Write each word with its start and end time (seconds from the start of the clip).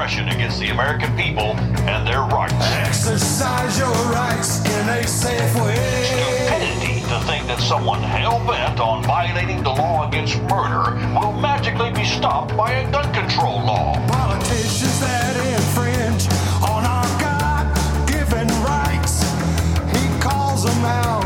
aggression 0.00 0.30
against 0.30 0.58
the 0.58 0.70
American 0.70 1.14
people 1.14 1.54
and 1.84 2.08
their 2.08 2.22
rights. 2.22 2.54
Exercise 2.88 3.78
your 3.78 3.92
rights 4.10 4.64
in 4.64 4.88
a 4.88 5.06
safe 5.06 5.54
way. 5.56 5.76
Stupidity 6.04 7.00
to 7.00 7.20
think 7.28 7.46
that 7.46 7.58
someone 7.60 8.00
hell 8.00 8.38
bent 8.46 8.80
on 8.80 9.04
violating 9.04 9.62
the 9.62 9.68
law 9.68 10.08
against 10.08 10.40
murder 10.44 10.96
will 11.12 11.32
magically 11.32 11.92
be 11.92 12.04
stopped 12.04 12.56
by 12.56 12.70
a 12.72 12.90
gun 12.90 13.12
control 13.12 13.60
law. 13.60 13.92
Politicians 14.08 15.00
that 15.00 15.36
infringe 15.36 16.32
on 16.64 16.82
our 16.86 17.04
God 17.20 17.68
given 18.08 18.48
rights. 18.64 19.20
He 19.92 20.08
calls 20.18 20.64
them 20.64 20.82
out. 20.82 21.19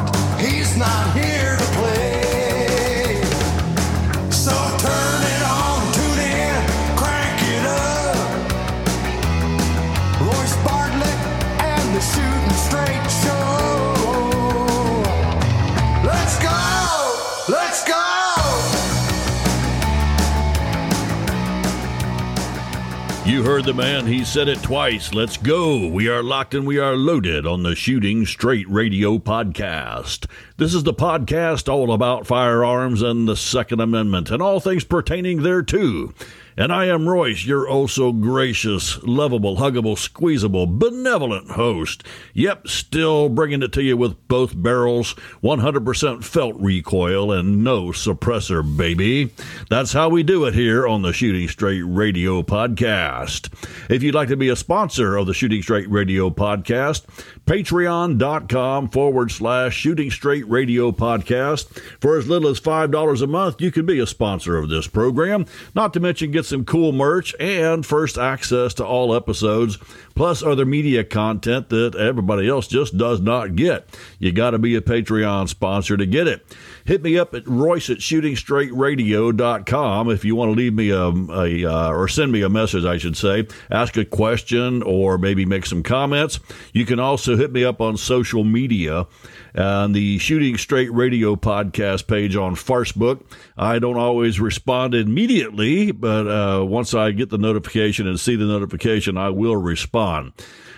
You 23.34 23.42
heard 23.42 23.64
the 23.64 23.74
man, 23.74 24.06
he 24.06 24.24
said 24.24 24.46
it 24.46 24.62
twice. 24.62 25.12
Let's 25.12 25.36
go. 25.36 25.88
We 25.88 26.08
are 26.08 26.22
locked 26.22 26.54
and 26.54 26.64
we 26.64 26.78
are 26.78 26.94
loaded 26.94 27.48
on 27.48 27.64
the 27.64 27.74
Shooting 27.74 28.26
Straight 28.26 28.70
Radio 28.70 29.18
podcast. 29.18 30.26
This 30.56 30.72
is 30.72 30.84
the 30.84 30.94
podcast 30.94 31.68
all 31.68 31.92
about 31.92 32.28
firearms 32.28 33.02
and 33.02 33.26
the 33.26 33.34
Second 33.34 33.80
Amendment 33.80 34.30
and 34.30 34.40
all 34.40 34.60
things 34.60 34.84
pertaining 34.84 35.42
thereto. 35.42 36.14
And 36.56 36.72
I 36.72 36.84
am 36.86 37.08
Royce, 37.08 37.44
your 37.44 37.68
oh 37.68 37.88
so 37.88 38.12
gracious, 38.12 39.02
lovable, 39.02 39.56
huggable, 39.56 39.98
squeezable, 39.98 40.68
benevolent 40.68 41.50
host. 41.50 42.04
Yep, 42.32 42.68
still 42.68 43.28
bringing 43.28 43.60
it 43.60 43.72
to 43.72 43.82
you 43.82 43.96
with 43.96 44.28
both 44.28 44.62
barrels, 44.62 45.14
100% 45.42 46.22
felt 46.22 46.54
recoil, 46.60 47.32
and 47.32 47.64
no 47.64 47.86
suppressor, 47.86 48.62
baby. 48.76 49.32
That's 49.68 49.92
how 49.92 50.08
we 50.08 50.22
do 50.22 50.44
it 50.44 50.54
here 50.54 50.86
on 50.86 51.02
the 51.02 51.12
Shooting 51.12 51.48
Straight 51.48 51.82
Radio 51.82 52.42
podcast. 52.42 53.52
If 53.90 54.04
you'd 54.04 54.14
like 54.14 54.28
to 54.28 54.36
be 54.36 54.48
a 54.48 54.56
sponsor 54.56 55.16
of 55.16 55.26
the 55.26 55.34
Shooting 55.34 55.62
Straight 55.62 55.90
Radio 55.90 56.30
podcast, 56.30 57.04
patreon.com 57.46 58.88
forward 58.88 59.30
slash 59.30 59.76
Shooting 59.76 60.10
Straight 60.10 60.48
Radio 60.48 60.92
podcast. 60.92 61.66
For 62.00 62.18
as 62.18 62.26
little 62.26 62.48
as 62.48 62.60
$5 62.60 63.22
a 63.22 63.26
month, 63.26 63.60
you 63.60 63.70
can 63.70 63.84
be 63.84 63.98
a 64.00 64.06
sponsor 64.06 64.56
of 64.56 64.68
this 64.68 64.86
program, 64.86 65.46
not 65.74 65.92
to 65.94 66.00
mention 66.00 66.30
get 66.30 66.46
some 66.46 66.64
cool 66.64 66.92
merch 66.92 67.34
and 67.38 67.84
first 67.84 68.16
access 68.16 68.72
to 68.74 68.86
all 68.86 69.14
episodes, 69.14 69.76
plus 70.14 70.42
other 70.42 70.64
media 70.64 71.04
content 71.04 71.68
that 71.68 71.94
everybody 71.94 72.48
else 72.48 72.66
just 72.66 72.96
does 72.96 73.20
not 73.20 73.56
get. 73.56 73.88
You 74.18 74.32
got 74.32 74.50
to 74.50 74.58
be 74.58 74.74
a 74.76 74.80
Patreon 74.80 75.48
sponsor 75.48 75.96
to 75.96 76.06
get 76.06 76.26
it. 76.26 76.46
Hit 76.84 77.02
me 77.02 77.18
up 77.18 77.34
at 77.34 77.48
Royce 77.48 77.88
at 77.88 77.98
shootingstraightradio.com 77.98 80.10
if 80.10 80.22
you 80.22 80.36
want 80.36 80.50
to 80.50 80.54
leave 80.54 80.74
me 80.74 80.90
a, 80.90 81.06
a 81.06 81.64
uh, 81.64 81.90
or 81.90 82.08
send 82.08 82.30
me 82.30 82.42
a 82.42 82.50
message, 82.50 82.84
I 82.84 82.98
should 82.98 83.16
say, 83.16 83.48
ask 83.70 83.96
a 83.96 84.04
question 84.04 84.82
or 84.82 85.16
maybe 85.16 85.46
make 85.46 85.64
some 85.64 85.82
comments. 85.82 86.40
You 86.74 86.84
can 86.84 87.00
also 87.00 87.36
hit 87.36 87.52
me 87.52 87.64
up 87.64 87.80
on 87.80 87.96
social 87.96 88.44
media 88.44 89.06
on 89.54 89.92
the 89.92 90.18
Shooting 90.18 90.58
Straight 90.58 90.92
Radio 90.92 91.36
podcast 91.36 92.06
page 92.06 92.36
on 92.36 92.54
Farcebook. 92.54 93.24
I 93.56 93.78
don't 93.78 93.96
always 93.96 94.38
respond 94.38 94.94
immediately, 94.94 95.90
but 95.90 96.26
uh, 96.26 96.64
once 96.64 96.92
I 96.92 97.12
get 97.12 97.30
the 97.30 97.38
notification 97.38 98.06
and 98.06 98.20
see 98.20 98.36
the 98.36 98.44
notification, 98.44 99.16
I 99.16 99.30
will 99.30 99.56
respond. 99.56 100.32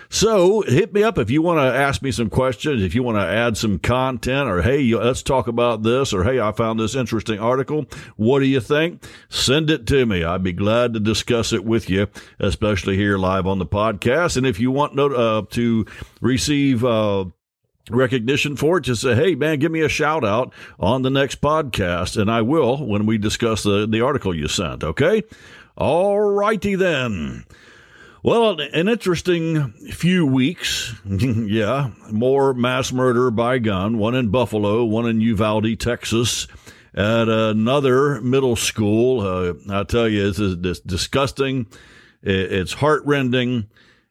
So 0.09 0.61
hit 0.61 0.93
me 0.93 1.03
up 1.03 1.17
if 1.17 1.29
you 1.29 1.41
want 1.41 1.59
to 1.59 1.77
ask 1.77 2.01
me 2.01 2.11
some 2.11 2.29
questions, 2.29 2.81
if 2.81 2.95
you 2.95 3.03
want 3.03 3.17
to 3.17 3.25
add 3.25 3.57
some 3.57 3.79
content, 3.79 4.49
or 4.49 4.61
hey, 4.61 4.83
let's 4.93 5.21
talk 5.21 5.47
about 5.47 5.83
this, 5.83 6.13
or 6.13 6.23
hey, 6.23 6.39
I 6.39 6.51
found 6.51 6.79
this 6.79 6.95
interesting 6.95 7.39
article. 7.39 7.85
What 8.15 8.39
do 8.39 8.45
you 8.45 8.61
think? 8.61 9.03
Send 9.29 9.69
it 9.69 9.85
to 9.87 10.05
me. 10.05 10.23
I'd 10.23 10.43
be 10.43 10.53
glad 10.53 10.93
to 10.93 10.99
discuss 10.99 11.51
it 11.51 11.65
with 11.65 11.89
you, 11.89 12.07
especially 12.39 12.95
here 12.95 13.17
live 13.17 13.47
on 13.47 13.59
the 13.59 13.65
podcast. 13.65 14.37
And 14.37 14.47
if 14.47 14.59
you 14.59 14.71
want 14.71 14.97
uh, 14.99 15.43
to 15.49 15.85
receive, 16.21 16.85
uh, 16.85 17.25
recognition 17.89 18.55
for 18.55 18.77
it, 18.77 18.81
just 18.81 19.01
say, 19.01 19.15
hey, 19.15 19.35
man, 19.35 19.59
give 19.59 19.71
me 19.71 19.81
a 19.81 19.89
shout 19.89 20.25
out 20.25 20.53
on 20.79 21.01
the 21.01 21.09
next 21.09 21.41
podcast. 21.41 22.19
And 22.19 22.29
I 22.29 22.41
will 22.41 22.85
when 22.85 23.05
we 23.05 23.17
discuss 23.17 23.63
the, 23.63 23.87
the 23.87 24.01
article 24.01 24.35
you 24.35 24.47
sent. 24.47 24.83
Okay. 24.83 25.23
All 25.77 26.19
righty 26.19 26.75
then. 26.75 27.45
Well, 28.27 28.59
an 28.59 28.89
interesting 28.89 29.71
few 29.89 30.25
weeks. 30.25 30.93
yeah. 31.05 31.91
More 32.11 32.53
mass 32.53 32.91
murder 32.91 33.31
by 33.31 33.57
gun, 33.59 33.97
one 33.99 34.15
in 34.15 34.31
Buffalo, 34.31 34.83
one 34.83 35.07
in 35.07 35.21
Uvalde, 35.21 35.79
Texas. 35.79 36.45
At 36.93 37.29
another 37.29 38.19
middle 38.19 38.57
school, 38.57 39.21
uh, 39.21 39.53
I 39.69 39.85
tell 39.85 40.09
you, 40.09 40.27
it's, 40.27 40.39
it's 40.39 40.81
disgusting. 40.81 41.67
It's 42.21 42.73
heartrending. 42.73 43.69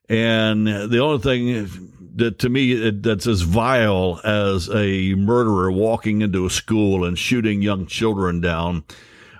And 0.09 0.67
the 0.67 1.01
only 1.01 1.19
thing 1.19 1.93
that 2.15 2.39
to 2.39 2.49
me 2.49 2.89
that's 2.89 3.27
as 3.27 3.43
vile 3.43 4.23
as 4.25 4.71
a 4.71 5.15
murderer 5.15 5.71
walking 5.71 6.23
into 6.23 6.47
a 6.47 6.51
school 6.51 7.05
and 7.05 7.19
shooting 7.19 7.61
young 7.61 7.87
children 7.87 8.41
down 8.41 8.85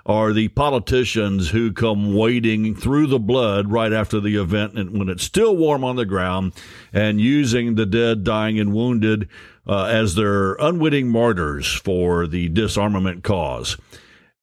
are 0.07 0.31
the 0.31 0.47
politicians 0.47 1.49
who 1.49 1.73
come 1.73 2.15
wading 2.15 2.73
through 2.73 3.05
the 3.07 3.19
blood 3.19 3.69
right 3.69 3.91
after 3.91 4.21
the 4.21 4.37
event 4.37 4.79
and 4.79 4.97
when 4.97 5.09
it's 5.09 5.23
still 5.23 5.55
warm 5.55 5.83
on 5.83 5.97
the 5.97 6.05
ground 6.05 6.53
and 6.93 7.19
using 7.19 7.75
the 7.75 7.85
dead, 7.85 8.23
dying, 8.23 8.57
and 8.57 8.73
wounded 8.73 9.27
uh, 9.67 9.83
as 9.83 10.15
their 10.15 10.53
unwitting 10.55 11.09
martyrs 11.09 11.73
for 11.73 12.25
the 12.25 12.47
disarmament 12.47 13.21
cause. 13.21 13.75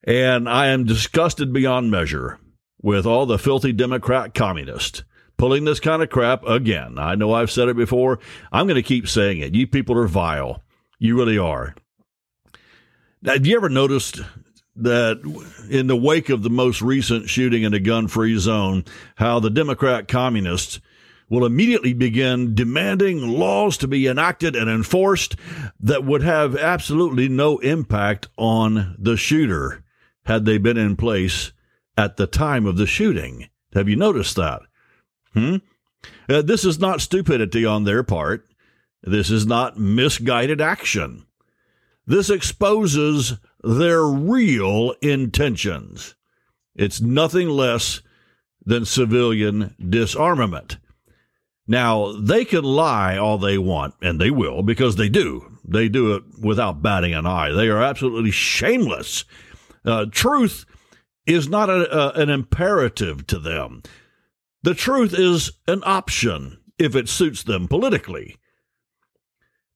And 0.07 0.47
I 0.47 0.67
am 0.67 0.85
disgusted 0.85 1.51
beyond 1.51 1.91
measure 1.91 2.39
with 2.83 3.07
all 3.07 3.25
the 3.25 3.39
filthy 3.39 3.73
Democrat 3.73 4.35
communists 4.35 5.03
pulling 5.39 5.65
this 5.65 5.81
kind 5.81 6.03
of 6.03 6.11
crap 6.11 6.47
again. 6.47 6.99
I 6.99 7.15
know 7.15 7.33
I've 7.33 7.51
said 7.51 7.69
it 7.69 7.77
before. 7.77 8.19
I'm 8.53 8.67
going 8.67 8.77
to 8.77 8.83
keep 8.83 9.09
saying 9.09 9.39
it. 9.39 9.55
You 9.55 9.67
people 9.67 9.99
are 9.99 10.07
vile. 10.07 10.63
You 10.99 11.17
really 11.17 11.39
are. 11.39 11.75
Have 13.25 13.47
you 13.47 13.57
ever 13.57 13.71
noticed 13.71 14.21
that 14.77 15.21
in 15.71 15.87
the 15.87 15.97
wake 15.97 16.29
of 16.29 16.43
the 16.43 16.51
most 16.51 16.83
recent 16.83 17.29
shooting 17.29 17.63
in 17.63 17.75
a 17.75 17.81
gun 17.81 18.09
free 18.09 18.37
zone, 18.39 18.85
how 19.17 19.39
the 19.41 19.51
Democrat 19.51 20.09
communists 20.09 20.81
will 21.29 21.47
immediately 21.47 21.93
begin 21.93 22.55
demanding 22.55 23.21
laws 23.29 23.77
to 23.79 23.89
be 23.89 24.07
enacted 24.07 24.55
and 24.55 24.69
enforced 24.69 25.37
that 25.81 26.05
would 26.05 26.23
have 26.23 26.57
absolutely 26.57 27.29
no 27.29 27.59
impact 27.59 28.29
on 28.37 28.95
the 28.99 29.17
shooter 29.17 29.85
had 30.27 30.45
they 30.45 30.59
been 30.59 30.77
in 30.77 30.97
place 30.97 31.53
at 31.97 32.17
the 32.17 32.27
time 32.27 32.67
of 32.67 32.77
the 32.77 32.87
shooting. 32.87 33.49
Have 33.75 33.89
you 33.89 33.97
noticed 33.97 34.37
that? 34.37 34.63
Hmm? 35.33 35.57
Uh, 36.29 36.43
this 36.43 36.65
is 36.65 36.79
not 36.79 37.01
stupidity 37.01 37.65
on 37.65 37.85
their 37.85 38.03
part. 38.03 38.47
This 39.03 39.31
is 39.31 39.47
not 39.47 39.79
misguided 39.79 40.61
action. 40.61 41.27
This 42.07 42.31
exposes 42.31 43.35
their 43.65 44.05
real 44.05 44.95
intentions. 45.01 46.15
It's 46.75 47.01
nothing 47.01 47.49
less 47.49 48.01
than 48.65 48.85
civilian 48.85 49.75
disarmament. 49.79 50.79
Now, 51.67 52.13
they 52.13 52.45
can 52.45 52.65
lie 52.65 53.17
all 53.17 53.39
they 53.39 53.57
want, 53.57 53.95
and 54.03 54.21
they 54.21 54.31
will, 54.31 54.63
because 54.63 54.97
they 54.97 55.09
do. 55.09 55.59
They 55.65 55.89
do 55.89 56.15
it 56.15 56.25
without 56.43 56.83
batting 56.83 57.15
an 57.15 57.27
eye. 57.27 57.53
They 57.53 57.69
are 57.69 57.83
absolutely 57.83 58.31
shameless. 58.31 59.25
Uh, 59.85 60.07
truth 60.11 60.67
is 61.27 61.49
not 61.49 61.71
a, 61.71 62.19
a, 62.19 62.23
an 62.23 62.29
imperative 62.29 63.27
to 63.29 63.39
them. 63.39 63.83
The 64.63 64.75
truth 64.75 65.15
is 65.19 65.53
an 65.67 65.83
option 65.85 66.59
if 66.79 66.95
it 66.95 67.09
suits 67.09 67.43
them 67.43 67.69
politically. 67.69 68.37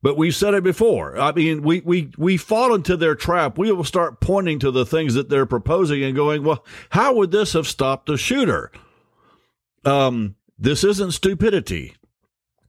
But 0.01 0.17
we've 0.17 0.35
said 0.35 0.55
it 0.55 0.63
before. 0.63 1.19
I 1.19 1.33
mean, 1.33 1.63
we, 1.63 1.81
we, 1.81 2.13
we 2.17 2.37
fall 2.37 2.73
into 2.73 2.97
their 2.97 3.17
trap. 3.17 3.59
We 3.59 3.73
will 3.73 3.83
start 3.83 4.21
pointing 4.21 4.61
to 4.61 4.71
the 4.71 4.87
things 4.87 5.15
that 5.15 5.29
they're 5.29 5.47
proposing 5.47 6.05
and 6.05 6.15
going, 6.15 6.45
well, 6.45 6.65
how 6.91 7.15
would 7.15 7.33
this 7.33 7.55
have 7.55 7.67
stopped 7.67 8.07
the 8.07 8.17
shooter? 8.17 8.71
Um, 9.85 10.37
this 10.57 10.85
isn't 10.85 11.13
stupidity. 11.13 11.97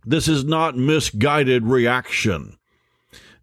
This 0.06 0.28
is 0.28 0.44
not 0.44 0.76
misguided 0.76 1.66
reaction. 1.66 2.58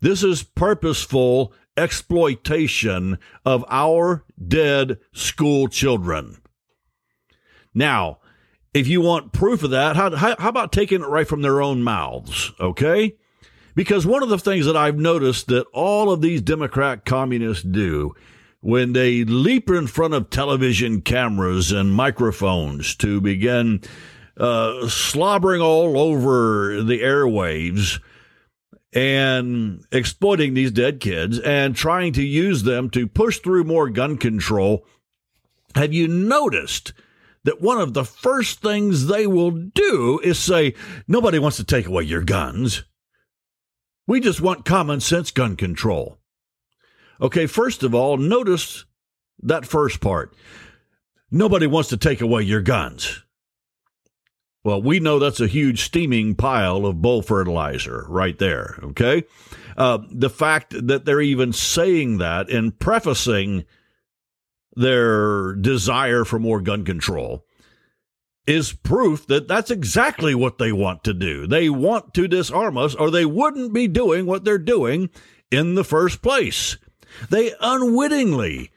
This 0.00 0.24
is 0.24 0.42
purposeful 0.42 1.52
exploitation 1.76 3.18
of 3.44 3.64
our 3.68 4.24
dead 4.46 4.98
school 5.12 5.68
children. 5.68 6.38
Now, 7.74 8.18
if 8.74 8.88
you 8.88 9.00
want 9.00 9.32
proof 9.32 9.62
of 9.62 9.70
that, 9.70 9.94
how, 9.96 10.14
how, 10.16 10.34
how 10.38 10.48
about 10.48 10.72
taking 10.72 11.02
it 11.02 11.06
right 11.06 11.28
from 11.28 11.42
their 11.42 11.62
own 11.62 11.82
mouths? 11.82 12.52
Okay. 12.58 13.16
Because 13.76 14.06
one 14.06 14.22
of 14.22 14.30
the 14.30 14.38
things 14.38 14.64
that 14.66 14.76
I've 14.76 14.96
noticed 14.96 15.48
that 15.48 15.66
all 15.72 16.10
of 16.10 16.22
these 16.22 16.40
Democrat 16.40 17.04
communists 17.04 17.62
do 17.62 18.14
when 18.60 18.94
they 18.94 19.22
leap 19.22 19.68
in 19.70 19.86
front 19.86 20.14
of 20.14 20.30
television 20.30 21.02
cameras 21.02 21.70
and 21.70 21.92
microphones 21.92 22.96
to 22.96 23.20
begin 23.20 23.82
uh, 24.38 24.88
slobbering 24.88 25.60
all 25.60 25.98
over 25.98 26.82
the 26.82 27.00
airwaves 27.00 28.00
and 28.94 29.84
exploiting 29.92 30.54
these 30.54 30.70
dead 30.70 30.98
kids 30.98 31.38
and 31.38 31.76
trying 31.76 32.14
to 32.14 32.24
use 32.24 32.62
them 32.62 32.88
to 32.88 33.06
push 33.06 33.38
through 33.40 33.64
more 33.64 33.90
gun 33.90 34.16
control. 34.16 34.86
Have 35.74 35.92
you 35.92 36.08
noticed 36.08 36.94
that 37.44 37.60
one 37.60 37.78
of 37.78 37.92
the 37.92 38.04
first 38.04 38.62
things 38.62 39.06
they 39.06 39.26
will 39.26 39.50
do 39.50 40.18
is 40.24 40.38
say, 40.38 40.74
nobody 41.06 41.38
wants 41.38 41.58
to 41.58 41.64
take 41.64 41.86
away 41.86 42.02
your 42.02 42.22
guns. 42.22 42.82
We 44.06 44.20
just 44.20 44.40
want 44.40 44.64
common 44.64 45.00
sense 45.00 45.30
gun 45.30 45.56
control. 45.56 46.18
Okay, 47.20 47.46
first 47.46 47.82
of 47.82 47.94
all, 47.94 48.16
notice 48.16 48.84
that 49.42 49.66
first 49.66 50.00
part. 50.00 50.34
Nobody 51.30 51.66
wants 51.66 51.88
to 51.88 51.96
take 51.96 52.20
away 52.20 52.42
your 52.42 52.60
guns. 52.60 53.24
Well, 54.62 54.82
we 54.82 54.98
know 54.98 55.18
that's 55.18 55.40
a 55.40 55.46
huge 55.46 55.82
steaming 55.82 56.34
pile 56.34 56.86
of 56.86 57.00
bull 57.00 57.22
fertilizer 57.22 58.04
right 58.08 58.36
there. 58.38 58.78
Okay. 58.82 59.24
Uh, 59.76 59.98
the 60.10 60.30
fact 60.30 60.74
that 60.86 61.04
they're 61.04 61.20
even 61.20 61.52
saying 61.52 62.18
that 62.18 62.50
and 62.50 62.76
prefacing 62.76 63.64
their 64.74 65.54
desire 65.54 66.24
for 66.24 66.38
more 66.38 66.60
gun 66.60 66.84
control 66.84 67.45
is 68.46 68.72
proof 68.72 69.26
that 69.26 69.48
that's 69.48 69.70
exactly 69.70 70.34
what 70.34 70.58
they 70.58 70.72
want 70.72 71.04
to 71.04 71.14
do. 71.14 71.46
They 71.46 71.68
want 71.68 72.14
to 72.14 72.28
disarm 72.28 72.78
us, 72.78 72.94
or 72.94 73.10
they 73.10 73.24
wouldn't 73.24 73.72
be 73.72 73.88
doing 73.88 74.26
what 74.26 74.44
they're 74.44 74.58
doing 74.58 75.10
in 75.50 75.74
the 75.74 75.84
first 75.84 76.22
place. 76.22 76.76
They 77.30 77.52
unwittingly 77.60 78.70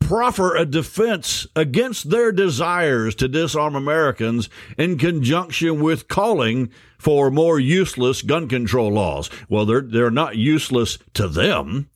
proffer 0.00 0.54
a 0.54 0.66
defense 0.66 1.46
against 1.56 2.10
their 2.10 2.30
desires 2.30 3.14
to 3.14 3.28
disarm 3.28 3.74
Americans 3.74 4.50
in 4.76 4.98
conjunction 4.98 5.80
with 5.82 6.08
calling 6.08 6.70
for 6.98 7.30
more 7.30 7.58
useless 7.58 8.22
gun 8.22 8.48
control 8.48 8.92
laws. 8.92 9.30
Well, 9.48 9.64
they're, 9.64 9.80
they're 9.80 10.10
not 10.10 10.36
useless 10.36 10.98
to 11.14 11.26
them. 11.26 11.88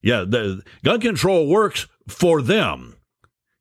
Yeah, 0.00 0.24
the 0.26 0.62
gun 0.84 1.00
control 1.00 1.48
works 1.48 1.86
for 2.08 2.42
them. 2.42 2.96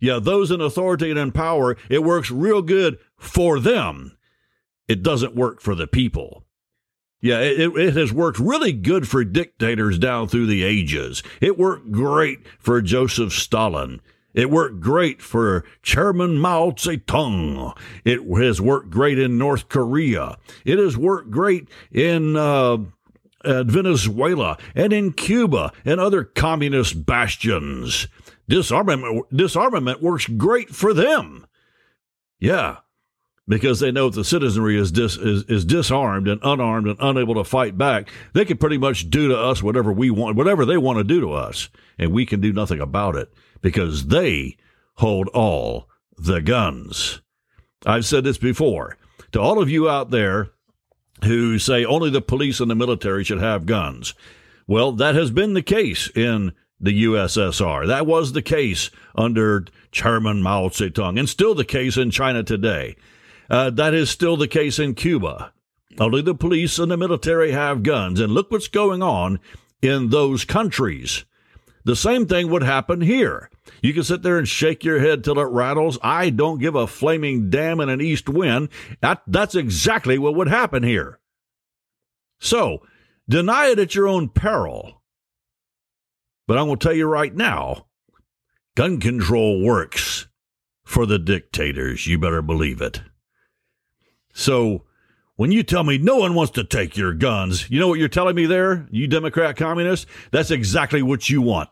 Yeah, 0.01 0.19
those 0.19 0.49
in 0.49 0.59
authority 0.59 1.11
and 1.11 1.19
in 1.19 1.31
power, 1.31 1.77
it 1.87 2.03
works 2.03 2.31
real 2.31 2.63
good 2.63 2.97
for 3.17 3.59
them. 3.59 4.17
It 4.87 5.03
doesn't 5.03 5.35
work 5.35 5.61
for 5.61 5.75
the 5.75 5.87
people. 5.87 6.43
Yeah, 7.21 7.39
it, 7.39 7.77
it 7.77 7.95
has 7.95 8.11
worked 8.11 8.39
really 8.39 8.73
good 8.73 9.07
for 9.07 9.23
dictators 9.23 9.99
down 9.99 10.27
through 10.27 10.47
the 10.47 10.63
ages. 10.63 11.21
It 11.39 11.57
worked 11.57 11.91
great 11.91 12.39
for 12.57 12.81
Joseph 12.81 13.31
Stalin. 13.31 14.01
It 14.33 14.49
worked 14.49 14.79
great 14.79 15.21
for 15.21 15.63
Chairman 15.83 16.37
Mao 16.39 16.71
Zedong. 16.71 17.77
It 18.03 18.21
has 18.41 18.59
worked 18.59 18.89
great 18.89 19.19
in 19.19 19.37
North 19.37 19.69
Korea. 19.69 20.37
It 20.65 20.79
has 20.79 20.97
worked 20.97 21.29
great 21.29 21.69
in 21.91 22.35
uh, 22.35 22.77
uh, 23.43 23.63
Venezuela 23.63 24.57
and 24.73 24.91
in 24.91 25.13
Cuba 25.13 25.71
and 25.85 25.99
other 25.99 26.23
communist 26.23 27.05
bastions. 27.05 28.07
Disarmament, 28.51 29.25
disarmament 29.33 30.01
works 30.01 30.27
great 30.27 30.71
for 30.71 30.93
them. 30.93 31.47
Yeah, 32.37 32.79
because 33.47 33.79
they 33.79 33.93
know 33.93 34.07
if 34.07 34.13
the 34.13 34.25
citizenry 34.25 34.77
is, 34.77 34.91
dis, 34.91 35.15
is, 35.15 35.43
is 35.45 35.63
disarmed 35.63 36.27
and 36.27 36.41
unarmed 36.43 36.87
and 36.87 36.97
unable 36.99 37.35
to 37.35 37.45
fight 37.45 37.77
back, 37.77 38.09
they 38.33 38.43
can 38.43 38.57
pretty 38.57 38.77
much 38.77 39.09
do 39.09 39.29
to 39.29 39.37
us 39.37 39.63
whatever 39.63 39.93
we 39.93 40.09
want, 40.09 40.35
whatever 40.35 40.65
they 40.65 40.77
want 40.77 40.97
to 40.97 41.03
do 41.05 41.21
to 41.21 41.31
us, 41.31 41.69
and 41.97 42.11
we 42.11 42.25
can 42.25 42.41
do 42.41 42.51
nothing 42.51 42.81
about 42.81 43.15
it 43.15 43.33
because 43.61 44.07
they 44.07 44.57
hold 44.95 45.29
all 45.29 45.87
the 46.17 46.41
guns. 46.41 47.21
I've 47.85 48.05
said 48.05 48.25
this 48.25 48.37
before 48.37 48.97
to 49.31 49.39
all 49.39 49.61
of 49.61 49.69
you 49.69 49.89
out 49.89 50.11
there 50.11 50.49
who 51.23 51.57
say 51.57 51.85
only 51.85 52.09
the 52.09 52.21
police 52.21 52.59
and 52.59 52.69
the 52.69 52.75
military 52.75 53.23
should 53.23 53.39
have 53.39 53.65
guns. 53.65 54.13
Well, 54.67 54.91
that 54.91 55.15
has 55.15 55.31
been 55.31 55.53
the 55.53 55.61
case 55.61 56.09
in 56.13 56.51
the 56.81 57.03
USSR. 57.05 57.87
That 57.87 58.07
was 58.07 58.33
the 58.33 58.41
case 58.41 58.89
under 59.15 59.65
Chairman 59.91 60.41
Mao 60.41 60.69
Zedong 60.69 61.19
and 61.19 61.29
still 61.29 61.53
the 61.53 61.63
case 61.63 61.95
in 61.95 62.11
China 62.11 62.43
today. 62.43 62.95
Uh, 63.49 63.69
that 63.69 63.93
is 63.93 64.09
still 64.09 64.37
the 64.37 64.47
case 64.47 64.79
in 64.79 64.95
Cuba. 64.95 65.53
Only 65.99 66.21
the 66.21 66.33
police 66.33 66.79
and 66.79 66.89
the 66.89 66.97
military 66.97 67.51
have 67.51 67.83
guns. 67.83 68.19
And 68.19 68.33
look 68.33 68.49
what's 68.49 68.67
going 68.67 69.03
on 69.03 69.39
in 69.81 70.09
those 70.09 70.45
countries. 70.45 71.25
The 71.83 71.95
same 71.95 72.27
thing 72.27 72.49
would 72.49 72.63
happen 72.63 73.01
here. 73.01 73.49
You 73.81 73.93
can 73.93 74.03
sit 74.03 74.21
there 74.21 74.37
and 74.37 74.47
shake 74.47 74.83
your 74.83 74.99
head 74.99 75.23
till 75.23 75.39
it 75.39 75.49
rattles. 75.49 75.97
I 76.01 76.29
don't 76.29 76.59
give 76.59 76.75
a 76.75 76.87
flaming 76.87 77.49
damn 77.49 77.79
in 77.79 77.89
an 77.89 78.01
east 78.01 78.29
wind. 78.29 78.69
That, 79.01 79.21
that's 79.27 79.55
exactly 79.55 80.17
what 80.17 80.35
would 80.35 80.47
happen 80.47 80.83
here. 80.83 81.19
So, 82.39 82.83
deny 83.27 83.67
it 83.67 83.79
at 83.79 83.95
your 83.95 84.07
own 84.07 84.29
peril. 84.29 85.00
But 86.51 86.57
I'm 86.57 86.65
going 86.65 86.79
to 86.79 86.85
tell 86.85 86.93
you 86.93 87.05
right 87.05 87.33
now 87.33 87.85
gun 88.75 88.99
control 88.99 89.63
works 89.63 90.27
for 90.83 91.05
the 91.05 91.17
dictators. 91.17 92.07
You 92.07 92.19
better 92.19 92.41
believe 92.41 92.81
it. 92.81 93.01
So 94.33 94.83
when 95.37 95.53
you 95.53 95.63
tell 95.63 95.85
me 95.85 95.97
no 95.97 96.17
one 96.17 96.35
wants 96.35 96.51
to 96.55 96.65
take 96.65 96.97
your 96.97 97.13
guns, 97.13 97.69
you 97.71 97.79
know 97.79 97.87
what 97.87 97.99
you're 97.99 98.09
telling 98.09 98.35
me 98.35 98.47
there, 98.47 98.85
you 98.91 99.07
Democrat 99.07 99.55
communist? 99.55 100.07
That's 100.31 100.51
exactly 100.51 101.01
what 101.01 101.29
you 101.29 101.41
want. 101.41 101.69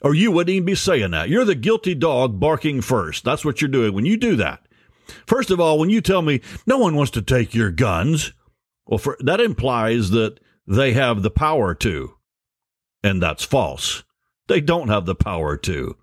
Or 0.00 0.14
you 0.14 0.30
wouldn't 0.30 0.54
even 0.54 0.64
be 0.64 0.74
saying 0.74 1.10
that. 1.10 1.28
You're 1.28 1.44
the 1.44 1.54
guilty 1.54 1.94
dog 1.94 2.40
barking 2.40 2.80
first. 2.80 3.24
That's 3.24 3.44
what 3.44 3.60
you're 3.60 3.68
doing 3.68 3.92
when 3.92 4.06
you 4.06 4.16
do 4.16 4.36
that. 4.36 4.64
First 5.26 5.50
of 5.50 5.60
all, 5.60 5.78
when 5.78 5.90
you 5.90 6.00
tell 6.00 6.22
me 6.22 6.40
no 6.66 6.78
one 6.78 6.96
wants 6.96 7.10
to 7.10 7.20
take 7.20 7.54
your 7.54 7.70
guns, 7.70 8.32
well, 8.86 8.96
for, 8.96 9.18
that 9.20 9.42
implies 9.42 10.08
that 10.12 10.40
they 10.66 10.94
have 10.94 11.22
the 11.22 11.30
power 11.30 11.74
to. 11.74 12.14
And 13.02 13.22
that's 13.22 13.44
false. 13.44 14.04
They 14.48 14.60
don't 14.60 14.88
have 14.88 15.06
the 15.06 15.14
power 15.14 15.56
to. 15.58 15.96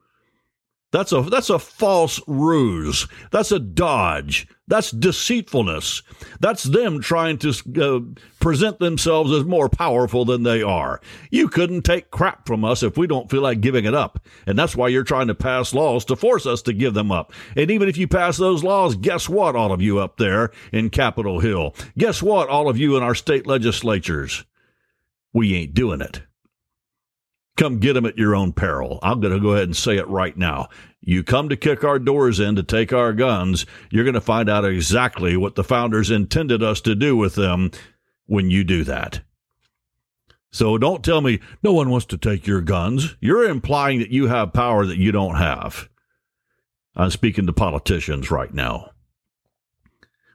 That's 0.92 1.12
a 1.12 1.22
that's 1.22 1.52
a 1.52 1.60
false 1.60 2.20
ruse. 2.26 3.08
That's 3.32 3.52
a 3.52 3.60
dodge. 3.60 4.48
That's 4.68 4.90
deceitfulness. 4.90 6.02
That's 6.40 6.64
them 6.64 7.00
trying 7.00 7.38
to 7.40 7.54
uh, 7.80 8.00
present 8.40 8.80
themselves 8.80 9.32
as 9.32 9.44
more 9.44 9.70
powerful 9.70 10.26
than 10.26 10.44
they 10.44 10.64
are. 10.64 11.00
You 11.30 11.48
couldn't 11.48 11.84
take 11.84 12.10
crap 12.10 12.48
from 12.48 12.66
us 12.66 12.82
if 12.82 12.98
we 12.98 13.06
don't 13.06 13.30
feel 13.30 13.42
like 13.42 13.62
giving 13.62 13.86
it 13.86 13.94
up. 13.94 14.26
And 14.48 14.58
that's 14.58 14.76
why 14.76 14.88
you're 14.88 15.04
trying 15.04 15.28
to 15.28 15.36
pass 15.36 15.76
laws 15.76 16.06
to 16.06 16.16
force 16.16 16.48
us 16.48 16.64
to 16.64 16.74
give 16.74 16.96
them 16.96 17.12
up. 17.12 17.34
And 17.56 17.70
even 17.70 17.88
if 17.88 17.98
you 17.98 18.08
pass 18.08 18.38
those 18.38 18.64
laws, 18.64 18.96
guess 18.96 19.30
what, 19.30 19.56
all 19.56 19.72
of 19.72 19.82
you 19.82 20.00
up 20.00 20.18
there 20.18 20.52
in 20.72 20.90
Capitol 20.90 21.40
Hill? 21.40 21.76
Guess 21.98 22.24
what, 22.24 22.50
all 22.50 22.70
of 22.70 22.78
you 22.78 22.96
in 22.96 23.04
our 23.04 23.16
state 23.16 23.46
legislatures? 23.46 24.44
We 25.34 25.56
ain't 25.56 25.76
doing 25.76 26.02
it. 26.02 26.22
Come 27.60 27.80
get 27.80 27.92
them 27.92 28.06
at 28.06 28.18
your 28.18 28.38
own 28.38 28.54
peril. 28.54 29.00
I'm 29.04 29.20
going 29.20 29.34
to 29.34 29.40
go 29.40 29.50
ahead 29.50 29.66
and 29.66 29.76
say 29.76 29.98
it 29.98 30.08
right 30.08 30.38
now. 30.38 30.70
You 31.02 31.26
come 31.26 31.50
to 31.50 31.58
kick 31.58 31.84
our 31.84 32.00
doors 32.00 32.40
in 32.40 32.56
to 32.56 32.64
take 32.64 32.94
our 32.94 33.12
guns, 33.12 33.66
you're 33.90 34.06
going 34.06 34.14
to 34.14 34.22
find 34.22 34.50
out 34.50 34.64
exactly 34.64 35.36
what 35.36 35.56
the 35.56 35.64
founders 35.66 36.10
intended 36.10 36.64
us 36.64 36.80
to 36.82 36.96
do 36.96 37.18
with 37.18 37.36
them 37.36 37.72
when 38.28 38.50
you 38.50 38.64
do 38.64 38.86
that. 38.86 39.20
So 40.52 40.78
don't 40.78 41.04
tell 41.04 41.20
me 41.20 41.42
no 41.62 41.74
one 41.74 41.90
wants 41.90 42.06
to 42.08 42.18
take 42.18 42.48
your 42.48 42.62
guns. 42.62 43.18
You're 43.20 43.50
implying 43.50 44.00
that 44.00 44.10
you 44.10 44.28
have 44.28 44.54
power 44.54 44.86
that 44.86 44.98
you 44.98 45.12
don't 45.12 45.36
have. 45.36 45.90
I'm 46.96 47.12
speaking 47.12 47.46
to 47.48 47.54
politicians 47.54 48.32
right 48.32 48.54
now. 48.54 48.92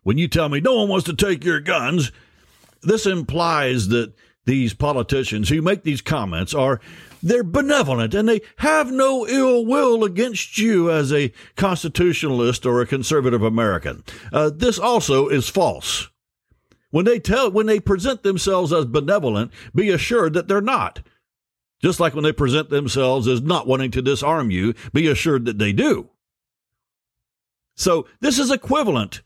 When 0.03 0.19
you 0.19 0.29
tell 0.29 0.51
me 0.51 0.61
no 0.61 0.75
one 0.75 0.89
wants 0.91 1.07
to 1.07 1.17
take 1.17 1.43
your 1.43 1.61
guns, 1.61 2.13
this 2.83 3.07
implies 3.07 3.89
that 3.89 4.13
these 4.45 4.75
politicians 4.75 5.49
who 5.49 5.63
make 5.63 5.83
these 5.83 6.03
comments 6.03 6.55
are 6.55 6.81
they're 7.25 7.43
benevolent 7.43 8.15
and 8.15 8.29
they 8.29 8.43
have 8.59 8.93
no 8.93 9.27
ill 9.27 9.65
will 9.65 10.05
against 10.05 10.59
you 10.59 10.91
as 10.91 11.11
a 11.11 11.33
constitutionalist 11.57 12.67
or 12.67 12.81
a 12.81 12.87
conservative 12.87 13.43
American. 13.43 14.05
Uh, 14.31 14.51
this 14.55 14.79
also 14.79 15.29
is 15.29 15.49
false. 15.49 16.09
When 16.91 17.07
they 17.07 17.19
tell, 17.19 17.51
when 17.51 17.67
they 17.67 17.81
present 17.81 18.23
themselves 18.23 18.73
as 18.73 18.85
benevolent, 18.85 19.51
be 19.75 19.89
assured 19.91 20.35
that 20.35 20.49
they're 20.49 20.61
not. 20.61 21.01
Just 21.83 21.99
like 21.99 22.15
when 22.15 22.25
they 22.25 22.33
present 22.33 22.69
themselves 22.69 23.27
as 23.27 23.41
not 23.41 23.67
wanting 23.67 23.91
to 23.93 24.03
disarm 24.03 24.51
you, 24.51 24.75
be 24.93 25.09
assured 25.09 25.47
that 25.47 25.59
they 25.59 25.73
do. 25.73 26.11
So 27.75 28.07
this 28.21 28.39
is 28.39 28.51
equivalent 28.51 29.23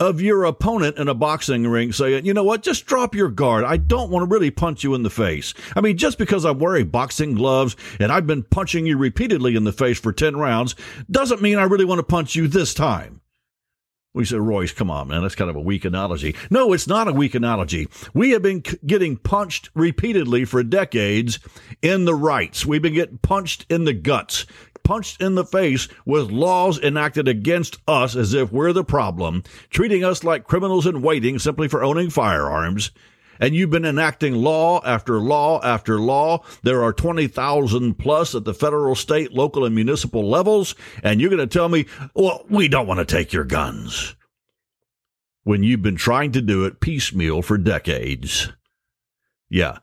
of 0.00 0.20
your 0.20 0.44
opponent 0.44 0.98
in 0.98 1.08
a 1.08 1.14
boxing 1.14 1.66
ring 1.66 1.92
saying, 1.92 2.24
you 2.24 2.34
know 2.34 2.44
what, 2.44 2.62
just 2.62 2.86
drop 2.86 3.14
your 3.14 3.30
guard. 3.30 3.64
I 3.64 3.76
don't 3.76 4.10
want 4.10 4.28
to 4.28 4.32
really 4.32 4.50
punch 4.50 4.82
you 4.82 4.94
in 4.94 5.02
the 5.02 5.10
face. 5.10 5.54
I 5.76 5.80
mean, 5.80 5.96
just 5.96 6.18
because 6.18 6.44
I'm 6.44 6.58
wearing 6.58 6.88
boxing 6.88 7.34
gloves 7.34 7.76
and 8.00 8.10
I've 8.10 8.26
been 8.26 8.42
punching 8.42 8.86
you 8.86 8.96
repeatedly 8.98 9.54
in 9.56 9.64
the 9.64 9.72
face 9.72 9.98
for 10.00 10.12
10 10.12 10.36
rounds 10.36 10.74
doesn't 11.10 11.42
mean 11.42 11.58
I 11.58 11.64
really 11.64 11.84
want 11.84 11.98
to 12.00 12.04
punch 12.04 12.34
you 12.34 12.48
this 12.48 12.74
time. 12.74 13.20
We 14.14 14.26
said, 14.26 14.40
Royce, 14.40 14.72
come 14.72 14.90
on, 14.90 15.08
man. 15.08 15.22
That's 15.22 15.34
kind 15.34 15.48
of 15.48 15.56
a 15.56 15.60
weak 15.60 15.86
analogy. 15.86 16.34
No, 16.50 16.74
it's 16.74 16.86
not 16.86 17.08
a 17.08 17.12
weak 17.12 17.34
analogy. 17.34 17.88
We 18.12 18.32
have 18.32 18.42
been 18.42 18.62
c- 18.62 18.76
getting 18.84 19.16
punched 19.16 19.70
repeatedly 19.74 20.44
for 20.44 20.62
decades 20.62 21.38
in 21.80 22.04
the 22.04 22.14
rights. 22.14 22.66
We've 22.66 22.82
been 22.82 22.92
getting 22.92 23.18
punched 23.18 23.64
in 23.70 23.84
the 23.84 23.94
guts, 23.94 24.44
punched 24.84 25.20
in 25.20 25.34
the 25.34 25.44
face 25.44 25.88
with 26.04 26.30
laws 26.30 26.78
enacted 26.78 27.28
against 27.28 27.78
us 27.86 28.16
as 28.16 28.34
if 28.34 28.52
we're 28.52 28.72
the 28.72 28.84
problem, 28.84 29.42
treating 29.70 30.04
us 30.04 30.24
like 30.24 30.46
criminals 30.46 30.86
in 30.86 31.02
waiting 31.02 31.38
simply 31.38 31.68
for 31.68 31.82
owning 31.82 32.10
firearms. 32.10 32.90
And 33.40 33.56
you've 33.56 33.70
been 33.70 33.84
enacting 33.84 34.34
law 34.34 34.80
after 34.84 35.18
law 35.18 35.60
after 35.64 35.98
law. 35.98 36.44
There 36.62 36.82
are 36.84 36.92
20,000 36.92 37.94
plus 37.94 38.36
at 38.36 38.44
the 38.44 38.54
federal, 38.54 38.94
state, 38.94 39.32
local, 39.32 39.64
and 39.64 39.74
municipal 39.74 40.28
levels. 40.28 40.76
And 41.02 41.20
you're 41.20 41.30
going 41.30 41.40
to 41.40 41.46
tell 41.48 41.68
me, 41.68 41.86
well, 42.14 42.44
we 42.48 42.68
don't 42.68 42.86
want 42.86 42.98
to 43.00 43.04
take 43.04 43.32
your 43.32 43.42
guns. 43.42 44.14
When 45.42 45.64
you've 45.64 45.82
been 45.82 45.96
trying 45.96 46.30
to 46.32 46.40
do 46.40 46.64
it 46.64 46.80
piecemeal 46.80 47.42
for 47.42 47.58
decades. 47.58 48.52
Yeah. 49.50 49.78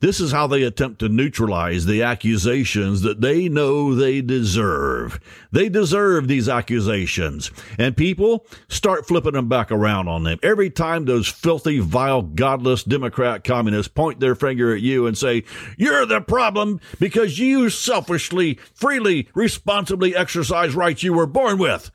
This 0.00 0.20
is 0.20 0.30
how 0.30 0.46
they 0.46 0.62
attempt 0.62 0.98
to 0.98 1.08
neutralize 1.08 1.86
the 1.86 2.02
accusations 2.02 3.00
that 3.00 3.22
they 3.22 3.48
know 3.48 3.94
they 3.94 4.20
deserve. 4.20 5.18
They 5.50 5.70
deserve 5.70 6.28
these 6.28 6.50
accusations. 6.50 7.50
And 7.78 7.96
people 7.96 8.46
start 8.68 9.08
flipping 9.08 9.32
them 9.32 9.48
back 9.48 9.72
around 9.72 10.08
on 10.08 10.24
them. 10.24 10.38
Every 10.42 10.68
time 10.68 11.06
those 11.06 11.28
filthy, 11.28 11.78
vile, 11.78 12.20
godless 12.20 12.84
Democrat 12.84 13.42
communists 13.42 13.90
point 13.90 14.20
their 14.20 14.34
finger 14.34 14.74
at 14.74 14.82
you 14.82 15.06
and 15.06 15.16
say, 15.16 15.44
You're 15.78 16.04
the 16.04 16.20
problem 16.20 16.78
because 17.00 17.38
you 17.38 17.70
selfishly, 17.70 18.60
freely, 18.74 19.30
responsibly 19.34 20.14
exercise 20.14 20.74
rights 20.74 21.04
you 21.04 21.14
were 21.14 21.26
born 21.26 21.56
with. 21.56 21.90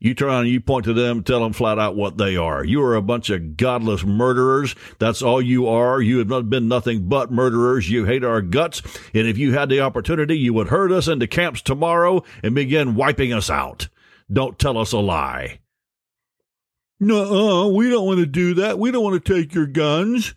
You 0.00 0.12
turn 0.12 0.28
around 0.28 0.42
and 0.42 0.50
you 0.50 0.60
point 0.60 0.84
to 0.84 0.92
them, 0.92 1.22
tell 1.22 1.40
them 1.40 1.54
flat 1.54 1.78
out 1.78 1.96
what 1.96 2.18
they 2.18 2.36
are. 2.36 2.62
You 2.62 2.82
are 2.82 2.94
a 2.94 3.00
bunch 3.00 3.30
of 3.30 3.56
godless 3.56 4.04
murderers. 4.04 4.74
That's 4.98 5.22
all 5.22 5.40
you 5.40 5.66
are. 5.66 6.02
You 6.02 6.18
have 6.18 6.28
not 6.28 6.50
been 6.50 6.68
nothing 6.68 7.08
but 7.08 7.32
murderers. 7.32 7.88
You 7.88 8.04
hate 8.04 8.22
our 8.22 8.42
guts. 8.42 8.82
And 9.14 9.26
if 9.26 9.38
you 9.38 9.54
had 9.54 9.70
the 9.70 9.80
opportunity, 9.80 10.36
you 10.36 10.52
would 10.52 10.68
herd 10.68 10.92
us 10.92 11.08
into 11.08 11.26
camps 11.26 11.62
tomorrow 11.62 12.22
and 12.42 12.54
begin 12.54 12.96
wiping 12.96 13.32
us 13.32 13.48
out. 13.48 13.88
Don't 14.30 14.58
tell 14.58 14.76
us 14.76 14.92
a 14.92 14.98
lie. 14.98 15.60
No, 17.00 17.68
we 17.68 17.88
don't 17.88 18.06
want 18.06 18.20
to 18.20 18.26
do 18.26 18.54
that. 18.54 18.78
We 18.78 18.90
don't 18.90 19.04
want 19.04 19.24
to 19.24 19.34
take 19.34 19.54
your 19.54 19.66
guns. 19.66 20.34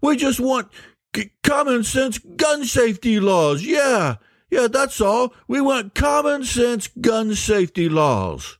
We 0.00 0.16
just 0.16 0.38
want 0.38 0.68
c- 1.14 1.32
common 1.42 1.82
sense 1.82 2.18
gun 2.18 2.64
safety 2.64 3.18
laws. 3.18 3.64
Yeah, 3.64 4.16
yeah, 4.48 4.68
that's 4.68 5.00
all. 5.00 5.34
We 5.48 5.60
want 5.60 5.94
common 5.94 6.44
sense 6.44 6.88
gun 7.00 7.34
safety 7.34 7.88
laws 7.88 8.57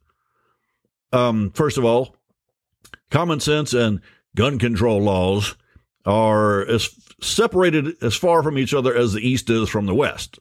um, 1.13 1.51
first 1.53 1.79
of 1.79 1.85
all, 1.85 2.17
common 3.11 3.41
sense 3.41 3.73
and 3.73 4.01
gun 4.37 4.59
control 4.59 5.01
laws 5.01 5.57
are 6.05 6.65
as 6.67 6.91
separated 7.21 8.03
as 8.03 8.15
far 8.15 8.43
from 8.43 8.59
each 8.59 8.73
other 8.73 8.95
as 8.95 9.13
the 9.13 9.27
East 9.27 9.51
is 9.51 9.69
from 9.69 9.87
the 9.87 9.95
West. 9.95 10.39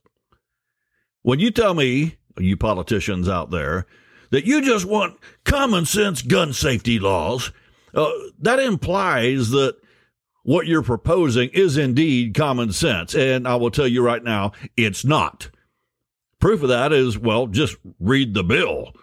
When 1.24 1.40
you 1.40 1.52
tell 1.52 1.74
me, 1.74 2.18
you 2.38 2.56
politicians 2.56 3.28
out 3.28 3.52
there, 3.52 3.86
that 4.30 4.46
you 4.46 4.62
just 4.62 4.86
want 4.86 5.18
common 5.44 5.86
sense 5.86 6.22
gun 6.22 6.54
safety 6.54 7.00
laws, 7.00 7.52
uh, 7.94 8.12
that 8.40 8.60
implies 8.60 9.50
that 9.50 9.76
what 10.44 10.68
you're 10.68 10.84
proposing 10.84 11.50
is 11.50 11.78
indeed 11.78 12.34
common 12.34 12.72
sense. 12.72 13.14
And 13.16 13.48
I 13.48 13.56
will 13.56 13.72
tell 13.72 13.88
you 13.88 14.02
right 14.02 14.24
now, 14.24 14.54
it's 14.78 15.04
not. 15.04 15.50
Proof 16.40 16.64
of 16.64 16.70
that 16.70 16.94
is, 16.94 17.18
well, 17.18 17.48
just 17.48 17.76
read 18.00 18.34
the 18.34 18.44
bill. 18.44 18.94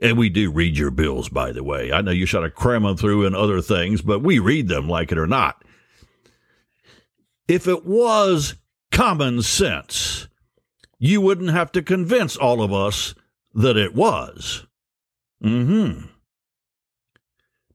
And 0.00 0.18
we 0.18 0.28
do 0.28 0.50
read 0.50 0.76
your 0.76 0.90
bills, 0.90 1.28
by 1.28 1.52
the 1.52 1.64
way. 1.64 1.90
I 1.92 2.02
know 2.02 2.10
you 2.10 2.26
try 2.26 2.42
to 2.42 2.50
cram 2.50 2.82
them 2.82 2.96
through 2.96 3.26
and 3.26 3.34
other 3.34 3.62
things, 3.62 4.02
but 4.02 4.22
we 4.22 4.38
read 4.38 4.68
them 4.68 4.88
like 4.88 5.10
it 5.10 5.18
or 5.18 5.26
not. 5.26 5.64
If 7.48 7.66
it 7.66 7.86
was 7.86 8.56
common 8.90 9.42
sense, 9.42 10.28
you 10.98 11.20
wouldn't 11.20 11.50
have 11.50 11.72
to 11.72 11.82
convince 11.82 12.36
all 12.36 12.62
of 12.62 12.72
us 12.72 13.14
that 13.54 13.76
it 13.76 13.94
was. 13.94 14.66
Hmm. 15.40 16.06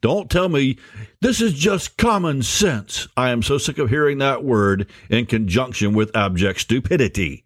Don't 0.02 0.32
tell 0.32 0.50
me 0.50 0.78
this 1.22 1.42
is 1.42 1.54
just 1.54 1.98
common 1.98 2.42
sense. 2.42 3.08
I 3.16 3.30
am 3.30 3.44
so 3.44 3.60
sick 3.60 3.78
of 3.78 3.90
hearing 3.90 4.18
that 4.18 4.44
word 4.44 4.88
in 5.10 5.28
conjunction 5.28 5.94
with 5.94 6.16
abject 6.16 6.62
stupidity. 6.62 7.46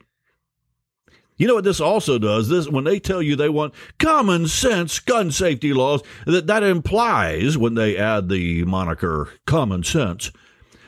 You 1.37 1.47
know 1.47 1.55
what 1.55 1.65
this 1.65 1.81
also 1.81 2.17
does? 2.17 2.47
This 2.47 2.69
when 2.69 2.85
they 2.85 2.99
tell 2.99 3.21
you 3.21 3.35
they 3.35 3.49
want 3.49 3.73
common 3.99 4.47
sense 4.47 4.99
gun 4.99 5.31
safety 5.31 5.73
laws, 5.73 6.01
that 6.25 6.47
that 6.47 6.63
implies 6.63 7.57
when 7.57 7.75
they 7.75 7.97
add 7.97 8.29
the 8.29 8.63
moniker 8.63 9.29
common 9.45 9.83
sense 9.83 10.31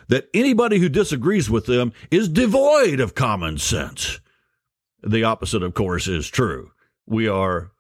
that 0.07 0.29
anybody 0.33 0.79
who 0.79 0.89
disagrees 0.89 1.49
with 1.49 1.65
them 1.65 1.91
is 2.11 2.29
devoid 2.29 2.99
of 2.99 3.15
common 3.15 3.57
sense. 3.57 4.19
The 5.03 5.23
opposite, 5.23 5.63
of 5.63 5.73
course, 5.73 6.07
is 6.07 6.27
true. 6.29 6.71
We 7.05 7.27
are 7.27 7.71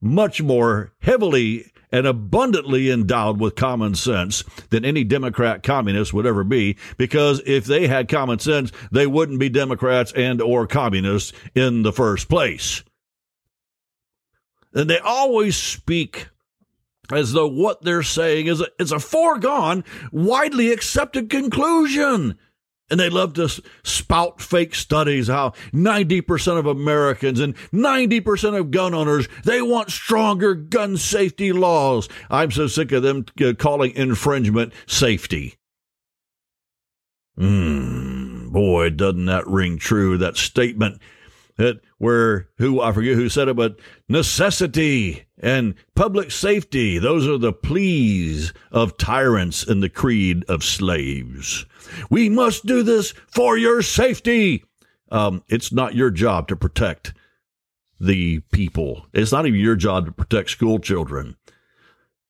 much 0.00 0.42
more 0.42 0.92
heavily 1.00 1.70
and 1.92 2.06
abundantly 2.06 2.90
endowed 2.90 3.40
with 3.40 3.54
common 3.54 3.94
sense 3.94 4.42
than 4.70 4.84
any 4.84 5.04
Democrat 5.04 5.62
communist 5.62 6.12
would 6.12 6.26
ever 6.26 6.44
be 6.44 6.76
because 6.96 7.40
if 7.46 7.64
they 7.64 7.86
had 7.86 8.08
common 8.08 8.38
sense, 8.38 8.72
they 8.90 9.06
wouldn't 9.06 9.38
be 9.38 9.48
Democrats 9.48 10.12
and 10.12 10.40
or 10.40 10.66
communists 10.66 11.32
in 11.54 11.82
the 11.82 11.92
first 11.92 12.28
place. 12.28 12.82
And 14.74 14.90
they 14.90 14.98
always 14.98 15.56
speak 15.56 16.28
as 17.10 17.32
though 17.32 17.46
what 17.46 17.82
they're 17.82 18.02
saying 18.02 18.46
is 18.46 18.60
a, 18.60 18.66
is 18.78 18.92
a 18.92 18.98
foregone, 18.98 19.84
widely 20.12 20.72
accepted 20.72 21.30
conclusion. 21.30 22.36
And 22.88 23.00
they 23.00 23.10
love 23.10 23.34
to 23.34 23.48
spout 23.82 24.40
fake 24.40 24.74
studies 24.74 25.26
how 25.26 25.50
90% 25.72 26.58
of 26.58 26.66
Americans 26.66 27.40
and 27.40 27.56
90% 27.72 28.58
of 28.58 28.70
gun 28.70 28.94
owners, 28.94 29.26
they 29.44 29.60
want 29.60 29.90
stronger 29.90 30.54
gun 30.54 30.96
safety 30.96 31.52
laws. 31.52 32.08
I'm 32.30 32.52
so 32.52 32.68
sick 32.68 32.92
of 32.92 33.02
them 33.02 33.26
uh, 33.42 33.54
calling 33.58 33.92
infringement 33.96 34.72
safety. 34.86 35.56
Hmm, 37.36 38.50
boy, 38.50 38.90
doesn't 38.90 39.26
that 39.26 39.46
ring 39.48 39.78
true, 39.78 40.16
that 40.18 40.36
statement 40.36 41.02
that 41.56 41.80
where 41.98 42.48
who 42.58 42.80
I 42.80 42.92
forget 42.92 43.14
who 43.14 43.28
said 43.28 43.48
it, 43.48 43.56
but 43.56 43.78
necessity 44.08 45.25
and 45.38 45.74
public 45.94 46.30
safety, 46.30 46.98
those 46.98 47.26
are 47.26 47.38
the 47.38 47.52
pleas 47.52 48.52
of 48.70 48.96
tyrants 48.96 49.62
in 49.62 49.80
the 49.80 49.88
creed 49.88 50.44
of 50.48 50.64
slaves. 50.64 51.66
We 52.10 52.28
must 52.28 52.66
do 52.66 52.82
this 52.82 53.12
for 53.28 53.56
your 53.56 53.82
safety. 53.82 54.64
Um, 55.10 55.42
it's 55.48 55.72
not 55.72 55.94
your 55.94 56.10
job 56.10 56.48
to 56.48 56.56
protect 56.56 57.12
the 58.00 58.40
people. 58.52 59.06
It's 59.12 59.32
not 59.32 59.46
even 59.46 59.60
your 59.60 59.76
job 59.76 60.06
to 60.06 60.12
protect 60.12 60.50
school 60.50 60.78
children. 60.78 61.36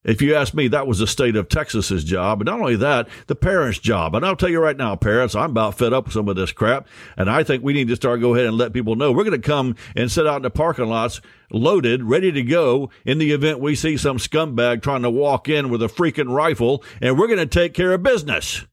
If 0.07 0.23
you 0.23 0.37
ask 0.37 0.55
me, 0.55 0.69
that 0.69 0.87
was 0.87 1.01
the 1.01 1.07
state 1.07 1.35
of 1.35 1.49
Texas's 1.49 2.05
job. 2.05 2.41
And 2.41 2.47
not 2.47 2.61
only 2.61 2.77
that, 2.77 3.09
the 3.27 3.35
parents' 3.35 3.81
job. 3.81 4.15
And 4.15 4.25
I'll 4.25 4.37
tell 4.37 4.49
you 4.49 4.61
right 4.61 4.77
now, 4.77 4.95
parents, 4.95 5.35
I'm 5.35 5.51
about 5.51 5.77
fed 5.77 5.93
up 5.93 6.05
with 6.05 6.15
some 6.15 6.29
of 6.29 6.37
this 6.37 6.53
crap. 6.53 6.87
And 7.17 7.29
I 7.29 7.43
think 7.43 7.65
we 7.65 7.73
need 7.73 7.89
to 7.89 7.97
start 7.97 8.21
go 8.21 8.35
ahead 8.35 8.47
and 8.47 8.57
let 8.57 8.73
people 8.73 8.95
know 8.95 9.11
we're 9.11 9.25
going 9.25 9.41
to 9.41 9.47
come 9.47 9.75
and 9.97 10.11
sit 10.11 10.27
out 10.27 10.37
in 10.37 10.43
the 10.43 10.51
parking 10.51 10.87
lots 10.87 11.21
loaded, 11.51 12.05
ready 12.05 12.31
to 12.33 12.43
go 12.43 12.91
in 13.05 13.19
the 13.19 13.33
event 13.33 13.61
we 13.61 13.75
see 13.75 13.97
some 13.97 14.19
scumbag 14.19 14.83
trying 14.83 15.03
to 15.03 15.11
walk 15.11 15.49
in 15.49 15.71
with 15.71 15.83
a 15.83 15.87
freaking 15.87 16.33
rifle 16.33 16.83
and 17.01 17.19
we're 17.19 17.29
going 17.29 17.39
to 17.39 17.47
take 17.47 17.75
care 17.75 17.93
of 17.93 18.03
business. 18.03 18.65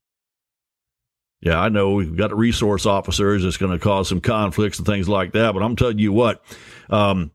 Yeah, 1.41 1.59
I 1.59 1.67
know 1.67 1.91
we've 1.91 2.15
got 2.15 2.35
resource 2.35 2.85
officers. 2.85 3.43
It's 3.43 3.57
going 3.57 3.73
to 3.73 3.79
cause 3.79 4.07
some 4.07 4.21
conflicts 4.21 4.77
and 4.77 4.85
things 4.85 5.09
like 5.09 5.33
that. 5.33 5.53
But 5.53 5.61
I'm 5.61 5.75
telling 5.75 5.99
you 5.99 6.13
what, 6.13 6.41
um, 6.89 7.31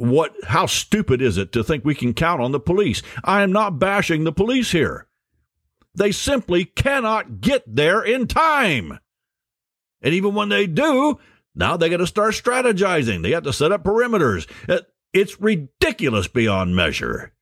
what, 0.00 0.34
how 0.44 0.66
stupid 0.66 1.20
is 1.20 1.36
it 1.36 1.52
to 1.52 1.62
think 1.62 1.84
we 1.84 1.94
can 1.94 2.14
count 2.14 2.40
on 2.40 2.52
the 2.52 2.60
police? 2.60 3.02
I 3.22 3.42
am 3.42 3.52
not 3.52 3.78
bashing 3.78 4.24
the 4.24 4.32
police 4.32 4.72
here. 4.72 5.06
They 5.94 6.12
simply 6.12 6.64
cannot 6.64 7.40
get 7.40 7.64
there 7.66 8.02
in 8.02 8.26
time. 8.26 8.98
And 10.02 10.14
even 10.14 10.34
when 10.34 10.48
they 10.48 10.66
do, 10.66 11.18
now 11.54 11.76
they 11.76 11.88
got 11.88 11.98
to 11.98 12.06
start 12.06 12.34
strategizing. 12.34 13.22
They 13.22 13.32
have 13.32 13.42
to 13.42 13.52
set 13.52 13.72
up 13.72 13.84
perimeters. 13.84 14.48
Uh, 14.68 14.80
it's 15.12 15.40
ridiculous 15.40 16.28
beyond 16.28 16.76
measure 16.76 17.32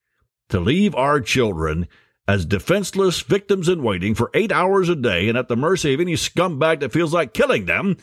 to 0.48 0.58
leave 0.58 0.94
our 0.94 1.20
children 1.20 1.86
as 2.26 2.44
defenseless 2.44 3.20
victims 3.20 3.68
in 3.68 3.82
waiting 3.82 4.14
for 4.14 4.30
eight 4.34 4.52
hours 4.52 4.88
a 4.88 4.96
day 4.96 5.28
and 5.28 5.38
at 5.38 5.48
the 5.48 5.56
mercy 5.56 5.94
of 5.94 6.00
any 6.00 6.14
scumbag 6.14 6.80
that 6.80 6.92
feels 6.92 7.12
like 7.12 7.32
killing 7.32 7.66
them 7.66 7.96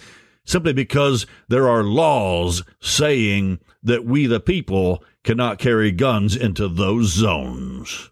simply 0.45 0.73
because 0.73 1.25
there 1.47 1.67
are 1.67 1.83
laws 1.83 2.63
saying 2.79 3.59
that 3.83 4.05
we, 4.05 4.25
the 4.27 4.39
people, 4.39 5.03
cannot 5.23 5.59
carry 5.59 5.91
guns 5.91 6.35
into 6.35 6.67
those 6.67 7.07
zones. 7.07 8.11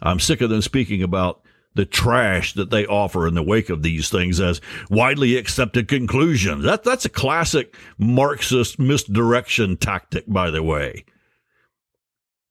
I'm 0.00 0.20
sick 0.20 0.40
of 0.40 0.50
them 0.50 0.62
speaking 0.62 1.02
about 1.02 1.42
the 1.74 1.84
trash 1.84 2.52
that 2.54 2.70
they 2.70 2.86
offer 2.86 3.26
in 3.26 3.34
the 3.34 3.42
wake 3.42 3.70
of 3.70 3.82
these 3.82 4.10
things 4.10 4.40
as 4.40 4.60
widely 4.90 5.36
accepted 5.36 5.88
conclusions. 5.88 6.64
That, 6.64 6.84
that's 6.84 7.04
a 7.04 7.10
classic 7.10 7.74
Marxist 7.98 8.78
misdirection 8.78 9.76
tactic, 9.76 10.24
by 10.26 10.50
the 10.50 10.62
way. 10.62 11.04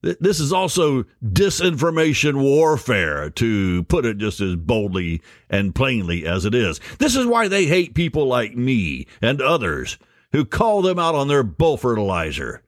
This 0.02 0.40
is 0.40 0.52
also 0.52 1.04
disinformation 1.24 2.42
warfare, 2.42 3.30
to 3.32 3.84
put 3.84 4.06
it 4.06 4.18
just 4.18 4.42
as 4.42 4.56
boldly 4.56 5.22
and 5.50 5.76
plainly 5.76 6.26
as 6.26 6.44
it 6.44 6.56
is. 6.56 6.80
This 6.98 7.16
is 7.16 7.28
why 7.28 7.48
they 7.48 7.66
hate 7.66 7.94
people 7.94 8.26
like 8.26 8.56
me 8.56 9.06
and 9.22 9.42
others 9.42 10.00
who 10.32 10.44
call 10.44 10.82
them 10.82 10.98
out 10.98 11.14
on 11.14 11.28
their 11.28 11.44
bull 11.44 11.78
fertilizer. 11.78 12.64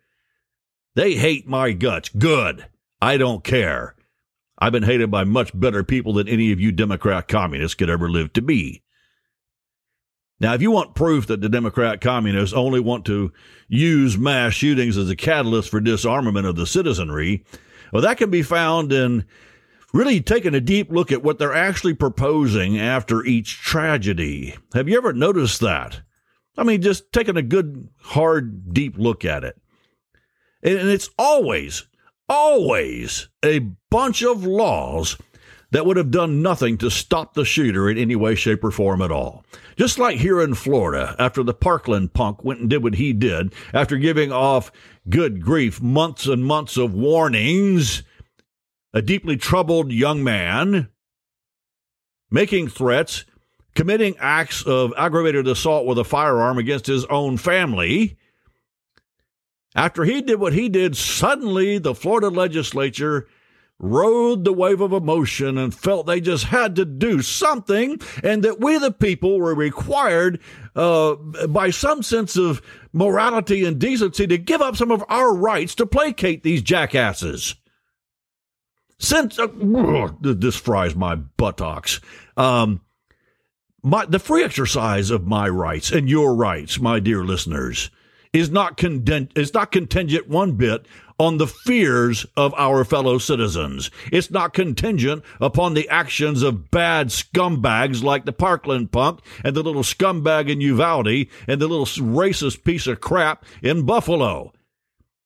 They 0.95 1.15
hate 1.15 1.47
my 1.47 1.71
guts. 1.71 2.09
Good. 2.09 2.67
I 3.01 3.17
don't 3.17 3.43
care. 3.43 3.95
I've 4.59 4.71
been 4.71 4.83
hated 4.83 5.09
by 5.09 5.23
much 5.23 5.57
better 5.59 5.83
people 5.83 6.13
than 6.13 6.27
any 6.27 6.51
of 6.51 6.59
you 6.59 6.71
Democrat 6.71 7.27
communists 7.27 7.75
could 7.75 7.89
ever 7.89 8.09
live 8.09 8.31
to 8.33 8.41
be. 8.41 8.83
Now, 10.39 10.53
if 10.53 10.61
you 10.61 10.71
want 10.71 10.95
proof 10.95 11.27
that 11.27 11.41
the 11.41 11.49
Democrat 11.49 12.01
communists 12.01 12.55
only 12.55 12.79
want 12.79 13.05
to 13.05 13.31
use 13.67 14.17
mass 14.17 14.53
shootings 14.53 14.97
as 14.97 15.09
a 15.09 15.15
catalyst 15.15 15.69
for 15.69 15.79
disarmament 15.79 16.45
of 16.45 16.55
the 16.55 16.67
citizenry, 16.67 17.45
well, 17.91 18.01
that 18.01 18.17
can 18.17 18.29
be 18.29 18.41
found 18.41 18.91
in 18.91 19.25
really 19.93 20.19
taking 20.19 20.55
a 20.55 20.59
deep 20.59 20.91
look 20.91 21.11
at 21.11 21.23
what 21.23 21.37
they're 21.37 21.53
actually 21.53 21.93
proposing 21.93 22.79
after 22.79 23.23
each 23.23 23.59
tragedy. 23.59 24.55
Have 24.73 24.89
you 24.89 24.97
ever 24.97 25.13
noticed 25.13 25.61
that? 25.61 26.01
I 26.57 26.63
mean, 26.63 26.81
just 26.81 27.11
taking 27.11 27.37
a 27.37 27.41
good, 27.41 27.89
hard, 28.01 28.73
deep 28.73 28.97
look 28.97 29.23
at 29.23 29.43
it. 29.43 29.59
And 30.63 30.89
it's 30.89 31.09
always, 31.17 31.85
always 32.27 33.29
a 33.43 33.59
bunch 33.89 34.23
of 34.23 34.45
laws 34.45 35.17
that 35.73 35.87
would 35.87 35.97
have 35.97 36.11
done 36.11 36.43
nothing 36.43 36.77
to 36.77 36.91
stop 36.91 37.33
the 37.33 37.43
shooter 37.43 37.89
in 37.89 37.97
any 37.97 38.15
way, 38.15 38.35
shape, 38.35 38.63
or 38.63 38.69
form 38.69 39.01
at 39.01 39.11
all. 39.11 39.43
Just 39.75 39.97
like 39.97 40.19
here 40.19 40.39
in 40.39 40.53
Florida, 40.53 41.15
after 41.17 41.41
the 41.41 41.53
Parkland 41.53 42.13
punk 42.13 42.43
went 42.43 42.59
and 42.59 42.69
did 42.69 42.83
what 42.83 42.93
he 42.93 43.11
did, 43.11 43.51
after 43.73 43.97
giving 43.97 44.31
off, 44.31 44.71
good 45.09 45.41
grief, 45.41 45.81
months 45.81 46.27
and 46.27 46.45
months 46.45 46.77
of 46.77 46.93
warnings, 46.93 48.03
a 48.93 49.01
deeply 49.01 49.35
troubled 49.35 49.91
young 49.91 50.23
man 50.23 50.89
making 52.29 52.67
threats, 52.67 53.25
committing 53.73 54.15
acts 54.19 54.61
of 54.63 54.93
aggravated 54.95 55.47
assault 55.47 55.87
with 55.87 55.97
a 55.97 56.03
firearm 56.03 56.59
against 56.59 56.85
his 56.85 57.03
own 57.05 57.35
family. 57.35 58.15
After 59.75 60.03
he 60.03 60.21
did 60.21 60.39
what 60.39 60.53
he 60.53 60.69
did, 60.69 60.95
suddenly 60.95 61.79
the 61.79 61.95
Florida 61.95 62.29
legislature 62.29 63.27
rode 63.83 64.45
the 64.45 64.53
wave 64.53 64.79
of 64.79 64.93
emotion 64.93 65.57
and 65.57 65.75
felt 65.75 66.07
they 66.07 66.21
just 66.21 66.45
had 66.45 66.73
to 66.77 66.85
do 66.85 67.21
something, 67.21 67.99
and 68.23 68.41
that 68.43 68.61
we, 68.61 68.77
the 68.77 68.91
people, 68.91 69.37
were 69.37 69.53
required 69.53 70.39
uh, 70.75 71.15
by 71.15 71.69
some 71.69 72.01
sense 72.01 72.37
of 72.37 72.61
morality 72.93 73.65
and 73.65 73.79
decency 73.79 74.25
to 74.25 74.37
give 74.37 74.61
up 74.61 74.77
some 74.77 74.89
of 74.89 75.03
our 75.09 75.35
rights 75.35 75.75
to 75.75 75.85
placate 75.85 76.43
these 76.43 76.61
jackasses. 76.61 77.55
Since 78.99 79.37
uh, 79.37 79.47
this 80.21 80.55
fries 80.55 80.95
my 80.95 81.15
buttocks. 81.15 81.99
Um, 82.37 82.79
my, 83.83 84.05
the 84.05 84.19
free 84.19 84.45
exercise 84.45 85.11
of 85.11 85.27
my 85.27 85.49
rights 85.49 85.91
and 85.91 86.09
your 86.09 86.33
rights, 86.33 86.79
my 86.79 87.01
dear 87.01 87.25
listeners, 87.25 87.91
is 88.31 88.49
not 88.49 88.77
content, 88.77 89.33
is 89.35 89.53
not 89.53 89.73
contingent 89.73 90.29
one 90.29 90.53
bit 90.53 90.87
on 91.19 91.37
the 91.37 91.47
fears 91.47 92.25
of 92.35 92.53
our 92.55 92.83
fellow 92.83 93.17
citizens. 93.17 93.91
It's 94.11 94.31
not 94.31 94.53
contingent 94.53 95.23
upon 95.39 95.73
the 95.73 95.87
actions 95.89 96.41
of 96.41 96.71
bad 96.71 97.07
scumbags 97.07 98.03
like 98.03 98.25
the 98.25 98.33
Parkland 98.33 98.91
punk 98.91 99.21
and 99.43 99.55
the 99.55 99.63
little 99.63 99.83
scumbag 99.83 100.49
in 100.49 100.61
Uvalde 100.61 101.27
and 101.47 101.61
the 101.61 101.67
little 101.67 101.85
racist 101.85 102.63
piece 102.63 102.87
of 102.87 103.01
crap 103.01 103.45
in 103.61 103.85
Buffalo. 103.85 104.53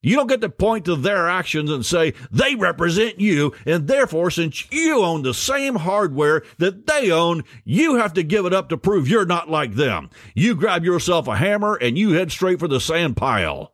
You 0.04 0.15
don't 0.15 0.28
get 0.28 0.41
to 0.41 0.50
point 0.50 0.86
to 0.86 0.95
their 0.95 1.28
actions 1.28 1.71
and 1.71 1.86
say 1.86 2.13
they 2.32 2.56
represent 2.56 3.19
you, 3.19 3.54
and 3.65 3.88
therefore, 3.88 4.30
since 4.30 4.69
you 4.71 5.04
own 5.04 5.23
the 5.23 5.34
same 5.34 5.76
hardware 5.76 6.43
that 6.60 6.86
they 6.86 7.12
own, 7.12 7.43
you 7.65 7.95
have 7.95 8.13
to 8.13 8.23
give 8.23 8.45
it 8.45 8.54
up 8.54 8.69
to 8.69 8.78
prove 8.78 9.10
you're 9.10 9.26
not 9.26 9.50
like 9.50 9.73
them. 9.73 10.10
You 10.36 10.56
grab 10.56 10.86
yourself 10.86 11.28
a 11.28 11.36
hammer 11.36 11.76
and 11.76 11.97
you 11.97 12.12
head 12.12 12.32
straight 12.32 12.60
for 12.60 12.67
the 12.67 12.80
sand 12.80 13.17
pile. 13.17 13.73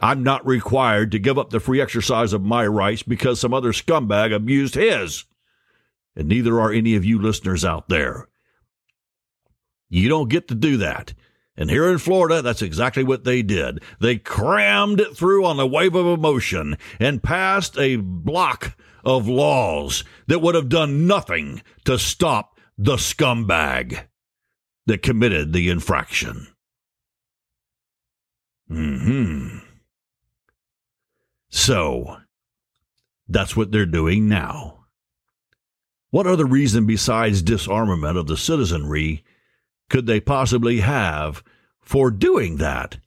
I'm 0.00 0.22
not 0.22 0.46
required 0.46 1.12
to 1.12 1.18
give 1.18 1.38
up 1.38 1.50
the 1.50 1.60
free 1.60 1.80
exercise 1.80 2.32
of 2.32 2.42
my 2.42 2.66
rights 2.66 3.02
because 3.02 3.40
some 3.40 3.54
other 3.54 3.72
scumbag 3.72 4.34
abused 4.34 4.74
his. 4.74 5.24
And 6.14 6.28
neither 6.28 6.60
are 6.60 6.72
any 6.72 6.94
of 6.96 7.04
you 7.04 7.20
listeners 7.20 7.64
out 7.64 7.88
there. 7.88 8.28
You 9.88 10.08
don't 10.08 10.28
get 10.28 10.48
to 10.48 10.54
do 10.54 10.76
that. 10.78 11.14
And 11.56 11.70
here 11.70 11.88
in 11.90 11.98
Florida, 11.98 12.42
that's 12.42 12.60
exactly 12.60 13.02
what 13.02 13.24
they 13.24 13.42
did. 13.42 13.82
They 13.98 14.16
crammed 14.16 15.00
it 15.00 15.16
through 15.16 15.46
on 15.46 15.58
a 15.58 15.66
wave 15.66 15.94
of 15.94 16.06
emotion 16.06 16.76
and 17.00 17.22
passed 17.22 17.78
a 17.78 17.96
block 17.96 18.76
of 19.04 19.28
laws 19.28 20.04
that 20.26 20.42
would 20.42 20.54
have 20.54 20.68
done 20.68 21.06
nothing 21.06 21.62
to 21.84 21.98
stop 21.98 22.58
the 22.76 22.96
scumbag 22.96 24.06
that 24.84 25.02
committed 25.02 25.52
the 25.52 25.70
infraction. 25.70 26.48
Hmm. 28.68 29.58
So, 31.56 32.18
that's 33.26 33.56
what 33.56 33.72
they're 33.72 33.86
doing 33.86 34.28
now. 34.28 34.84
What 36.10 36.26
other 36.26 36.44
reason 36.44 36.84
besides 36.84 37.40
disarmament 37.40 38.18
of 38.18 38.26
the 38.26 38.36
citizenry 38.36 39.24
could 39.88 40.04
they 40.04 40.20
possibly 40.20 40.80
have 40.80 41.42
for 41.80 42.10
doing 42.10 42.58
that? 42.58 42.98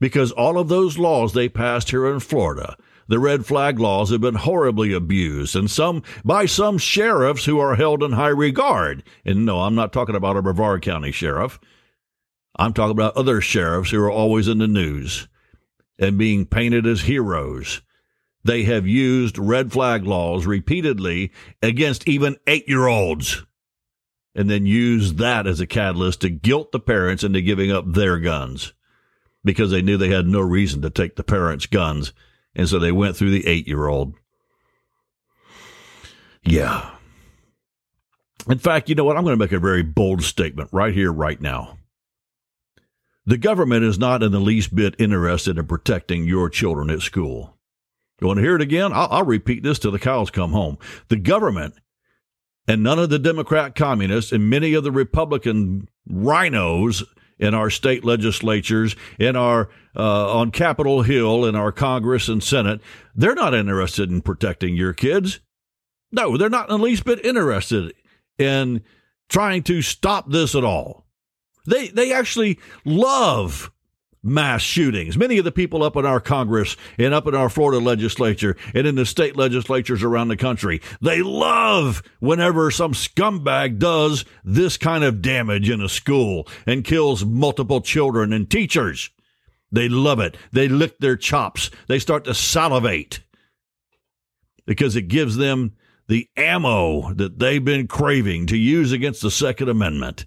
Because 0.00 0.32
all 0.32 0.58
of 0.58 0.68
those 0.68 0.96
laws 0.96 1.34
they 1.34 1.50
passed 1.50 1.90
here 1.90 2.06
in 2.06 2.20
Florida, 2.20 2.78
the 3.08 3.18
red 3.18 3.44
flag 3.44 3.78
laws 3.78 4.10
have 4.10 4.22
been 4.22 4.36
horribly 4.36 4.94
abused 4.94 5.54
and 5.54 5.70
some 5.70 6.02
by 6.24 6.46
some 6.46 6.78
sheriffs 6.78 7.44
who 7.44 7.58
are 7.58 7.76
held 7.76 8.02
in 8.02 8.12
high 8.12 8.28
regard. 8.28 9.04
And 9.26 9.44
no, 9.44 9.60
I'm 9.60 9.74
not 9.74 9.92
talking 9.92 10.16
about 10.16 10.38
a 10.38 10.42
Brevard 10.42 10.80
County 10.80 11.12
sheriff. 11.12 11.60
I'm 12.56 12.72
talking 12.72 12.92
about 12.92 13.18
other 13.18 13.42
sheriffs 13.42 13.90
who 13.90 14.02
are 14.02 14.10
always 14.10 14.48
in 14.48 14.58
the 14.58 14.66
news 14.66 15.28
and 15.98 16.16
being 16.16 16.46
painted 16.46 16.86
as 16.86 17.02
heroes 17.02 17.82
they 18.44 18.62
have 18.64 18.86
used 18.86 19.38
red 19.38 19.72
flag 19.72 20.04
laws 20.04 20.46
repeatedly 20.46 21.32
against 21.62 22.08
even 22.08 22.36
eight 22.46 22.68
year 22.68 22.86
olds 22.86 23.44
and 24.34 24.48
then 24.48 24.66
used 24.66 25.18
that 25.18 25.46
as 25.46 25.60
a 25.60 25.66
catalyst 25.66 26.20
to 26.20 26.30
guilt 26.30 26.70
the 26.70 26.80
parents 26.80 27.24
into 27.24 27.40
giving 27.40 27.72
up 27.72 27.92
their 27.92 28.18
guns 28.18 28.72
because 29.44 29.70
they 29.70 29.82
knew 29.82 29.96
they 29.96 30.10
had 30.10 30.26
no 30.26 30.40
reason 30.40 30.82
to 30.82 30.90
take 30.90 31.16
the 31.16 31.24
parents' 31.24 31.66
guns. 31.66 32.12
And 32.54 32.68
so 32.68 32.78
they 32.78 32.92
went 32.92 33.16
through 33.16 33.30
the 33.30 33.46
eight 33.46 33.66
year 33.66 33.86
old. 33.86 34.14
Yeah. 36.44 36.90
In 38.48 38.58
fact, 38.58 38.88
you 38.88 38.94
know 38.94 39.04
what? 39.04 39.16
I'm 39.16 39.24
going 39.24 39.36
to 39.36 39.44
make 39.44 39.52
a 39.52 39.58
very 39.58 39.82
bold 39.82 40.22
statement 40.22 40.70
right 40.72 40.94
here, 40.94 41.12
right 41.12 41.40
now. 41.40 41.78
The 43.26 43.36
government 43.36 43.84
is 43.84 43.98
not 43.98 44.22
in 44.22 44.32
the 44.32 44.38
least 44.38 44.74
bit 44.74 44.94
interested 44.98 45.58
in 45.58 45.66
protecting 45.66 46.24
your 46.24 46.48
children 46.48 46.88
at 46.90 47.02
school. 47.02 47.57
You 48.20 48.26
want 48.26 48.38
to 48.38 48.42
hear 48.42 48.56
it 48.56 48.62
again? 48.62 48.92
I'll, 48.92 49.08
I'll 49.10 49.24
repeat 49.24 49.62
this 49.62 49.78
till 49.78 49.92
the 49.92 49.98
cows 49.98 50.30
come 50.30 50.52
home. 50.52 50.78
The 51.08 51.16
government 51.16 51.74
and 52.66 52.82
none 52.82 52.98
of 52.98 53.10
the 53.10 53.18
Democrat 53.18 53.74
communists 53.74 54.32
and 54.32 54.50
many 54.50 54.74
of 54.74 54.84
the 54.84 54.92
Republican 54.92 55.88
RINOs 56.10 57.02
in 57.38 57.54
our 57.54 57.70
state 57.70 58.04
legislatures, 58.04 58.96
in 59.18 59.36
our 59.36 59.70
uh, 59.96 60.38
on 60.38 60.50
Capitol 60.50 61.02
Hill, 61.02 61.44
in 61.44 61.54
our 61.54 61.72
Congress 61.72 62.28
and 62.28 62.42
Senate, 62.42 62.80
they're 63.14 63.34
not 63.34 63.54
interested 63.54 64.10
in 64.10 64.20
protecting 64.20 64.76
your 64.76 64.92
kids. 64.92 65.40
No, 66.10 66.36
they're 66.36 66.48
not 66.48 66.68
in 66.68 66.76
the 66.78 66.82
least 66.82 67.04
bit 67.04 67.24
interested 67.24 67.94
in 68.38 68.82
trying 69.28 69.62
to 69.64 69.82
stop 69.82 70.30
this 70.30 70.54
at 70.54 70.64
all. 70.64 71.06
They 71.66 71.88
they 71.88 72.12
actually 72.12 72.58
love 72.84 73.70
mass 74.28 74.62
shootings. 74.62 75.16
Many 75.16 75.38
of 75.38 75.44
the 75.44 75.52
people 75.52 75.82
up 75.82 75.96
in 75.96 76.06
our 76.06 76.20
Congress 76.20 76.76
and 76.98 77.14
up 77.14 77.26
in 77.26 77.34
our 77.34 77.48
Florida 77.48 77.84
legislature 77.84 78.56
and 78.74 78.86
in 78.86 78.94
the 78.94 79.06
state 79.06 79.36
legislatures 79.36 80.02
around 80.02 80.28
the 80.28 80.36
country, 80.36 80.80
they 81.00 81.22
love 81.22 82.02
whenever 82.20 82.70
some 82.70 82.92
scumbag 82.92 83.78
does 83.78 84.24
this 84.44 84.76
kind 84.76 85.04
of 85.04 85.22
damage 85.22 85.70
in 85.70 85.80
a 85.80 85.88
school 85.88 86.46
and 86.66 86.84
kills 86.84 87.24
multiple 87.24 87.80
children 87.80 88.32
and 88.32 88.50
teachers. 88.50 89.10
They 89.70 89.88
love 89.88 90.20
it. 90.20 90.36
They 90.52 90.68
lick 90.68 90.98
their 90.98 91.16
chops. 91.16 91.70
They 91.88 91.98
start 91.98 92.24
to 92.24 92.34
salivate 92.34 93.20
because 94.66 94.96
it 94.96 95.08
gives 95.08 95.36
them 95.36 95.74
the 96.08 96.28
ammo 96.36 97.12
that 97.14 97.38
they've 97.38 97.64
been 97.64 97.86
craving 97.86 98.46
to 98.46 98.56
use 98.56 98.92
against 98.92 99.22
the 99.22 99.30
Second 99.30 99.68
Amendment. 99.68 100.24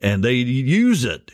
And 0.00 0.24
they 0.24 0.34
use 0.34 1.04
it 1.04 1.32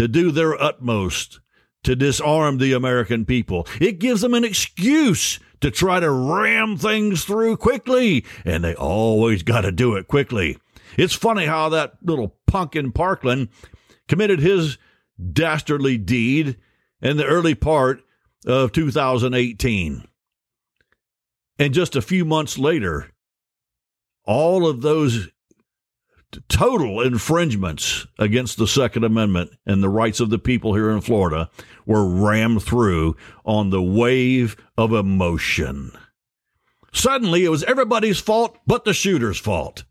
to 0.00 0.08
do 0.08 0.30
their 0.30 0.58
utmost 0.58 1.40
to 1.84 1.94
disarm 1.94 2.56
the 2.56 2.72
American 2.72 3.26
people. 3.26 3.66
It 3.82 3.98
gives 3.98 4.22
them 4.22 4.32
an 4.32 4.44
excuse 4.44 5.38
to 5.60 5.70
try 5.70 6.00
to 6.00 6.10
ram 6.10 6.78
things 6.78 7.22
through 7.22 7.58
quickly, 7.58 8.24
and 8.46 8.64
they 8.64 8.74
always 8.74 9.42
got 9.42 9.60
to 9.60 9.70
do 9.70 9.96
it 9.96 10.08
quickly. 10.08 10.56
It's 10.96 11.12
funny 11.12 11.44
how 11.44 11.68
that 11.68 11.98
little 12.02 12.38
punk 12.46 12.76
in 12.76 12.92
Parkland 12.92 13.50
committed 14.08 14.40
his 14.40 14.78
dastardly 15.34 15.98
deed 15.98 16.56
in 17.02 17.18
the 17.18 17.26
early 17.26 17.54
part 17.54 18.02
of 18.46 18.72
2018. 18.72 20.08
And 21.58 21.74
just 21.74 21.94
a 21.94 22.00
few 22.00 22.24
months 22.24 22.56
later, 22.56 23.10
all 24.24 24.66
of 24.66 24.80
those 24.80 25.28
total 26.48 27.00
infringements 27.00 28.06
against 28.18 28.56
the 28.56 28.66
Second 28.66 29.04
Amendment 29.04 29.50
and 29.66 29.82
the 29.82 29.88
rights 29.88 30.20
of 30.20 30.30
the 30.30 30.38
people 30.38 30.74
here 30.74 30.90
in 30.90 31.00
Florida 31.00 31.50
were 31.86 32.06
rammed 32.06 32.62
through 32.62 33.16
on 33.44 33.70
the 33.70 33.82
wave 33.82 34.56
of 34.76 34.92
emotion. 34.92 35.92
Suddenly, 36.92 37.44
it 37.44 37.50
was 37.50 37.64
everybody's 37.64 38.20
fault 38.20 38.58
but 38.66 38.84
the 38.84 38.94
shooter's 38.94 39.38
fault. 39.38 39.84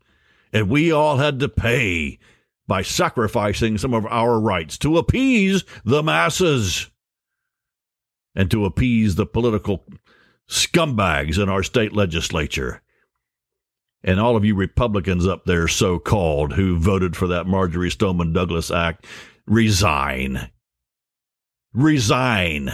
And 0.52 0.68
we 0.68 0.90
all 0.90 1.18
had 1.18 1.40
to 1.40 1.48
pay 1.48 2.18
by 2.66 2.82
sacrificing 2.82 3.78
some 3.78 3.94
of 3.94 4.06
our 4.06 4.38
rights 4.38 4.78
to 4.78 4.98
appease 4.98 5.64
the 5.84 6.02
masses 6.02 6.90
and 8.34 8.50
to 8.50 8.64
appease 8.64 9.14
the 9.14 9.26
political 9.26 9.84
scumbags 10.48 11.40
in 11.40 11.48
our 11.48 11.62
state 11.62 11.92
legislature 11.92 12.82
and 14.02 14.18
all 14.18 14.36
of 14.36 14.44
you 14.44 14.54
Republicans 14.54 15.26
up 15.26 15.44
there, 15.44 15.68
so 15.68 15.98
called, 15.98 16.54
who 16.54 16.78
voted 16.78 17.16
for 17.16 17.26
that 17.28 17.46
Marjory 17.46 17.90
Stoneman 17.90 18.32
Douglas 18.32 18.70
Act, 18.70 19.06
resign. 19.46 20.50
Resign. 21.72 22.72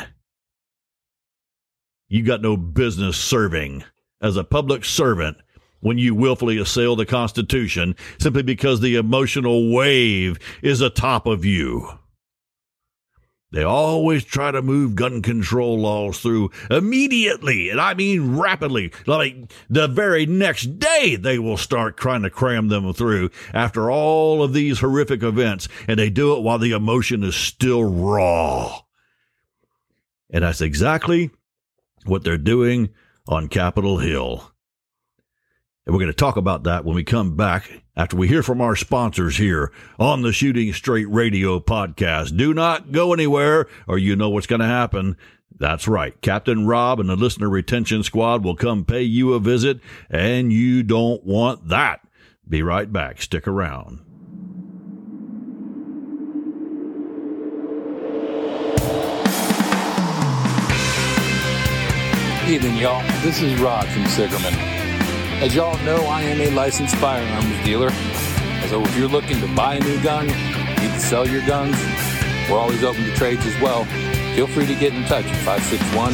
You 2.09 2.23
got 2.23 2.43
no 2.43 2.57
business 2.57 3.17
serving 3.17 3.85
as 4.23 4.37
a 4.37 4.45
public 4.45 4.85
servant 4.85 5.39
when 5.81 5.99
you 5.99 6.15
willfully 6.15 6.59
assail 6.59 6.97
the 6.97 7.07
Constitution 7.07 7.97
simply 8.19 8.43
because 8.43 8.81
the 8.81 8.97
emotional 8.97 9.73
wave 9.73 10.39
is 10.63 10.81
atop 10.81 11.27
of 11.27 11.45
you. 11.45 11.99
They 13.57 13.63
always 13.63 14.23
try 14.23 14.51
to 14.51 14.61
move 14.61 14.97
gun 14.97 15.23
control 15.23 15.79
laws 15.79 16.21
through 16.21 16.51
immediately, 16.71 17.71
and 17.71 17.81
I 17.81 17.95
mean 17.95 18.37
rapidly. 18.37 18.93
Like 19.07 19.51
the 19.71 19.89
very 19.89 20.27
next 20.27 20.79
day, 20.79 21.17
they 21.17 21.39
will 21.39 21.57
start 21.57 21.97
trying 21.97 22.21
to 22.25 22.29
cram 22.29 22.69
them 22.69 22.93
through 22.93 23.31
after 23.55 23.91
all 23.91 24.43
of 24.43 24.53
these 24.53 24.81
horrific 24.81 25.23
events, 25.23 25.69
and 25.89 25.99
they 25.99 26.11
do 26.11 26.37
it 26.37 26.43
while 26.43 26.59
the 26.59 26.73
emotion 26.73 27.25
is 27.25 27.35
still 27.35 27.83
raw. 27.83 28.79
And 30.29 30.45
that's 30.45 30.61
exactly 30.61 31.31
what 32.05 32.25
they're 32.25 32.37
doing 32.37 32.91
on 33.27 33.49
Capitol 33.49 33.97
Hill. 33.97 34.53
And 35.87 35.95
we're 35.95 36.01
going 36.01 36.13
to 36.13 36.13
talk 36.13 36.37
about 36.37 36.65
that 36.65 36.85
when 36.85 36.95
we 36.95 37.05
come 37.05 37.37
back 37.37 37.71
after 37.97 38.17
we 38.17 38.29
hear 38.29 38.43
from 38.43 38.61
our 38.61 38.77
sponsors 38.77 39.39
here 39.39 39.73
on 39.99 40.23
the 40.23 40.33
Shooting 40.33 40.73
Straight 40.73 41.09
Radio 41.09 41.59
podcast. 41.59 42.37
Do 42.37 42.53
not 42.53 42.93
go 42.93 43.13
anywhere 43.13 43.67
or 43.89 43.97
you 43.99 44.15
know 44.17 44.29
what's 44.29 44.47
going 44.47 44.61
to 44.61 44.67
happen. 44.67 45.17
That's 45.59 45.89
right. 45.89 46.21
Captain 46.21 46.67
Rob 46.67 47.01
and 47.01 47.09
the 47.09 47.17
listener 47.17 47.49
retention 47.49 48.03
squad 48.03 48.45
will 48.45 48.57
come 48.57 48.85
pay 48.85 49.03
you 49.03 49.33
a 49.33 49.41
visit 49.41 49.81
and 50.11 50.53
you 50.53 50.83
don't 50.83 51.25
want 51.25 51.69
that. 51.69 52.01
Be 52.47 52.63
right 52.63 52.93
back. 52.93 53.23
Stick 53.23 53.49
around. 53.49 54.01
Evening, 62.47 62.77
y'all. 62.77 63.03
This 63.23 63.43
is 63.43 63.59
Rod 63.61 63.89
from 63.89 64.05
Sigerman. 64.05 64.76
As 65.41 65.55
y'all 65.55 65.77
know, 65.85 65.99
I 66.07 66.23
am 66.23 66.41
a 66.41 66.51
licensed 66.57 66.97
firearms 66.97 67.63
dealer. 67.63 67.91
So 68.69 68.83
if 68.83 68.97
you're 68.97 69.07
looking 69.07 69.39
to 69.41 69.55
buy 69.55 69.75
a 69.75 69.81
new 69.81 70.03
gun, 70.03 70.27
need 70.27 70.93
to 70.93 70.99
sell 70.99 71.29
your 71.29 71.45
guns, 71.47 71.77
we're 72.51 72.59
always 72.59 72.83
open 72.83 73.05
to 73.05 73.15
trades 73.15 73.45
as 73.45 73.61
well. 73.61 73.85
Feel 74.35 74.47
free 74.47 74.65
to 74.67 74.75
get 74.75 74.95
in 74.95 75.05
touch 75.05 75.27
at 75.27 75.37
561 75.45 76.13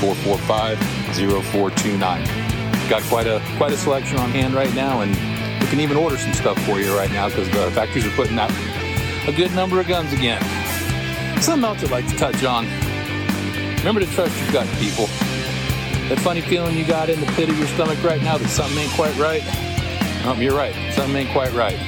445 0.00 0.78
0429. 1.50 2.90
Got 2.90 3.02
quite 3.04 3.26
a 3.26 3.42
quite 3.56 3.72
a 3.72 3.76
selection 3.76 4.18
on 4.18 4.30
hand 4.30 4.52
right 4.52 4.72
now, 4.74 5.00
and 5.00 5.12
we 5.62 5.66
can 5.68 5.80
even 5.80 5.96
order 5.96 6.18
some 6.18 6.34
stuff 6.34 6.62
for 6.66 6.78
you 6.78 6.94
right 6.94 7.10
now 7.10 7.28
because 7.28 7.48
the 7.48 7.70
factories 7.70 8.06
are 8.06 8.10
putting 8.10 8.38
out 8.38 8.52
a 9.26 9.32
good 9.32 9.52
number 9.54 9.80
of 9.80 9.88
guns 9.88 10.12
again. 10.12 10.42
Something 11.40 11.64
else 11.64 11.82
I'd 11.82 11.90
like 11.90 12.06
to 12.08 12.16
touch 12.16 12.44
on. 12.44 12.66
Remember 13.78 14.00
to 14.00 14.06
trust 14.08 14.38
your 14.42 14.52
gut, 14.52 14.68
people. 14.78 15.08
That 16.08 16.18
funny 16.20 16.40
feeling 16.40 16.76
you 16.76 16.86
got 16.86 17.10
in 17.10 17.20
the 17.20 17.26
pit 17.32 17.50
of 17.50 17.58
your 17.58 17.68
stomach 17.68 18.02
right 18.02 18.22
now 18.22 18.38
that 18.38 18.48
something 18.48 18.78
ain't 18.78 18.92
quite 18.92 19.14
right? 19.16 19.42
Um, 20.24 20.40
you're 20.40 20.56
right. 20.56 20.74
Something 20.94 21.16
ain't 21.16 21.30
quite 21.30 21.52
right. 21.52 21.78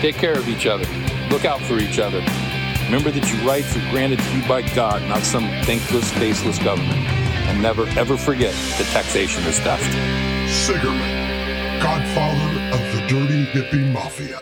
Take 0.00 0.16
care 0.16 0.36
of 0.36 0.48
each 0.48 0.66
other. 0.66 0.84
Look 1.30 1.44
out 1.44 1.60
for 1.62 1.78
each 1.78 1.98
other. 1.98 2.18
Remember 2.86 3.10
that 3.10 3.32
your 3.32 3.46
rights 3.46 3.76
are 3.76 3.90
granted 3.90 4.18
to 4.18 4.36
you 4.36 4.46
by 4.46 4.62
God, 4.74 5.02
not 5.02 5.22
some 5.22 5.44
thankless, 5.64 6.10
faceless 6.12 6.58
government. 6.58 6.98
And 7.48 7.62
never, 7.62 7.86
ever 7.98 8.16
forget 8.16 8.52
that 8.52 8.86
taxation 8.92 9.44
is 9.44 9.58
theft. 9.60 9.84
Sigerman, 10.50 11.80
godfather 11.80 12.60
of 12.76 12.80
the 12.94 13.06
dirty 13.06 13.46
hippie 13.46 13.92
mafia. 13.92 14.40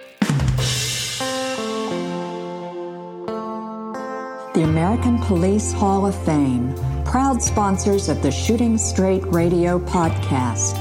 The 4.55 4.63
American 4.63 5.19
Police 5.19 5.73
Hall 5.73 6.07
of 6.07 6.15
Fame, 6.25 6.75
proud 7.05 7.43
sponsors 7.43 8.09
of 8.09 8.23
the 8.23 8.31
Shooting 8.31 8.79
Straight 8.79 9.25
Radio 9.27 9.79
podcast. 9.79 10.77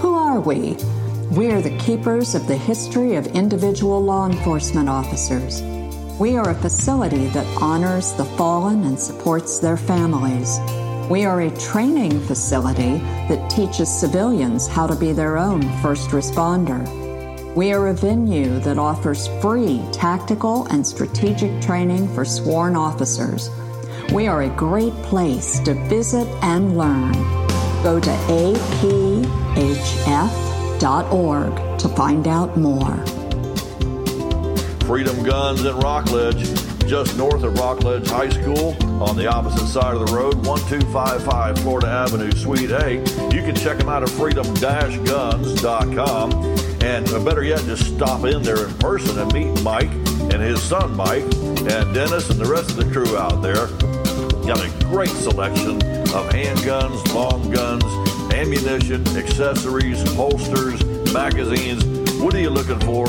Who 0.00 0.14
are 0.14 0.40
we? 0.40 0.76
We 1.30 1.50
are 1.50 1.60
the 1.60 1.76
keepers 1.78 2.34
of 2.34 2.46
the 2.46 2.56
history 2.56 3.16
of 3.16 3.26
individual 3.28 4.02
law 4.02 4.26
enforcement 4.26 4.88
officers. 4.88 5.62
We 6.18 6.36
are 6.36 6.50
a 6.50 6.54
facility 6.54 7.26
that 7.28 7.46
honors 7.60 8.12
the 8.12 8.24
fallen 8.24 8.84
and 8.84 8.98
supports 8.98 9.58
their 9.58 9.76
families. 9.76 10.58
We 11.10 11.24
are 11.24 11.42
a 11.42 11.56
training 11.58 12.20
facility 12.20 12.98
that 13.28 13.50
teaches 13.50 13.92
civilians 13.92 14.66
how 14.66 14.86
to 14.86 14.96
be 14.96 15.12
their 15.12 15.36
own 15.36 15.62
first 15.82 16.10
responder. 16.10 16.84
We 17.54 17.72
are 17.72 17.88
a 17.88 17.94
venue 17.94 18.60
that 18.60 18.78
offers 18.78 19.28
free 19.40 19.82
tactical 19.92 20.66
and 20.66 20.86
strategic 20.86 21.60
training 21.60 22.12
for 22.14 22.24
sworn 22.24 22.76
officers. 22.76 23.50
We 24.12 24.28
are 24.28 24.42
a 24.42 24.48
great 24.48 24.94
place 25.02 25.58
to 25.60 25.74
visit 25.88 26.26
and 26.42 26.76
learn. 26.78 27.12
Go 27.82 27.98
to 28.00 28.10
aphf.org 28.10 29.26
to 31.78 31.88
find 31.88 32.26
out 32.26 32.56
more. 32.56 32.96
Freedom 34.86 35.22
Guns 35.24 35.64
in 35.64 35.76
Rockledge, 35.78 36.44
just 36.86 37.16
north 37.18 37.42
of 37.42 37.58
Rockledge 37.58 38.08
High 38.08 38.28
School, 38.30 38.76
on 39.02 39.16
the 39.16 39.26
opposite 39.26 39.66
side 39.66 39.94
of 39.94 40.06
the 40.06 40.14
road, 40.14 40.36
1255 40.46 41.58
Florida 41.58 41.88
Avenue, 41.88 42.30
Suite 42.32 42.70
A. 42.70 42.98
You 43.34 43.42
can 43.42 43.56
check 43.56 43.78
them 43.78 43.88
out 43.88 44.04
at 44.04 44.10
freedom-guns.com. 44.10 46.32
And 46.82 47.08
uh, 47.08 47.24
better 47.24 47.42
yet, 47.42 47.64
just 47.64 47.96
stop 47.96 48.24
in 48.24 48.42
there 48.42 48.66
in 48.66 48.74
person 48.74 49.18
and 49.18 49.32
meet 49.32 49.60
Mike 49.62 49.90
and 50.32 50.40
his 50.40 50.62
son 50.62 50.96
Mike 50.96 51.24
and 51.24 51.92
Dennis 51.92 52.30
and 52.30 52.38
the 52.38 52.48
rest 52.48 52.70
of 52.70 52.76
the 52.76 52.88
crew 52.92 53.18
out 53.18 53.42
there. 53.42 53.66
Got 54.46 54.64
a 54.64 54.70
great 54.84 55.08
selection 55.08 55.74
of 55.74 56.30
handguns, 56.30 57.12
long 57.12 57.50
guns, 57.50 57.82
ammunition, 58.32 59.04
accessories, 59.16 60.00
holsters, 60.14 60.84
magazines. 61.12 61.84
What 62.20 62.32
are 62.32 62.38
you 62.38 62.50
looking 62.50 62.78
for? 62.78 63.06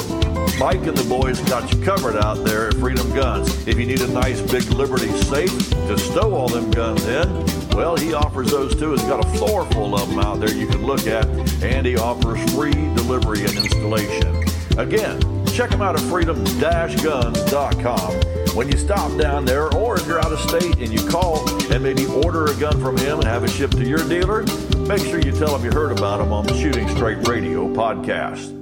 Mike 0.58 0.88
and 0.88 0.98
the 0.98 1.06
boys 1.08 1.40
got 1.42 1.72
you 1.72 1.80
covered 1.84 2.18
out 2.18 2.44
there 2.44 2.70
at 2.70 2.74
Freedom 2.74 3.08
Guns. 3.14 3.68
If 3.68 3.78
you 3.78 3.86
need 3.86 4.02
a 4.02 4.08
nice 4.08 4.42
big 4.52 4.64
Liberty 4.72 5.12
safe 5.22 5.56
to 5.70 5.96
stow 6.00 6.34
all 6.34 6.48
them 6.48 6.72
guns 6.72 7.06
in, 7.06 7.46
well, 7.70 7.96
he 7.96 8.16
offers 8.16 8.50
those 8.50 8.76
too. 8.76 8.94
He's 8.94 9.04
got 9.04 9.24
a 9.24 9.30
floor 9.38 9.64
full 9.74 9.94
of 9.94 10.10
them 10.10 10.18
out 10.18 10.40
there 10.40 10.52
you 10.52 10.66
can 10.66 10.88
look 10.88 11.06
at, 11.06 11.28
and 11.62 11.86
he 11.86 11.98
offers 11.98 12.40
free 12.56 12.72
delivery 12.72 13.42
and 13.42 13.56
installation. 13.56 14.44
Again, 14.80 15.22
check 15.46 15.70
him 15.70 15.84
out 15.84 15.94
at 15.94 16.02
freedom-guns.com. 16.10 18.37
When 18.58 18.72
you 18.72 18.78
stop 18.80 19.16
down 19.20 19.46
there, 19.46 19.72
or 19.76 20.00
if 20.00 20.08
you're 20.08 20.18
out 20.18 20.32
of 20.32 20.40
state 20.40 20.80
and 20.80 20.92
you 20.92 21.08
call 21.08 21.48
and 21.72 21.84
maybe 21.84 22.08
order 22.08 22.46
a 22.46 22.56
gun 22.56 22.82
from 22.82 22.98
him 22.98 23.20
and 23.20 23.28
have 23.28 23.44
it 23.44 23.52
shipped 23.52 23.78
to 23.78 23.88
your 23.88 24.00
dealer, 24.10 24.42
make 24.88 24.98
sure 24.98 25.20
you 25.20 25.32
tell 25.32 25.56
him 25.56 25.64
you 25.64 25.70
heard 25.70 25.96
about 25.96 26.20
him 26.20 26.34
on 26.34 26.44
the 26.48 26.56
Shooting 26.56 26.90
Straight 26.90 27.28
Radio 27.28 27.72
podcast. 27.72 28.56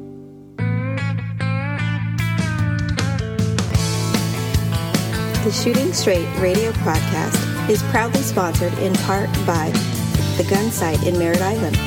The 5.46 5.52
Shooting 5.52 5.94
Straight 5.94 6.28
radio 6.42 6.74
podcast 6.74 7.70
is 7.70 7.82
proudly 7.84 8.22
sponsored 8.22 8.78
in 8.80 8.94
part 8.96 9.30
by 9.48 9.70
the 10.36 10.46
Gun 10.50 10.72
Site 10.72 11.08
in 11.08 11.18
Merritt 11.18 11.42
Island, 11.42 11.78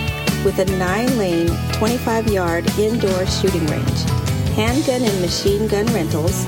with 0.47 0.59
a 0.61 0.65
nine 0.79 1.19
lane, 1.19 1.51
25 1.75 2.29
yard 2.29 2.67
indoor 2.79 3.27
shooting 3.27 3.67
range, 3.67 4.03
handgun 4.57 5.03
and 5.03 5.21
machine 5.21 5.69
gun 5.69 5.85
rentals, 5.89 6.47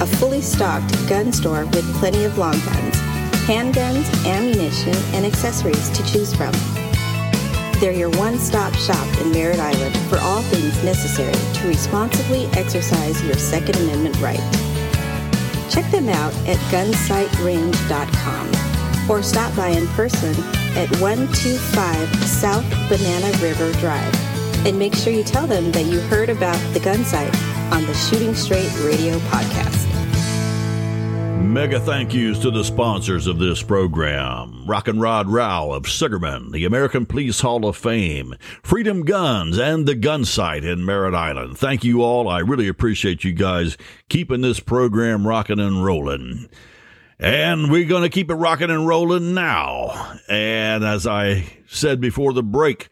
a 0.00 0.06
fully 0.06 0.40
stocked 0.40 0.92
gun 1.08 1.32
store 1.32 1.66
with 1.66 1.94
plenty 1.96 2.24
of 2.24 2.38
long 2.38 2.52
guns, 2.52 2.96
handguns, 3.46 4.26
ammunition, 4.26 4.94
and 5.14 5.24
accessories 5.24 5.88
to 5.90 6.04
choose 6.06 6.34
from. 6.34 6.52
They're 7.80 7.92
your 7.92 8.10
one 8.10 8.38
stop 8.38 8.74
shop 8.74 9.06
in 9.20 9.32
Merritt 9.32 9.60
Island 9.60 9.96
for 10.08 10.18
all 10.20 10.42
things 10.42 10.82
necessary 10.84 11.34
to 11.54 11.68
responsibly 11.68 12.46
exercise 12.58 13.22
your 13.24 13.34
Second 13.34 13.76
Amendment 13.76 14.20
right. 14.20 14.40
Check 15.70 15.90
them 15.90 16.08
out 16.08 16.32
at 16.46 16.56
gunsightrange.com 16.70 19.10
or 19.10 19.22
stop 19.22 19.54
by 19.56 19.68
in 19.68 19.86
person 19.88 20.34
at 20.76 20.90
125 21.00 22.08
South 22.24 22.64
Banana 22.88 23.36
River 23.38 23.72
Drive. 23.80 24.14
And 24.66 24.78
make 24.78 24.94
sure 24.94 25.12
you 25.12 25.24
tell 25.24 25.46
them 25.46 25.72
that 25.72 25.84
you 25.84 26.00
heard 26.00 26.30
about 26.30 26.58
the 26.72 26.80
gun 26.80 27.04
sight 27.04 27.34
on 27.72 27.84
the 27.86 27.94
Shooting 27.94 28.34
Straight 28.34 28.72
Radio 28.80 29.18
podcast. 29.18 29.83
Mega 31.54 31.78
thank 31.78 32.12
yous 32.12 32.40
to 32.40 32.50
the 32.50 32.64
sponsors 32.64 33.28
of 33.28 33.38
this 33.38 33.62
program 33.62 34.66
Rock 34.66 34.88
and 34.88 35.00
Rod 35.00 35.28
Rao 35.28 35.70
of 35.70 35.86
Sugarman, 35.86 36.50
the 36.50 36.64
American 36.64 37.06
Police 37.06 37.42
Hall 37.42 37.64
of 37.64 37.76
Fame, 37.76 38.34
Freedom 38.64 39.04
Guns, 39.04 39.56
and 39.56 39.86
the 39.86 39.94
Gun 39.94 40.24
Site 40.24 40.64
in 40.64 40.84
Merritt 40.84 41.14
Island. 41.14 41.56
Thank 41.56 41.84
you 41.84 42.02
all. 42.02 42.28
I 42.28 42.40
really 42.40 42.66
appreciate 42.66 43.22
you 43.22 43.32
guys 43.32 43.76
keeping 44.08 44.40
this 44.40 44.58
program 44.58 45.28
rocking 45.28 45.60
and 45.60 45.84
rolling. 45.84 46.48
And 47.20 47.70
we're 47.70 47.86
going 47.86 48.02
to 48.02 48.08
keep 48.08 48.32
it 48.32 48.34
rocking 48.34 48.70
and 48.70 48.88
rolling 48.88 49.32
now. 49.32 50.18
And 50.28 50.82
as 50.82 51.06
I 51.06 51.46
said 51.68 52.00
before 52.00 52.32
the 52.32 52.42
break, 52.42 52.88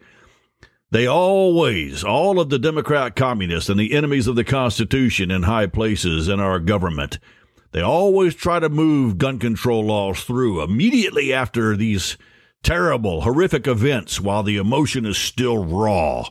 they 0.92 1.08
always, 1.08 2.04
all 2.04 2.38
of 2.38 2.48
the 2.48 2.60
Democrat 2.60 3.16
communists 3.16 3.68
and 3.68 3.80
the 3.80 3.92
enemies 3.92 4.28
of 4.28 4.36
the 4.36 4.44
Constitution 4.44 5.32
in 5.32 5.42
high 5.42 5.66
places 5.66 6.28
in 6.28 6.38
our 6.38 6.60
government, 6.60 7.18
they 7.72 7.80
always 7.80 8.34
try 8.34 8.60
to 8.60 8.68
move 8.68 9.18
gun 9.18 9.38
control 9.38 9.84
laws 9.84 10.22
through 10.22 10.62
immediately 10.62 11.32
after 11.32 11.76
these 11.76 12.16
terrible, 12.62 13.22
horrific 13.22 13.66
events 13.66 14.20
while 14.20 14.42
the 14.42 14.56
emotion 14.56 15.04
is 15.04 15.18
still 15.18 15.64
raw. 15.64 16.24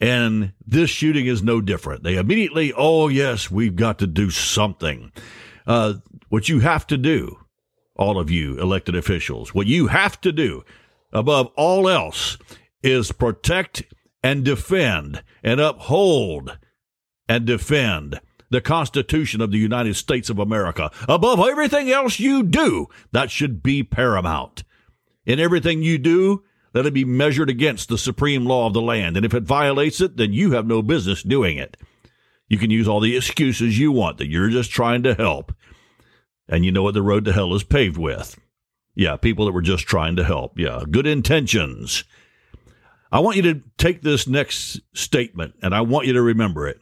And 0.00 0.52
this 0.66 0.90
shooting 0.90 1.26
is 1.26 1.42
no 1.42 1.60
different. 1.60 2.02
They 2.02 2.16
immediately, 2.16 2.72
oh, 2.76 3.08
yes, 3.08 3.50
we've 3.50 3.76
got 3.76 3.98
to 3.98 4.06
do 4.06 4.30
something. 4.30 5.12
Uh, 5.66 5.94
what 6.28 6.48
you 6.48 6.60
have 6.60 6.86
to 6.88 6.96
do, 6.96 7.38
all 7.96 8.18
of 8.18 8.30
you 8.30 8.58
elected 8.58 8.96
officials, 8.96 9.54
what 9.54 9.66
you 9.66 9.88
have 9.88 10.20
to 10.22 10.32
do 10.32 10.64
above 11.12 11.48
all 11.56 11.88
else 11.88 12.38
is 12.82 13.12
protect 13.12 13.82
and 14.22 14.44
defend 14.44 15.22
and 15.42 15.60
uphold 15.60 16.58
and 17.28 17.44
defend 17.44 18.20
the 18.52 18.60
Constitution 18.60 19.40
of 19.40 19.50
the 19.50 19.58
United 19.58 19.96
States 19.96 20.30
of 20.30 20.38
America. 20.38 20.90
Above 21.08 21.40
everything 21.40 21.90
else 21.90 22.20
you 22.20 22.42
do, 22.42 22.88
that 23.10 23.30
should 23.30 23.62
be 23.62 23.82
paramount. 23.82 24.62
In 25.26 25.40
everything 25.40 25.82
you 25.82 25.98
do, 25.98 26.44
let 26.74 26.86
it 26.86 26.94
be 26.94 27.04
measured 27.04 27.50
against 27.50 27.88
the 27.88 27.98
supreme 27.98 28.46
law 28.46 28.66
of 28.66 28.72
the 28.72 28.80
land. 28.80 29.16
And 29.16 29.26
if 29.26 29.34
it 29.34 29.42
violates 29.42 30.00
it, 30.00 30.16
then 30.16 30.32
you 30.32 30.52
have 30.52 30.66
no 30.66 30.82
business 30.82 31.22
doing 31.22 31.58
it. 31.58 31.76
You 32.48 32.58
can 32.58 32.70
use 32.70 32.88
all 32.88 33.00
the 33.00 33.16
excuses 33.16 33.78
you 33.78 33.92
want 33.92 34.18
that 34.18 34.28
you're 34.28 34.50
just 34.50 34.70
trying 34.70 35.02
to 35.04 35.14
help. 35.14 35.54
And 36.48 36.64
you 36.64 36.72
know 36.72 36.82
what 36.82 36.94
the 36.94 37.02
road 37.02 37.24
to 37.24 37.32
hell 37.32 37.54
is 37.54 37.64
paved 37.64 37.96
with. 37.96 38.38
Yeah, 38.94 39.16
people 39.16 39.46
that 39.46 39.52
were 39.52 39.62
just 39.62 39.86
trying 39.86 40.16
to 40.16 40.24
help. 40.24 40.58
Yeah, 40.58 40.82
good 40.90 41.06
intentions. 41.06 42.04
I 43.10 43.20
want 43.20 43.36
you 43.36 43.42
to 43.42 43.62
take 43.78 44.02
this 44.02 44.26
next 44.26 44.80
statement 44.94 45.54
and 45.62 45.74
I 45.74 45.82
want 45.82 46.06
you 46.06 46.12
to 46.14 46.22
remember 46.22 46.68
it. 46.68 46.80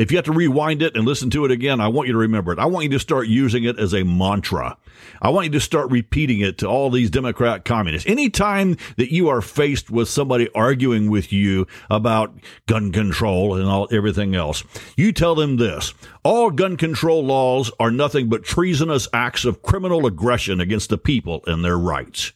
If 0.00 0.10
you 0.10 0.16
have 0.16 0.24
to 0.24 0.32
rewind 0.32 0.80
it 0.80 0.96
and 0.96 1.04
listen 1.04 1.28
to 1.28 1.44
it 1.44 1.50
again, 1.50 1.78
I 1.78 1.88
want 1.88 2.06
you 2.06 2.14
to 2.14 2.18
remember 2.20 2.54
it. 2.54 2.58
I 2.58 2.64
want 2.64 2.84
you 2.84 2.90
to 2.92 2.98
start 2.98 3.26
using 3.26 3.64
it 3.64 3.78
as 3.78 3.92
a 3.92 4.02
mantra. 4.02 4.78
I 5.20 5.28
want 5.28 5.44
you 5.44 5.52
to 5.52 5.60
start 5.60 5.90
repeating 5.90 6.40
it 6.40 6.56
to 6.58 6.66
all 6.66 6.88
these 6.88 7.10
Democrat 7.10 7.66
communists. 7.66 8.08
Anytime 8.08 8.78
that 8.96 9.12
you 9.12 9.28
are 9.28 9.42
faced 9.42 9.90
with 9.90 10.08
somebody 10.08 10.48
arguing 10.54 11.10
with 11.10 11.34
you 11.34 11.66
about 11.90 12.34
gun 12.66 12.92
control 12.92 13.54
and 13.54 13.66
all 13.66 13.88
everything 13.92 14.34
else, 14.34 14.64
you 14.96 15.12
tell 15.12 15.34
them 15.34 15.58
this. 15.58 15.92
All 16.24 16.50
gun 16.50 16.78
control 16.78 17.22
laws 17.22 17.70
are 17.78 17.90
nothing 17.90 18.30
but 18.30 18.42
treasonous 18.42 19.06
acts 19.12 19.44
of 19.44 19.60
criminal 19.60 20.06
aggression 20.06 20.62
against 20.62 20.88
the 20.88 20.96
people 20.96 21.44
and 21.46 21.62
their 21.62 21.78
rights. 21.78 22.32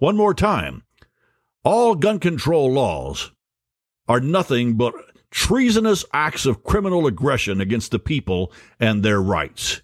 One 0.00 0.16
more 0.16 0.34
time. 0.34 0.82
All 1.62 1.94
gun 1.94 2.18
control 2.18 2.72
laws 2.72 3.30
are 4.08 4.20
nothing 4.20 4.74
but 4.74 4.92
treasonous 5.30 6.04
acts 6.12 6.46
of 6.46 6.64
criminal 6.64 7.06
aggression 7.06 7.60
against 7.60 7.90
the 7.90 7.98
people 7.98 8.52
and 8.80 9.02
their 9.02 9.20
rights. 9.20 9.82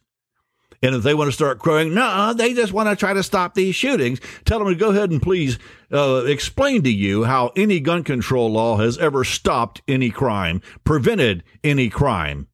And 0.83 0.97
if 0.97 1.05
they 1.05 1.15
want 1.15 1.29
to 1.29 1.33
start 1.33 1.61
crowing, 1.61 1.95
no, 1.95 2.35
they 2.35 2.55
just 2.55 2.73
want 2.73 2.89
to 2.89 2.97
try 2.97 3.13
to 3.13 3.23
stop 3.23 3.55
these 3.55 3.77
shootings, 3.77 4.21
tell 4.45 4.59
them 4.59 4.69
to 4.69 4.75
go 4.75 4.91
ahead 4.91 5.11
and 5.11 5.23
please 5.23 5.59
uh, 5.93 6.25
explain 6.27 6.83
to 6.83 6.91
you 6.91 7.23
how 7.23 7.53
any 7.55 7.79
gun 7.79 8.03
control 8.03 8.51
law 8.51 8.79
has 8.79 8.99
ever 8.99 9.23
stopped 9.23 9.81
any 9.87 10.11
crime, 10.11 10.61
prevented 10.83 11.45
any 11.63 11.89
crime, 11.89 12.49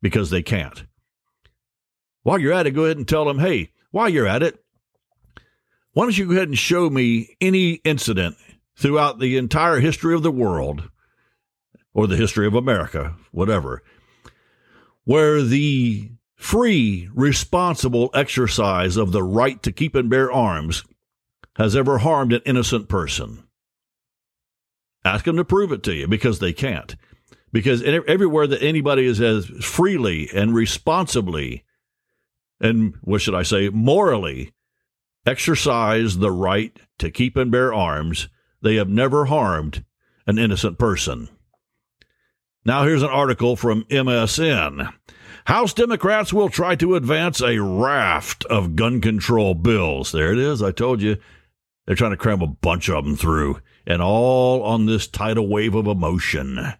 because 0.00 0.30
they 0.30 0.42
can't. 0.42 0.84
While 2.22 2.38
you're 2.38 2.52
at 2.52 2.68
it, 2.68 2.70
go 2.70 2.84
ahead 2.84 2.98
and 2.98 3.08
tell 3.08 3.24
them, 3.24 3.40
hey, 3.40 3.72
while 3.90 4.08
you're 4.08 4.28
at 4.28 4.44
it, 4.44 4.62
why 5.94 6.04
don't 6.04 6.16
you 6.16 6.26
go 6.26 6.32
ahead 6.32 6.48
and 6.48 6.58
show 6.58 6.88
me 6.88 7.36
any 7.40 7.74
incident 7.84 8.36
throughout 8.76 9.18
the 9.18 9.36
entire 9.36 9.80
history 9.80 10.14
of 10.14 10.22
the 10.22 10.30
world 10.30 10.88
or 11.94 12.06
the 12.06 12.16
history 12.16 12.46
of 12.46 12.54
America, 12.54 13.16
whatever, 13.30 13.82
where 15.04 15.42
the 15.42 16.10
free, 16.34 17.08
responsible 17.14 18.10
exercise 18.14 18.96
of 18.96 19.12
the 19.12 19.22
right 19.22 19.62
to 19.62 19.72
keep 19.72 19.94
and 19.94 20.10
bear 20.10 20.30
arms 20.32 20.84
has 21.56 21.76
ever 21.76 21.98
harmed 21.98 22.32
an 22.32 22.42
innocent 22.44 22.88
person. 22.88 23.44
Ask 25.04 25.24
them 25.24 25.36
to 25.36 25.44
prove 25.44 25.72
it 25.72 25.82
to 25.84 25.94
you 25.94 26.08
because 26.08 26.38
they 26.38 26.52
can't. 26.52 26.96
Because 27.52 27.82
everywhere 27.82 28.46
that 28.46 28.62
anybody 28.62 29.04
is 29.04 29.20
as 29.20 29.46
freely 29.46 30.28
and 30.34 30.54
responsibly, 30.54 31.64
and 32.60 32.94
what 33.02 33.20
should 33.20 33.34
I 33.34 33.42
say, 33.42 33.68
morally 33.68 34.52
exercise 35.26 36.18
the 36.18 36.30
right 36.30 36.76
to 36.98 37.10
keep 37.10 37.36
and 37.36 37.50
bear 37.50 37.74
arms, 37.74 38.28
they 38.62 38.76
have 38.76 38.88
never 38.88 39.26
harmed 39.26 39.84
an 40.26 40.38
innocent 40.38 40.78
person. 40.78 41.28
Now, 42.64 42.84
here's 42.84 43.02
an 43.02 43.08
article 43.08 43.56
from 43.56 43.82
MSN. 43.84 44.92
House 45.46 45.74
Democrats 45.74 46.32
will 46.32 46.48
try 46.48 46.76
to 46.76 46.94
advance 46.94 47.42
a 47.42 47.58
raft 47.58 48.44
of 48.44 48.76
gun 48.76 49.00
control 49.00 49.54
bills. 49.54 50.12
There 50.12 50.32
it 50.32 50.38
is. 50.38 50.62
I 50.62 50.70
told 50.70 51.02
you. 51.02 51.16
They're 51.86 51.96
trying 51.96 52.12
to 52.12 52.16
cram 52.16 52.40
a 52.40 52.46
bunch 52.46 52.88
of 52.88 53.04
them 53.04 53.16
through, 53.16 53.58
and 53.84 54.00
all 54.00 54.62
on 54.62 54.86
this 54.86 55.08
tidal 55.08 55.48
wave 55.48 55.74
of 55.74 55.88
emotion. 55.88 56.74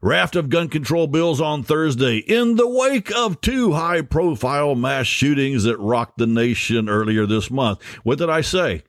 Raft 0.00 0.36
of 0.36 0.48
gun 0.48 0.68
control 0.68 1.06
bills 1.06 1.38
on 1.38 1.62
Thursday 1.62 2.18
in 2.18 2.56
the 2.56 2.66
wake 2.66 3.14
of 3.14 3.42
two 3.42 3.72
high 3.72 4.00
profile 4.00 4.74
mass 4.74 5.06
shootings 5.06 5.64
that 5.64 5.76
rocked 5.76 6.16
the 6.16 6.26
nation 6.26 6.88
earlier 6.88 7.26
this 7.26 7.50
month. 7.50 7.82
What 8.02 8.16
did 8.16 8.30
I 8.30 8.40
say? 8.40 8.84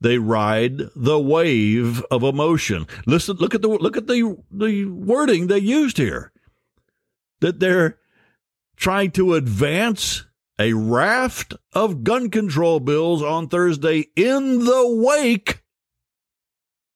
They 0.00 0.18
ride 0.18 0.80
the 0.96 1.18
wave 1.18 2.02
of 2.10 2.22
emotion. 2.22 2.86
Listen, 3.06 3.36
look 3.36 3.54
at 3.54 3.62
the 3.62 3.68
look 3.68 3.96
at 3.96 4.06
the 4.06 4.36
the 4.50 4.86
wording 4.86 5.46
they 5.46 5.58
used 5.58 5.98
here. 5.98 6.32
That 7.40 7.60
they're 7.60 7.98
trying 8.76 9.10
to 9.12 9.34
advance 9.34 10.24
a 10.58 10.72
raft 10.72 11.54
of 11.72 12.04
gun 12.04 12.30
control 12.30 12.80
bills 12.80 13.22
on 13.22 13.48
Thursday 13.48 14.06
in 14.16 14.64
the 14.64 14.84
wake 14.86 15.62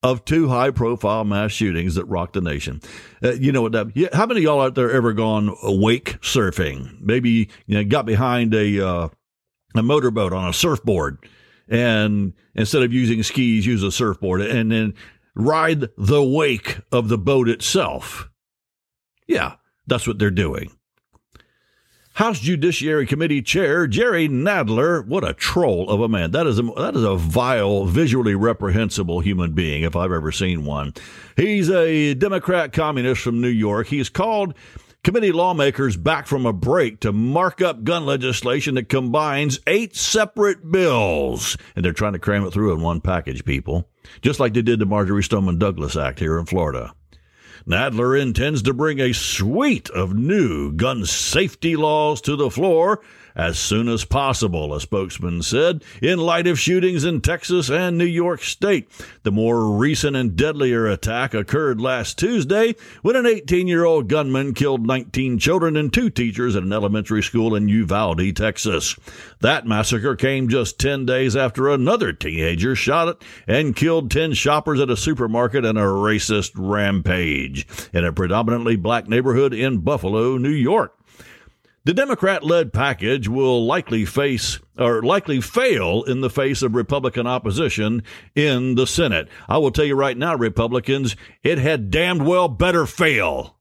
of 0.02 0.24
two 0.26 0.48
high 0.48 0.70
profile 0.70 1.24
mass 1.24 1.50
shootings 1.50 1.94
that 1.94 2.04
rocked 2.04 2.34
the 2.34 2.40
nation. 2.42 2.80
Uh, 3.22 3.32
you 3.32 3.50
know 3.52 3.62
what 3.62 3.72
that, 3.72 4.10
how 4.12 4.26
many 4.26 4.42
y'all 4.42 4.60
out 4.60 4.74
there 4.74 4.90
ever 4.90 5.14
gone 5.14 5.56
wake 5.62 6.20
surfing? 6.20 7.00
Maybe 7.00 7.48
you 7.66 7.76
know, 7.76 7.84
got 7.84 8.04
behind 8.04 8.54
a, 8.54 8.86
uh, 8.86 9.08
a 9.74 9.82
motorboat 9.82 10.34
on 10.34 10.46
a 10.46 10.52
surfboard 10.52 11.26
and 11.68 12.33
instead 12.55 12.83
of 12.83 12.92
using 12.92 13.22
skis, 13.22 13.66
use 13.66 13.83
a 13.83 13.92
surfboard 13.92 14.40
and 14.40 14.70
then 14.70 14.94
ride 15.35 15.88
the 15.96 16.22
wake 16.22 16.81
of 16.92 17.09
the 17.09 17.18
boat 17.18 17.48
itself. 17.48 18.29
Yeah, 19.27 19.55
that's 19.87 20.07
what 20.07 20.18
they're 20.18 20.31
doing. 20.31 20.70
House 22.14 22.38
Judiciary 22.38 23.07
Committee 23.07 23.42
Chair 23.42 23.88
Jerry 23.88 24.29
Nadler, 24.29 25.05
what 25.05 25.29
a 25.29 25.35
troll 25.35 25.90
of 25.90 26.00
a 26.00 26.09
man. 26.09 26.31
That 26.31 26.46
is 26.46 26.61
a, 26.61 26.62
that 26.62 26.94
is 26.94 27.03
a 27.03 27.16
vile, 27.16 27.87
visually 27.87 28.37
reprehensible 28.37 29.18
human 29.18 29.53
being 29.53 29.83
if 29.83 29.96
I've 29.96 30.12
ever 30.12 30.31
seen 30.31 30.64
one. 30.64 30.94
He's 31.37 31.68
a 31.68 32.14
Democrat 32.14 32.72
communist 32.72 33.22
from 33.22 33.40
New 33.40 33.48
York. 33.48 33.88
He's 33.88 34.09
called 34.09 34.55
committee 35.04 35.32
lawmakers 35.32 35.96
back 35.96 36.26
from 36.26 36.46
a 36.46 36.52
break 36.52 37.00
to 37.00 37.12
mark 37.12 37.60
up 37.60 37.84
gun 37.84 38.06
legislation 38.06 38.74
that 38.74 38.88
combines 38.88 39.60
eight 39.66 39.94
separate 39.94 40.72
bills. 40.72 41.56
And 41.76 41.84
they're 41.84 41.92
trying 41.92 42.14
to 42.14 42.18
cram 42.18 42.44
it 42.44 42.52
through 42.52 42.72
in 42.72 42.80
one 42.80 43.00
package, 43.02 43.44
people, 43.44 43.88
just 44.22 44.40
like 44.40 44.54
they 44.54 44.62
did 44.62 44.78
the 44.80 44.86
Marjory 44.86 45.22
Stoneman 45.22 45.58
Douglas 45.58 45.94
Act 45.94 46.18
here 46.18 46.38
in 46.38 46.46
Florida. 46.46 46.94
Nadler 47.66 48.20
intends 48.20 48.61
to 48.62 48.74
bring 48.74 49.00
a 49.00 49.14
suite 49.14 49.88
of 49.90 50.14
new 50.14 50.70
gun 50.70 51.07
safety 51.07 51.77
laws 51.77 52.20
to 52.20 52.37
the 52.37 52.50
floor 52.50 53.00
as 53.37 53.59
soon 53.59 53.88
as 53.88 54.05
possible, 54.05 54.72
a 54.74 54.81
spokesman 54.81 55.42
said, 55.42 55.83
in 56.00 56.18
light 56.18 56.46
of 56.46 56.59
shootings 56.59 57.05
in 57.05 57.20
Texas 57.20 57.68
and 57.68 57.98
New 57.98 58.05
York 58.05 58.42
State. 58.42 58.88
The 59.24 59.33
more 59.33 59.77
recent 59.77 60.14
and 60.14 60.37
deadlier 60.37 60.87
attack 60.87 61.35
occurred 61.35 61.81
last 61.81 62.16
Tuesday 62.16 62.77
when 63.03 63.16
an 63.16 63.27
18 63.27 63.66
year 63.66 63.85
old 63.85 64.09
gunman 64.09 64.55
killed 64.55 64.87
19 64.87 65.38
children 65.38 65.77
and 65.77 65.92
two 65.92 66.11
teachers 66.11 66.55
at 66.55 66.62
an 66.62 66.72
elementary 66.72 67.22
school 67.22 67.55
in 67.55 67.68
Uvalde, 67.68 68.37
Texas. 68.37 68.96
That 69.40 69.66
massacre 69.66 70.16
came 70.16 70.48
just 70.48 70.79
10 70.79 71.07
days 71.07 71.35
after 71.35 71.68
another 71.68 72.12
teenager 72.12 72.77
shot 72.77 73.22
and 73.48 73.74
killed 73.74 74.11
10 74.11 74.35
shoppers 74.35 74.81
at 74.81 74.90
a 74.90 74.96
supermarket 74.96 75.64
in 75.64 75.77
a 75.77 75.83
racist 75.83 76.53
rampage 76.55 77.53
in 77.92 78.04
a 78.04 78.12
predominantly 78.12 78.76
black 78.76 79.08
neighborhood 79.08 79.54
in 79.54 79.78
Buffalo, 79.78 80.36
New 80.36 80.50
York. 80.50 80.98
The 81.84 81.92
Democrat 81.92 82.42
led 82.42 82.72
package 82.72 83.28
will 83.28 83.66
likely 83.66 84.06
face 84.06 84.58
or 84.78 85.02
likely 85.02 85.42
fail 85.42 86.02
in 86.04 86.22
the 86.22 86.30
face 86.30 86.62
of 86.62 86.74
Republican 86.74 87.26
opposition 87.26 88.02
in 88.34 88.74
the 88.74 88.86
Senate. 88.86 89.28
I 89.48 89.58
will 89.58 89.70
tell 89.70 89.84
you 89.84 89.94
right 89.94 90.16
now, 90.16 90.34
Republicans, 90.34 91.14
it 91.42 91.58
had 91.58 91.90
damned 91.90 92.26
well 92.26 92.48
better 92.48 92.86
fail. 92.86 93.58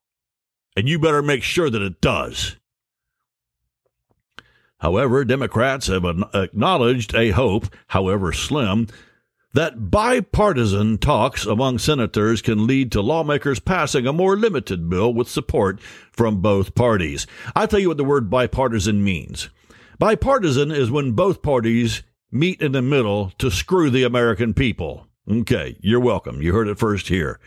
And 0.77 0.88
you 0.88 0.99
better 0.99 1.21
make 1.21 1.43
sure 1.43 1.69
that 1.69 1.82
it 1.82 1.99
does. 1.99 2.56
However, 4.79 5.23
Democrats 5.23 5.88
have 5.88 6.06
acknowledged 6.34 7.13
a 7.13 7.32
hope, 7.32 7.67
however 7.88 8.32
slim, 8.34 8.88
that 9.54 9.92
bipartisan 9.92 10.98
talks 10.98 11.46
among 11.46 11.78
senators 11.78 12.42
can 12.42 12.66
lead 12.66 12.92
to 12.92 13.02
lawmakers 13.02 13.60
passing 13.60 14.08
a 14.08 14.13
more 14.13 14.36
limited 14.36 14.89
bill 14.89 15.13
with 15.13 15.30
support 15.30 15.80
from 16.12 16.42
both 16.42 16.76
parties. 16.76 17.28
I'll 17.56 17.68
tell 17.68 17.80
you 17.80 17.89
what 17.89 17.98
the 17.98 18.04
word 18.04 18.30
bipartisan 18.30 19.04
means. 19.04 19.50
Bipartisan 20.00 20.72
is 20.72 20.89
when 20.89 21.12
both 21.12 21.44
parties 21.44 22.02
meet 22.32 22.62
in 22.62 22.72
the 22.72 22.82
middle 22.82 23.32
to 23.38 23.52
screw 23.52 23.92
the 23.92 24.04
American 24.04 24.54
people. 24.54 25.08
Okay, 25.30 25.78
you're 25.82 26.00
welcome. 26.00 26.42
You 26.42 26.54
heard 26.54 26.68
it 26.68 26.80
first 26.80 27.08
here. 27.08 27.39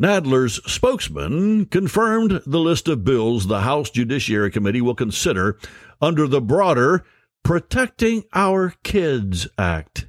Nadler's 0.00 0.60
spokesman 0.70 1.66
confirmed 1.66 2.42
the 2.44 2.58
list 2.58 2.88
of 2.88 3.04
bills 3.04 3.46
the 3.46 3.60
House 3.60 3.90
Judiciary 3.90 4.50
Committee 4.50 4.80
will 4.80 4.94
consider 4.94 5.58
under 6.00 6.26
the 6.26 6.40
broader 6.40 7.04
Protecting 7.44 8.24
Our 8.32 8.74
Kids 8.82 9.46
Act. 9.56 10.06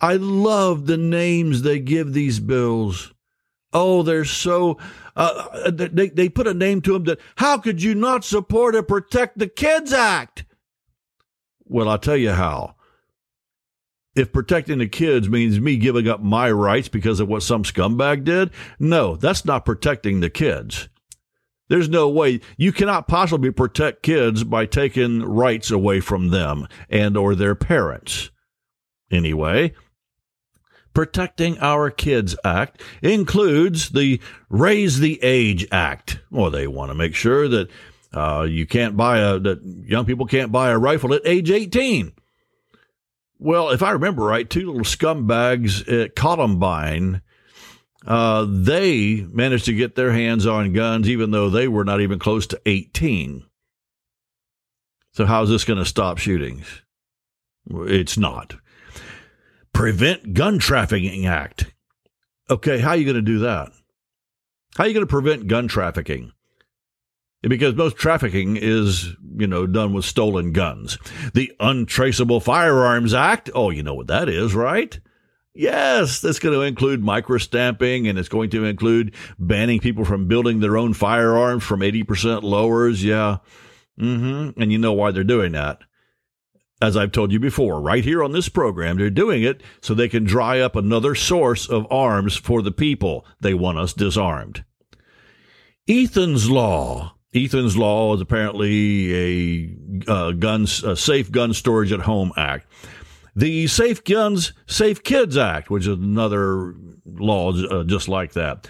I 0.00 0.14
love 0.14 0.86
the 0.86 0.96
names 0.96 1.62
they 1.62 1.80
give 1.80 2.12
these 2.12 2.40
bills. 2.40 3.12
Oh, 3.72 4.02
they're 4.02 4.24
so. 4.24 4.78
Uh, 5.16 5.70
they 5.70 6.08
they 6.08 6.28
put 6.28 6.46
a 6.46 6.54
name 6.54 6.80
to 6.82 6.92
them 6.92 7.04
that. 7.04 7.18
How 7.36 7.58
could 7.58 7.82
you 7.82 7.94
not 7.94 8.24
support 8.24 8.74
a 8.74 8.82
Protect 8.82 9.38
the 9.38 9.48
Kids 9.48 9.92
Act? 9.92 10.44
Well, 11.64 11.88
I'll 11.88 11.98
tell 11.98 12.16
you 12.16 12.30
how. 12.30 12.76
If 14.14 14.32
protecting 14.32 14.78
the 14.78 14.88
kids 14.88 15.28
means 15.28 15.60
me 15.60 15.76
giving 15.76 16.08
up 16.08 16.20
my 16.20 16.50
rights 16.50 16.88
because 16.88 17.20
of 17.20 17.28
what 17.28 17.42
some 17.42 17.62
scumbag 17.62 18.24
did, 18.24 18.50
no, 18.78 19.14
that's 19.16 19.44
not 19.44 19.64
protecting 19.64 20.20
the 20.20 20.30
kids. 20.30 20.88
There's 21.68 21.88
no 21.88 22.08
way 22.08 22.40
you 22.56 22.72
cannot 22.72 23.06
possibly 23.06 23.50
protect 23.50 24.02
kids 24.02 24.42
by 24.42 24.66
taking 24.66 25.22
rights 25.22 25.70
away 25.70 26.00
from 26.00 26.30
them 26.30 26.66
and 26.88 27.16
or 27.16 27.34
their 27.34 27.54
parents. 27.54 28.30
Anyway, 29.10 29.74
Protecting 30.94 31.58
Our 31.58 31.90
Kids 31.90 32.36
Act 32.44 32.82
includes 33.02 33.90
the 33.90 34.20
Raise 34.48 34.98
the 34.98 35.22
Age 35.22 35.66
Act. 35.70 36.20
Well, 36.30 36.50
they 36.50 36.66
want 36.66 36.90
to 36.90 36.94
make 36.94 37.14
sure 37.14 37.48
that 37.48 37.68
uh, 38.12 38.46
you 38.48 38.66
can't 38.66 38.96
buy 38.96 39.18
a 39.18 39.38
that 39.38 39.62
young 39.62 40.06
people 40.06 40.26
can't 40.26 40.50
buy 40.50 40.70
a 40.70 40.78
rifle 40.78 41.14
at 41.14 41.22
age 41.26 41.50
18. 41.50 42.12
Well, 43.38 43.70
if 43.70 43.82
I 43.82 43.92
remember 43.92 44.24
right, 44.24 44.48
two 44.48 44.66
little 44.66 44.82
scumbags 44.82 45.86
at 45.92 46.16
Columbine, 46.16 47.22
uh, 48.06 48.46
they 48.48 49.26
managed 49.30 49.66
to 49.66 49.74
get 49.74 49.94
their 49.94 50.12
hands 50.12 50.46
on 50.46 50.72
guns 50.72 51.08
even 51.08 51.30
though 51.30 51.50
they 51.50 51.68
were 51.68 51.84
not 51.84 52.00
even 52.00 52.18
close 52.18 52.46
to 52.48 52.60
18. 52.66 53.44
So 55.12 55.26
how's 55.26 55.48
this 55.50 55.64
going 55.64 55.78
to 55.78 55.84
stop 55.84 56.18
shootings? 56.18 56.82
It's 57.70 58.16
not. 58.16 58.54
Prevent 59.78 60.34
Gun 60.34 60.58
Trafficking 60.58 61.26
Act. 61.26 61.72
Okay, 62.50 62.80
how 62.80 62.88
are 62.88 62.96
you 62.96 63.04
going 63.04 63.14
to 63.14 63.22
do 63.22 63.38
that? 63.38 63.70
How 64.76 64.82
are 64.82 64.88
you 64.88 64.92
going 64.92 65.06
to 65.06 65.08
prevent 65.08 65.46
gun 65.46 65.68
trafficking? 65.68 66.32
Because 67.42 67.76
most 67.76 67.96
trafficking 67.96 68.56
is, 68.56 69.14
you 69.36 69.46
know, 69.46 69.68
done 69.68 69.92
with 69.92 70.04
stolen 70.04 70.52
guns. 70.52 70.98
The 71.32 71.52
Untraceable 71.60 72.40
Firearms 72.40 73.14
Act. 73.14 73.50
Oh, 73.54 73.70
you 73.70 73.84
know 73.84 73.94
what 73.94 74.08
that 74.08 74.28
is, 74.28 74.52
right? 74.52 74.98
Yes, 75.54 76.20
that's 76.22 76.40
going 76.40 76.58
to 76.58 76.62
include 76.62 77.00
microstamping 77.00 78.10
and 78.10 78.18
it's 78.18 78.28
going 78.28 78.50
to 78.50 78.64
include 78.64 79.14
banning 79.38 79.78
people 79.78 80.04
from 80.04 80.26
building 80.26 80.58
their 80.58 80.76
own 80.76 80.92
firearms 80.92 81.62
from 81.62 81.82
80% 81.82 82.42
lowers. 82.42 83.04
Yeah. 83.04 83.36
Mm-hmm. 84.00 84.60
And 84.60 84.72
you 84.72 84.78
know 84.78 84.94
why 84.94 85.12
they're 85.12 85.22
doing 85.22 85.52
that 85.52 85.82
as 86.80 86.96
I've 86.96 87.12
told 87.12 87.32
you 87.32 87.40
before, 87.40 87.80
right 87.80 88.04
here 88.04 88.22
on 88.22 88.32
this 88.32 88.48
program, 88.48 88.96
they're 88.96 89.10
doing 89.10 89.42
it 89.42 89.62
so 89.80 89.94
they 89.94 90.08
can 90.08 90.24
dry 90.24 90.60
up 90.60 90.76
another 90.76 91.14
source 91.14 91.68
of 91.68 91.86
arms 91.90 92.36
for 92.36 92.62
the 92.62 92.70
people. 92.70 93.26
They 93.40 93.54
want 93.54 93.78
us 93.78 93.92
disarmed. 93.92 94.64
Ethan's 95.88 96.50
Law. 96.50 97.14
Ethan's 97.34 97.76
Law 97.76 98.14
is 98.14 98.20
apparently 98.20 99.14
a, 100.06 100.10
uh, 100.10 100.32
guns, 100.32 100.82
a 100.84 100.96
Safe 100.96 101.30
Gun 101.30 101.52
Storage 101.52 101.92
at 101.92 102.00
Home 102.00 102.32
Act. 102.36 102.70
The 103.34 103.66
Safe 103.66 104.02
Guns, 104.04 104.52
Safe 104.66 105.02
Kids 105.02 105.36
Act, 105.36 105.70
which 105.70 105.86
is 105.86 105.98
another 105.98 106.74
law 107.04 107.52
uh, 107.52 107.84
just 107.84 108.08
like 108.08 108.32
that 108.34 108.68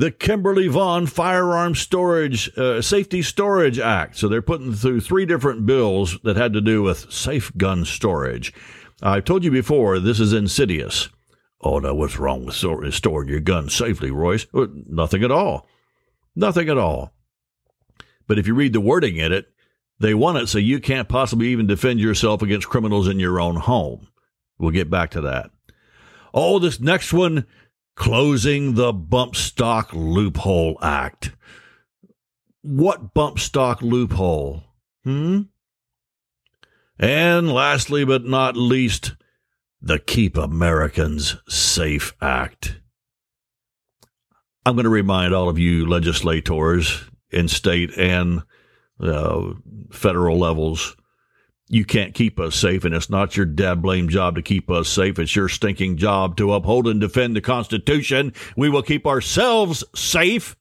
the 0.00 0.10
Kimberly 0.10 0.66
Vaughan 0.66 1.06
Firearm 1.06 1.74
Storage 1.74 2.56
uh, 2.56 2.80
Safety 2.80 3.20
Storage 3.20 3.78
Act. 3.78 4.16
So 4.16 4.28
they're 4.28 4.40
putting 4.40 4.72
through 4.72 5.02
three 5.02 5.26
different 5.26 5.66
bills 5.66 6.18
that 6.24 6.38
had 6.38 6.54
to 6.54 6.62
do 6.62 6.82
with 6.82 7.12
safe 7.12 7.54
gun 7.58 7.84
storage. 7.84 8.50
I've 9.02 9.26
told 9.26 9.44
you 9.44 9.50
before, 9.50 9.98
this 9.98 10.18
is 10.18 10.32
insidious. 10.32 11.10
Oh, 11.60 11.80
no, 11.80 11.94
what's 11.94 12.18
wrong 12.18 12.46
with 12.46 12.94
storing 12.94 13.28
your 13.28 13.40
gun 13.40 13.68
safely, 13.68 14.10
Royce? 14.10 14.46
Well, 14.54 14.68
nothing 14.86 15.22
at 15.22 15.30
all. 15.30 15.66
Nothing 16.34 16.70
at 16.70 16.78
all. 16.78 17.12
But 18.26 18.38
if 18.38 18.46
you 18.46 18.54
read 18.54 18.72
the 18.72 18.80
wording 18.80 19.16
in 19.16 19.34
it, 19.34 19.52
they 19.98 20.14
want 20.14 20.38
it 20.38 20.48
so 20.48 20.56
you 20.56 20.80
can't 20.80 21.10
possibly 21.10 21.48
even 21.48 21.66
defend 21.66 22.00
yourself 22.00 22.40
against 22.40 22.70
criminals 22.70 23.06
in 23.06 23.20
your 23.20 23.38
own 23.38 23.56
home. 23.56 24.08
We'll 24.58 24.70
get 24.70 24.88
back 24.88 25.10
to 25.10 25.20
that. 25.20 25.50
Oh, 26.32 26.58
this 26.58 26.80
next 26.80 27.12
one 27.12 27.46
closing 28.00 28.76
the 28.76 28.94
Bump 28.94 29.36
Stock 29.36 29.90
Loophole 29.92 30.78
Act. 30.80 31.32
What 32.62 33.12
bump 33.12 33.38
stock 33.38 33.82
loophole? 33.82 34.62
Hmm? 35.04 35.42
And 36.98 37.52
lastly 37.52 38.06
but 38.06 38.24
not 38.24 38.56
least, 38.56 39.16
the 39.82 39.98
Keep 39.98 40.38
Americans 40.38 41.36
Safe 41.46 42.14
Act. 42.22 42.80
I'm 44.64 44.76
going 44.76 44.84
to 44.84 44.90
remind 44.90 45.34
all 45.34 45.50
of 45.50 45.58
you 45.58 45.86
legislators 45.86 47.04
in 47.30 47.48
state 47.48 47.90
and 47.98 48.44
uh, 48.98 49.52
federal 49.92 50.38
levels 50.38 50.96
you 51.72 51.84
can't 51.84 52.14
keep 52.14 52.40
us 52.40 52.56
safe, 52.56 52.84
and 52.84 52.92
it's 52.92 53.08
not 53.08 53.36
your 53.36 53.46
dad 53.46 53.80
blame 53.80 54.08
job 54.08 54.34
to 54.34 54.42
keep 54.42 54.68
us 54.68 54.88
safe. 54.88 55.20
It's 55.20 55.36
your 55.36 55.48
stinking 55.48 55.98
job 55.98 56.36
to 56.38 56.52
uphold 56.52 56.88
and 56.88 57.00
defend 57.00 57.36
the 57.36 57.40
Constitution. 57.40 58.32
We 58.56 58.68
will 58.68 58.82
keep 58.82 59.06
ourselves 59.06 59.84
safe 59.94 60.56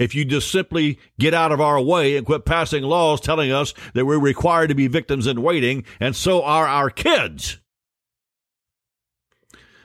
if 0.00 0.16
you 0.16 0.24
just 0.24 0.50
simply 0.50 0.98
get 1.16 1.32
out 1.32 1.52
of 1.52 1.60
our 1.60 1.80
way 1.80 2.16
and 2.16 2.26
quit 2.26 2.44
passing 2.44 2.82
laws 2.82 3.20
telling 3.20 3.52
us 3.52 3.72
that 3.94 4.04
we're 4.04 4.18
required 4.18 4.66
to 4.68 4.74
be 4.74 4.88
victims 4.88 5.28
in 5.28 5.42
waiting, 5.42 5.84
and 6.00 6.16
so 6.16 6.42
are 6.42 6.66
our 6.66 6.90
kids. 6.90 7.58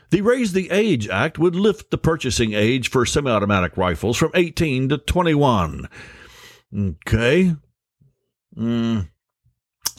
The 0.10 0.22
Raise 0.22 0.54
the 0.54 0.72
Age 0.72 1.08
Act 1.08 1.38
would 1.38 1.56
lift 1.56 1.92
the 1.92 2.00
purchasing 2.00 2.54
age 2.54 2.90
for 2.90 3.06
semi 3.06 3.30
automatic 3.30 3.78
rifles 3.78 4.18
from 4.18 4.32
18 4.34 4.90
to 4.90 4.98
21. 4.98 5.88
Okay. 6.76 7.56
Mm 8.58 9.08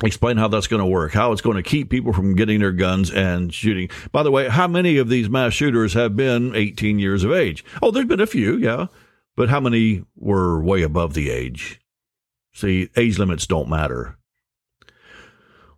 explain 0.02 0.36
how 0.36 0.48
that's 0.48 0.66
going 0.66 0.80
to 0.82 0.86
work, 0.86 1.12
how 1.12 1.32
it's 1.32 1.40
going 1.40 1.56
to 1.56 1.62
keep 1.62 1.90
people 1.90 2.12
from 2.12 2.34
getting 2.36 2.60
their 2.60 2.72
guns 2.72 3.10
and 3.10 3.52
shooting. 3.52 3.90
By 4.12 4.22
the 4.22 4.30
way, 4.30 4.48
how 4.48 4.68
many 4.68 4.96
of 4.98 5.08
these 5.08 5.28
mass 5.28 5.52
shooters 5.54 5.94
have 5.94 6.16
been 6.16 6.54
18 6.54 6.98
years 6.98 7.24
of 7.24 7.32
age? 7.32 7.64
Oh, 7.82 7.90
there's 7.90 8.06
been 8.06 8.20
a 8.20 8.26
few, 8.26 8.56
yeah. 8.56 8.86
But 9.36 9.48
how 9.48 9.60
many 9.60 10.04
were 10.16 10.60
way 10.62 10.82
above 10.82 11.14
the 11.14 11.30
age? 11.30 11.80
See, 12.52 12.90
age 12.96 13.18
limits 13.18 13.46
don't 13.46 13.68
matter. 13.68 14.16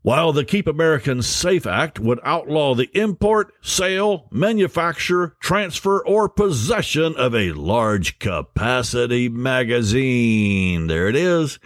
while 0.03 0.33
the 0.33 0.45
Keep 0.45 0.67
Americans 0.67 1.27
Safe 1.27 1.67
Act 1.67 1.99
would 2.01 2.21
outlaw 2.25 2.75
the 2.75 2.89
import, 2.99 3.53
sale, 3.61 4.29
manufacture, 4.31 5.37
transfer, 5.41 6.05
or 6.07 6.29
possession 6.29 7.15
of 7.17 7.35
a 7.35 7.53
large 7.53 8.19
capacity 8.19 9.29
magazine. 9.29 10.87
There 10.87 11.09
it 11.09 11.17
is. 11.17 11.59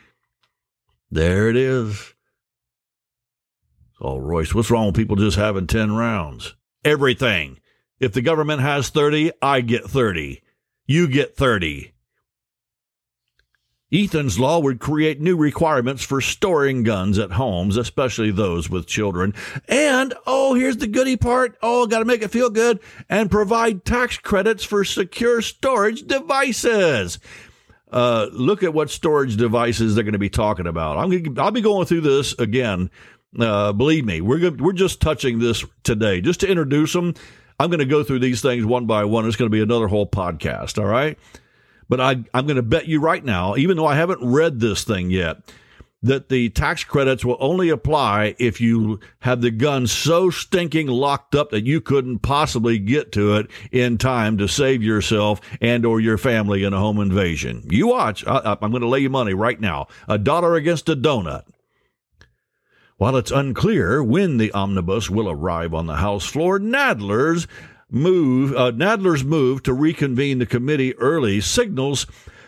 There 1.10 1.48
it 1.48 1.56
is. 1.56 2.13
Oh, 4.00 4.18
Royce, 4.18 4.54
what's 4.54 4.70
wrong 4.70 4.86
with 4.86 4.96
people 4.96 5.16
just 5.16 5.36
having 5.36 5.66
10 5.66 5.94
rounds? 5.94 6.54
Everything. 6.84 7.60
If 8.00 8.12
the 8.12 8.22
government 8.22 8.60
has 8.60 8.90
30, 8.90 9.32
I 9.40 9.60
get 9.60 9.84
30. 9.84 10.42
You 10.86 11.08
get 11.08 11.36
30. 11.36 11.92
Ethan's 13.92 14.40
law 14.40 14.58
would 14.58 14.80
create 14.80 15.20
new 15.20 15.36
requirements 15.36 16.02
for 16.02 16.20
storing 16.20 16.82
guns 16.82 17.16
at 17.16 17.32
homes, 17.32 17.76
especially 17.76 18.32
those 18.32 18.68
with 18.68 18.88
children. 18.88 19.32
And, 19.68 20.12
oh, 20.26 20.54
here's 20.54 20.78
the 20.78 20.88
goody 20.88 21.16
part. 21.16 21.56
Oh, 21.62 21.86
got 21.86 22.00
to 22.00 22.04
make 22.04 22.22
it 22.22 22.32
feel 22.32 22.50
good. 22.50 22.80
And 23.08 23.30
provide 23.30 23.84
tax 23.84 24.18
credits 24.18 24.64
for 24.64 24.84
secure 24.84 25.40
storage 25.42 26.02
devices. 26.08 27.20
Uh, 27.92 28.26
look 28.32 28.64
at 28.64 28.74
what 28.74 28.90
storage 28.90 29.36
devices 29.36 29.94
they're 29.94 30.02
going 30.02 30.14
to 30.14 30.18
be 30.18 30.30
talking 30.30 30.66
about. 30.66 30.98
I'm 30.98 31.10
gonna, 31.10 31.40
I'll 31.40 31.52
be 31.52 31.60
going 31.60 31.86
through 31.86 32.00
this 32.00 32.32
again. 32.40 32.90
Uh, 33.38 33.72
believe 33.72 34.04
me, 34.04 34.20
we're 34.20 34.50
we're 34.52 34.72
just 34.72 35.00
touching 35.00 35.38
this 35.38 35.64
today, 35.82 36.20
just 36.20 36.40
to 36.40 36.48
introduce 36.48 36.92
them. 36.92 37.14
I'm 37.58 37.70
going 37.70 37.78
to 37.78 37.84
go 37.84 38.02
through 38.02 38.18
these 38.18 38.42
things 38.42 38.64
one 38.64 38.86
by 38.86 39.04
one. 39.04 39.26
It's 39.26 39.36
going 39.36 39.50
to 39.50 39.54
be 39.54 39.62
another 39.62 39.88
whole 39.88 40.06
podcast. 40.06 40.78
All 40.78 40.88
right. 40.88 41.18
But 41.88 42.00
I, 42.00 42.24
I'm 42.32 42.46
going 42.46 42.56
to 42.56 42.62
bet 42.62 42.88
you 42.88 43.00
right 43.00 43.24
now, 43.24 43.56
even 43.56 43.76
though 43.76 43.86
I 43.86 43.94
haven't 43.94 44.20
read 44.22 44.58
this 44.58 44.84
thing 44.84 45.10
yet, 45.10 45.38
that 46.02 46.28
the 46.28 46.50
tax 46.50 46.84
credits 46.84 47.24
will 47.24 47.36
only 47.40 47.70
apply 47.70 48.34
if 48.38 48.60
you 48.60 49.00
have 49.20 49.40
the 49.40 49.50
gun 49.50 49.86
so 49.86 50.28
stinking 50.30 50.86
locked 50.86 51.34
up 51.34 51.50
that 51.50 51.64
you 51.64 51.80
couldn't 51.80 52.18
possibly 52.18 52.78
get 52.78 53.12
to 53.12 53.36
it 53.36 53.50
in 53.72 53.96
time 53.96 54.36
to 54.38 54.46
save 54.46 54.82
yourself 54.82 55.40
and 55.62 55.86
or 55.86 56.00
your 56.00 56.18
family 56.18 56.62
in 56.64 56.74
a 56.74 56.78
home 56.78 57.00
invasion. 57.00 57.62
You 57.70 57.86
watch. 57.88 58.26
I, 58.26 58.56
I'm 58.60 58.70
going 58.70 58.82
to 58.82 58.88
lay 58.88 59.00
you 59.00 59.10
money 59.10 59.32
right 59.32 59.58
now. 59.60 59.86
A 60.08 60.18
dollar 60.18 60.56
against 60.56 60.88
a 60.90 60.96
donut. 60.96 61.44
While 63.04 63.16
it's 63.16 63.30
unclear 63.30 64.02
when 64.02 64.38
the 64.38 64.50
omnibus 64.52 65.10
will 65.10 65.28
arrive 65.28 65.74
on 65.74 65.84
the 65.84 65.96
House 65.96 66.24
floor, 66.24 66.58
Nadler's 66.58 67.46
move, 67.90 68.56
uh, 68.56 68.72
Nadler's 68.72 69.22
move 69.22 69.62
to 69.64 69.74
reconvene 69.74 70.38
the 70.38 70.46
committee 70.46 70.94
early 70.94 71.42
signals 71.42 72.06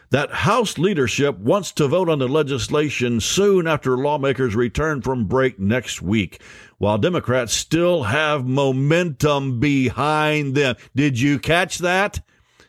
that 0.08 0.32
House 0.32 0.78
leadership 0.78 1.36
wants 1.36 1.72
to 1.72 1.88
vote 1.88 2.08
on 2.08 2.20
the 2.20 2.26
legislation 2.26 3.20
soon 3.20 3.66
after 3.66 3.98
lawmakers 3.98 4.56
return 4.56 5.02
from 5.02 5.26
break 5.26 5.58
next 5.60 6.00
week, 6.00 6.40
while 6.78 6.96
Democrats 6.96 7.52
still 7.52 8.04
have 8.04 8.46
momentum 8.46 9.60
behind 9.60 10.54
them. 10.54 10.76
Did 10.94 11.20
you 11.20 11.38
catch 11.38 11.80
that? 11.80 12.20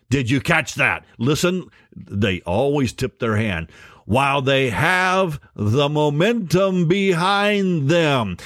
Did 0.10 0.30
you 0.30 0.42
catch 0.42 0.76
that? 0.76 1.06
Listen, 1.20 1.70
they 1.96 2.42
always 2.42 2.92
tip 2.92 3.20
their 3.20 3.38
hand. 3.38 3.72
While 4.08 4.42
they 4.42 4.70
have 4.70 5.38
the 5.54 5.90
momentum 5.90 6.88
behind 6.88 7.90
them. 7.90 8.38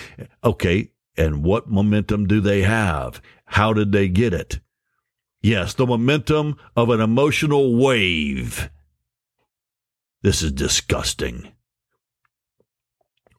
Okay, 0.44 0.90
and 1.16 1.44
what 1.44 1.70
momentum 1.70 2.26
do 2.26 2.42
they 2.42 2.64
have? 2.64 3.22
How 3.46 3.72
did 3.72 3.92
they 3.92 4.08
get 4.08 4.34
it? 4.34 4.60
Yes, 5.40 5.76
the 5.76 5.86
momentum 5.86 6.58
of 6.76 6.90
an 6.90 7.00
emotional 7.00 7.78
wave. 7.78 8.72
This 10.24 10.42
is 10.42 10.52
disgusting. 10.52 11.52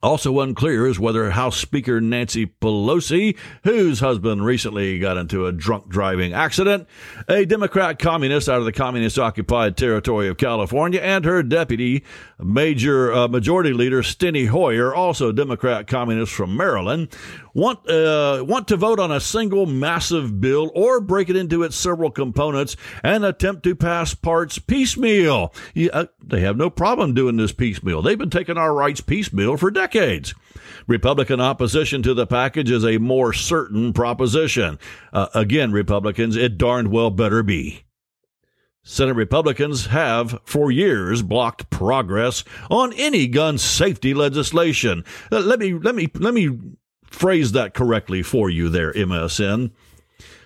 Also 0.03 0.40
unclear 0.40 0.88
is 0.88 0.98
whether 0.98 1.30
House 1.30 1.57
Speaker 1.57 2.00
Nancy 2.00 2.46
Pelosi, 2.46 3.36
whose 3.62 4.00
husband 4.00 4.44
recently 4.44 4.98
got 4.98 5.16
into 5.16 5.46
a 5.46 5.53
drunk 5.53 5.88
driving 5.88 6.32
accident, 6.32 6.88
a 7.28 7.44
Democrat 7.44 8.00
communist 8.00 8.48
out 8.48 8.59
of 8.59 8.64
the 8.64 8.72
communist 8.72 9.16
occupied 9.16 9.76
territory 9.76 10.26
of 10.26 10.38
California, 10.38 11.00
and 11.00 11.24
her 11.24 11.44
deputy, 11.44 12.03
Major 12.45 13.12
uh, 13.12 13.28
Majority 13.28 13.72
Leader 13.72 14.03
Steny 14.03 14.49
Hoyer, 14.49 14.95
also 14.95 15.32
Democrat 15.32 15.86
communist 15.86 16.32
from 16.32 16.57
Maryland, 16.57 17.09
want 17.55 17.88
uh, 17.88 18.45
want 18.47 18.68
to 18.68 18.76
vote 18.76 18.99
on 18.99 19.11
a 19.11 19.20
single 19.20 19.66
massive 19.66 20.40
bill 20.40 20.70
or 20.74 21.01
break 21.01 21.28
it 21.28 21.36
into 21.36 21.62
its 21.62 21.76
several 21.76 22.11
components 22.11 22.76
and 23.03 23.24
attempt 23.24 23.62
to 23.64 23.74
pass 23.74 24.14
parts 24.14 24.59
piecemeal. 24.59 25.55
Yeah, 25.74 25.90
uh, 25.93 26.07
they 26.22 26.40
have 26.40 26.57
no 26.57 26.70
problem 26.70 27.14
doing 27.14 27.36
this 27.36 27.53
piecemeal. 27.53 28.03
They've 28.03 28.18
been 28.18 28.30
taking 28.30 28.59
our 28.59 28.74
rights 28.74 29.01
piecemeal 29.01 29.57
for 29.57 29.70
decades. 29.70 30.34
Republican 30.86 31.40
opposition 31.40 32.03
to 32.03 32.14
the 32.14 32.26
package 32.26 32.70
is 32.70 32.84
a 32.84 32.99
more 32.99 33.32
certain 33.32 33.93
proposition. 33.93 34.78
Uh, 35.12 35.28
again, 35.34 35.72
Republicans, 35.72 36.36
it 36.36 36.59
darned 36.59 36.88
well 36.88 37.11
better 37.11 37.43
be. 37.43 37.84
Senate 38.84 39.14
Republicans 39.14 39.86
have 39.86 40.40
for 40.44 40.70
years 40.70 41.22
blocked 41.22 41.70
progress 41.70 42.42
on 42.68 42.92
any 42.94 43.28
gun 43.28 43.56
safety 43.56 44.12
legislation. 44.12 45.04
Uh, 45.30 45.40
let 45.40 45.58
me 45.60 45.74
let 45.74 45.94
me 45.94 46.10
let 46.14 46.34
me 46.34 46.58
phrase 47.04 47.52
that 47.52 47.74
correctly 47.74 48.22
for 48.22 48.50
you 48.50 48.68
there, 48.68 48.92
MSN. 48.92 49.70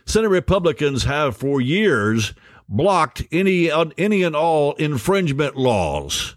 Senate 0.05 0.29
Republicans 0.29 1.05
have 1.05 1.37
for 1.37 1.61
years 1.61 2.35
blocked 2.69 3.23
any 3.33 3.71
any 3.97 4.23
and 4.23 4.37
all 4.37 4.75
infringement 4.75 5.57
laws 5.57 6.37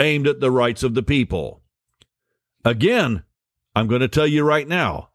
aimed 0.00 0.26
at 0.26 0.40
the 0.40 0.50
rights 0.50 0.82
of 0.82 0.94
the 0.94 1.02
people. 1.02 1.62
Again, 2.64 3.22
I'm 3.74 3.86
going 3.86 4.00
to 4.00 4.08
tell 4.08 4.26
you 4.26 4.42
right 4.42 4.66
now. 4.66 5.10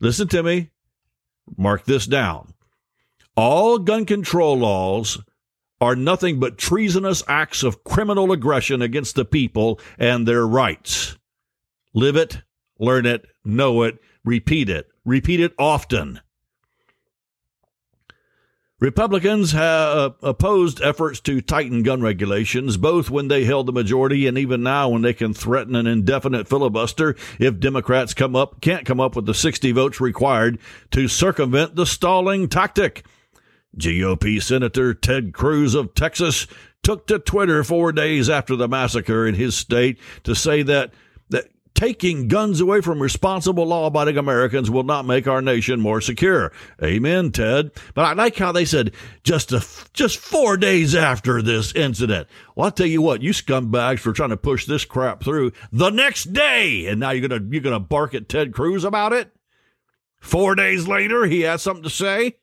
Listen 0.00 0.26
to 0.28 0.42
me. 0.42 0.70
Mark 1.56 1.84
this 1.84 2.06
down. 2.06 2.52
All 3.40 3.78
gun 3.78 4.04
control 4.04 4.58
laws 4.58 5.16
are 5.80 5.94
nothing 5.94 6.40
but 6.40 6.58
treasonous 6.58 7.22
acts 7.28 7.62
of 7.62 7.84
criminal 7.84 8.32
aggression 8.32 8.82
against 8.82 9.14
the 9.14 9.24
people 9.24 9.78
and 9.96 10.26
their 10.26 10.44
rights. 10.44 11.16
Live 11.94 12.16
it, 12.16 12.42
learn 12.80 13.06
it, 13.06 13.26
know 13.44 13.84
it, 13.84 14.00
repeat 14.24 14.68
it, 14.68 14.88
repeat 15.04 15.38
it 15.38 15.54
often. 15.56 16.18
Republicans 18.80 19.52
have 19.52 19.96
uh, 19.96 20.10
opposed 20.20 20.82
efforts 20.82 21.20
to 21.20 21.40
tighten 21.40 21.84
gun 21.84 22.02
regulations, 22.02 22.76
both 22.76 23.08
when 23.08 23.28
they 23.28 23.44
held 23.44 23.66
the 23.66 23.72
majority 23.72 24.26
and 24.26 24.36
even 24.36 24.64
now 24.64 24.88
when 24.88 25.02
they 25.02 25.14
can 25.14 25.32
threaten 25.32 25.76
an 25.76 25.86
indefinite 25.86 26.48
filibuster 26.48 27.14
if 27.38 27.60
Democrats 27.60 28.14
come 28.14 28.34
up 28.34 28.60
can't 28.60 28.84
come 28.84 28.98
up 28.98 29.14
with 29.14 29.26
the 29.26 29.34
60 29.34 29.70
votes 29.70 30.00
required 30.00 30.58
to 30.90 31.06
circumvent 31.06 31.76
the 31.76 31.86
stalling 31.86 32.48
tactic. 32.48 33.04
GOP 33.78 34.42
Senator 34.42 34.94
Ted 34.94 35.32
Cruz 35.32 35.74
of 35.74 35.94
Texas 35.94 36.46
took 36.82 37.06
to 37.06 37.18
Twitter 37.18 37.64
four 37.64 37.92
days 37.92 38.30
after 38.30 38.56
the 38.56 38.68
massacre 38.68 39.26
in 39.26 39.34
his 39.34 39.56
state 39.56 39.98
to 40.24 40.34
say 40.34 40.62
that, 40.62 40.92
that 41.30 41.48
taking 41.74 42.26
guns 42.26 42.60
away 42.60 42.80
from 42.80 43.00
responsible 43.00 43.64
law 43.64 43.86
abiding 43.86 44.18
Americans 44.18 44.68
will 44.68 44.82
not 44.82 45.04
make 45.04 45.28
our 45.28 45.40
nation 45.40 45.80
more 45.80 46.00
secure. 46.00 46.52
Amen, 46.82 47.30
Ted. 47.30 47.70
But 47.94 48.04
I 48.04 48.12
like 48.14 48.36
how 48.36 48.50
they 48.50 48.64
said 48.64 48.92
just 49.22 49.52
a, 49.52 49.64
just 49.92 50.18
four 50.18 50.56
days 50.56 50.94
after 50.94 51.40
this 51.40 51.72
incident. 51.74 52.26
Well, 52.56 52.64
I'll 52.66 52.72
tell 52.72 52.86
you 52.86 53.00
what, 53.00 53.22
you 53.22 53.30
scumbags 53.30 54.00
for 54.00 54.12
trying 54.12 54.30
to 54.30 54.36
push 54.36 54.66
this 54.66 54.84
crap 54.84 55.22
through 55.22 55.52
the 55.70 55.90
next 55.90 56.32
day. 56.32 56.86
And 56.86 56.98
now 56.98 57.10
you're 57.10 57.28
to, 57.28 57.46
you're 57.48 57.62
to 57.62 57.78
bark 57.78 58.14
at 58.14 58.28
Ted 58.28 58.52
Cruz 58.52 58.82
about 58.82 59.12
it? 59.12 59.32
Four 60.20 60.56
days 60.56 60.88
later, 60.88 61.26
he 61.26 61.42
has 61.42 61.62
something 61.62 61.84
to 61.84 61.90
say? 61.90 62.38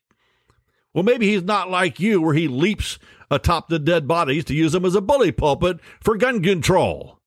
Well, 0.95 1.03
maybe 1.03 1.27
he's 1.27 1.43
not 1.43 1.69
like 1.69 1.99
you, 1.99 2.21
where 2.21 2.33
he 2.33 2.47
leaps 2.47 2.97
atop 3.29 3.67
the 3.67 3.79
dead 3.79 4.07
bodies 4.07 4.45
to 4.45 4.55
use 4.55 4.71
them 4.71 4.85
as 4.85 4.95
a 4.95 5.01
bully 5.01 5.33
pulpit 5.33 5.79
for 5.99 6.15
gun 6.15 6.41
control. 6.41 7.19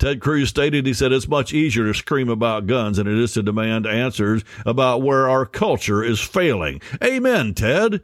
Ted 0.00 0.20
Cruz 0.20 0.48
stated, 0.48 0.84
he 0.84 0.92
said, 0.92 1.12
it's 1.12 1.28
much 1.28 1.54
easier 1.54 1.84
to 1.84 1.94
scream 1.94 2.28
about 2.28 2.66
guns 2.66 2.96
than 2.96 3.06
it 3.06 3.16
is 3.16 3.34
to 3.34 3.42
demand 3.44 3.86
answers 3.86 4.42
about 4.66 5.00
where 5.00 5.28
our 5.28 5.46
culture 5.46 6.02
is 6.02 6.20
failing. 6.20 6.80
Amen, 7.02 7.54
Ted. 7.54 8.02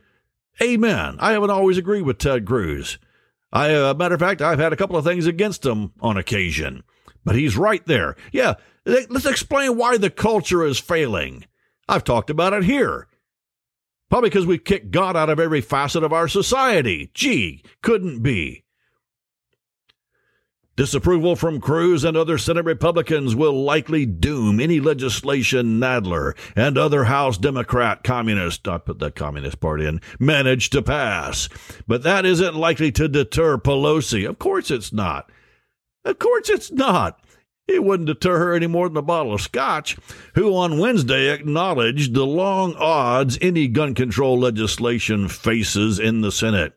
Amen. 0.63 1.17
I 1.19 1.33
haven't 1.33 1.51
always 1.51 1.77
agreed 1.77 2.03
with 2.03 2.19
Ted 2.19 2.47
Cruz. 2.47 2.99
I, 3.53 3.75
uh, 3.75 3.95
matter 3.95 4.15
of 4.15 4.21
fact, 4.21 4.41
I've 4.41 4.61
had 4.61 4.73
a 4.73 4.77
couple 4.77 4.97
of 4.97 5.05
things 5.05 5.27
against 5.27 5.67
him 5.67 5.93
on 6.01 6.17
occasion, 6.17 6.85
but 7.25 7.35
he's 7.35 7.57
right 7.57 7.85
there. 7.85 8.15
Yeah, 8.31 8.55
let's 8.85 9.27
explain 9.27 9.77
why 9.77 9.99
the 9.99 10.11
culture 10.11 10.65
is 10.65 10.79
failing. 10.79 11.47
I've 11.89 12.05
talked 12.05 12.31
about 12.31 12.53
it 12.53 12.63
here. 12.63 13.09
Probably 14.11 14.29
because 14.29 14.47
we've 14.47 14.65
kicked 14.65 14.91
God 14.91 15.17
out 15.17 15.31
of 15.31 15.39
every 15.39 15.61
facet 15.61 16.03
of 16.03 16.13
our 16.13 16.29
society. 16.29 17.11
Gee, 17.15 17.63
couldn't 17.81 18.23
be. 18.23 18.65
Disapproval 20.77 21.37
from 21.37 21.61
Cruz 21.61 22.05
and 22.05 22.17
other 22.17 22.39
Senate 22.39 22.65
Republicans 22.65 23.37
will 23.37 23.65
likely 23.65 24.07
doom 24.07 24.59
any 24.61 24.81
legislation 24.81 25.79
Nadler 25.79 26.35
and 26.57 26.79
other 26.79 27.05
House 27.05 27.37
Democrat 27.37 28.03
communists, 28.03 28.67
I 28.67 28.79
put 28.79 28.99
that 29.01 29.15
communist 29.15 29.61
part 29.61 29.81
in, 29.81 30.01
manage 30.19 30.71
to 30.71 30.81
pass. 30.81 31.49
But 31.87 32.03
that 32.05 32.25
isn't 32.25 32.55
likely 32.57 32.91
to 32.93 33.09
deter 33.09 33.59
Pelosi. 33.59 34.29
Of 34.29 34.39
course 34.39 34.71
it's 34.71 34.93
not. 34.93 35.31
Of 36.05 36.19
course 36.19 36.49
it's 36.49 36.73
not. 36.73 37.21
It 37.71 37.85
wouldn't 37.85 38.09
deter 38.09 38.37
her 38.39 38.53
any 38.53 38.67
more 38.67 38.89
than 38.89 38.97
a 38.97 39.03
bottle 39.03 39.33
of 39.33 39.41
scotch, 39.41 39.97
who 40.35 40.57
on 40.57 40.81
Wednesday 40.81 41.33
acknowledged 41.33 42.15
the 42.15 42.27
long 42.27 42.75
odds 42.75 43.39
any 43.41 43.69
gun 43.69 43.95
control 43.95 44.39
legislation 44.39 45.29
faces 45.29 46.01
in 46.01 46.21
the 46.21 46.33
Senate. 46.33 46.75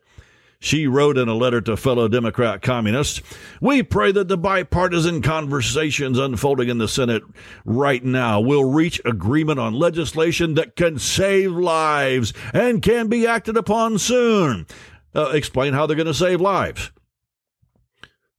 She 0.60 0.86
wrote 0.86 1.18
in 1.18 1.28
a 1.28 1.34
letter 1.34 1.60
to 1.62 1.76
fellow 1.76 2.06
Democrat 2.08 2.62
communists 2.62 3.20
We 3.60 3.82
pray 3.82 4.12
that 4.12 4.28
the 4.28 4.38
bipartisan 4.38 5.20
conversations 5.20 6.18
unfolding 6.18 6.68
in 6.68 6.78
the 6.78 6.88
Senate 6.88 7.22
right 7.64 8.02
now 8.02 8.40
will 8.40 8.64
reach 8.64 9.00
agreement 9.04 9.58
on 9.58 9.74
legislation 9.74 10.54
that 10.54 10.76
can 10.76 10.98
save 10.98 11.50
lives 11.52 12.32
and 12.54 12.80
can 12.80 13.08
be 13.08 13.26
acted 13.26 13.56
upon 13.56 13.98
soon. 13.98 14.66
Uh, 15.14 15.30
explain 15.34 15.74
how 15.74 15.86
they're 15.86 15.96
going 15.96 16.06
to 16.06 16.14
save 16.14 16.40
lives. 16.40 16.92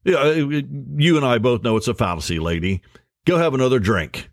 Yeah, 0.06 0.18
uh, 0.18 0.34
you 0.34 1.18
and 1.18 1.26
I 1.26 1.40
both 1.40 1.64
know 1.64 1.76
it's 1.78 1.88
a 1.88 1.96
fallacy, 1.96 2.40
lady. 2.40 2.82
Go 3.26 3.38
have 3.38 3.56
another 3.56 3.80
drink. 3.80 4.30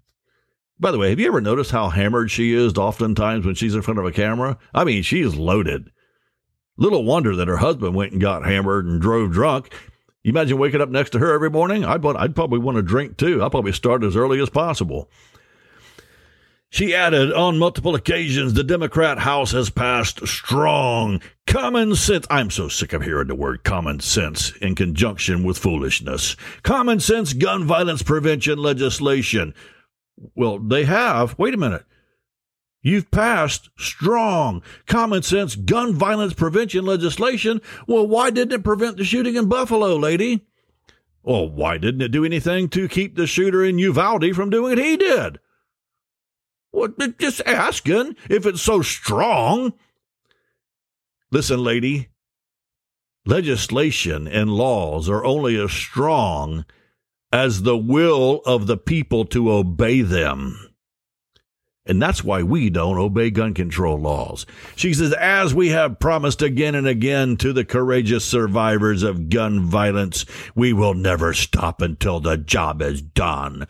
By 0.78 0.90
the 0.90 0.98
way, 0.98 1.10
have 1.10 1.18
you 1.18 1.28
ever 1.28 1.40
noticed 1.40 1.70
how 1.70 1.88
hammered 1.88 2.30
she 2.30 2.52
is 2.52 2.76
oftentimes 2.76 3.46
when 3.46 3.54
she's 3.54 3.74
in 3.74 3.82
front 3.82 3.98
of 3.98 4.04
a 4.04 4.12
camera? 4.12 4.58
I 4.74 4.84
mean, 4.84 5.02
she 5.02 5.22
is 5.22 5.34
loaded. 5.34 5.90
Little 6.76 7.04
wonder 7.04 7.34
that 7.36 7.48
her 7.48 7.56
husband 7.56 7.94
went 7.94 8.12
and 8.12 8.20
got 8.20 8.44
hammered 8.44 8.84
and 8.84 9.00
drove 9.00 9.32
drunk. 9.32 9.72
You 10.22 10.30
imagine 10.30 10.58
waking 10.58 10.80
up 10.80 10.90
next 10.90 11.10
to 11.10 11.18
her 11.18 11.32
every 11.32 11.50
morning? 11.50 11.84
I'd, 11.84 12.04
I'd 12.04 12.34
probably 12.34 12.58
want 12.58 12.76
to 12.76 12.82
drink 12.82 13.16
too. 13.16 13.42
I'd 13.42 13.50
probably 13.50 13.72
start 13.72 14.04
as 14.04 14.14
early 14.14 14.40
as 14.40 14.50
possible. 14.50 15.10
She 16.68 16.94
added, 16.94 17.32
on 17.32 17.58
multiple 17.58 17.94
occasions, 17.94 18.54
the 18.54 18.64
Democrat 18.64 19.18
House 19.18 19.52
has 19.52 19.68
passed 19.68 20.26
strong 20.26 21.20
common 21.52 21.94
sense. 21.94 22.26
I'm 22.30 22.50
so 22.50 22.68
sick 22.68 22.94
of 22.94 23.02
hearing 23.02 23.28
the 23.28 23.34
word 23.34 23.62
common 23.62 24.00
sense 24.00 24.56
in 24.56 24.74
conjunction 24.74 25.44
with 25.44 25.58
foolishness. 25.58 26.34
Common 26.62 26.98
sense 26.98 27.34
gun 27.34 27.64
violence 27.64 28.02
prevention 28.02 28.58
legislation. 28.58 29.54
Well, 30.34 30.58
they 30.58 30.84
have. 30.84 31.38
Wait 31.38 31.52
a 31.52 31.58
minute. 31.58 31.84
You've 32.80 33.10
passed 33.10 33.68
strong 33.76 34.62
common 34.86 35.22
sense 35.22 35.54
gun 35.54 35.94
violence 35.94 36.32
prevention 36.32 36.86
legislation. 36.86 37.60
Well, 37.86 38.06
why 38.06 38.30
didn't 38.30 38.58
it 38.58 38.64
prevent 38.64 38.96
the 38.96 39.04
shooting 39.04 39.36
in 39.36 39.50
Buffalo, 39.50 39.96
lady? 39.96 40.46
Well, 41.22 41.48
why 41.48 41.76
didn't 41.76 42.00
it 42.00 42.12
do 42.12 42.24
anything 42.24 42.70
to 42.70 42.88
keep 42.88 43.14
the 43.14 43.26
shooter 43.26 43.62
in 43.62 43.78
Uvalde 43.78 44.34
from 44.34 44.48
doing 44.48 44.70
what 44.70 44.78
he 44.78 44.96
did? 44.96 45.38
Well, 46.72 46.88
just 47.18 47.42
asking 47.44 48.16
if 48.30 48.46
it's 48.46 48.62
so 48.62 48.80
strong. 48.80 49.74
Listen, 51.32 51.64
lady, 51.64 52.10
legislation 53.24 54.28
and 54.28 54.50
laws 54.50 55.08
are 55.08 55.24
only 55.24 55.58
as 55.58 55.72
strong 55.72 56.66
as 57.32 57.62
the 57.62 57.76
will 57.76 58.42
of 58.44 58.66
the 58.66 58.76
people 58.76 59.24
to 59.24 59.50
obey 59.50 60.02
them. 60.02 60.68
And 61.86 62.02
that's 62.02 62.22
why 62.22 62.42
we 62.42 62.68
don't 62.68 62.98
obey 62.98 63.30
gun 63.30 63.54
control 63.54 63.98
laws. 63.98 64.44
She 64.76 64.92
says, 64.92 65.14
as 65.14 65.54
we 65.54 65.70
have 65.70 65.98
promised 65.98 66.42
again 66.42 66.74
and 66.74 66.86
again 66.86 67.38
to 67.38 67.54
the 67.54 67.64
courageous 67.64 68.26
survivors 68.26 69.02
of 69.02 69.30
gun 69.30 69.64
violence, 69.64 70.26
we 70.54 70.74
will 70.74 70.92
never 70.92 71.32
stop 71.32 71.80
until 71.80 72.20
the 72.20 72.36
job 72.36 72.82
is 72.82 73.00
done. 73.00 73.66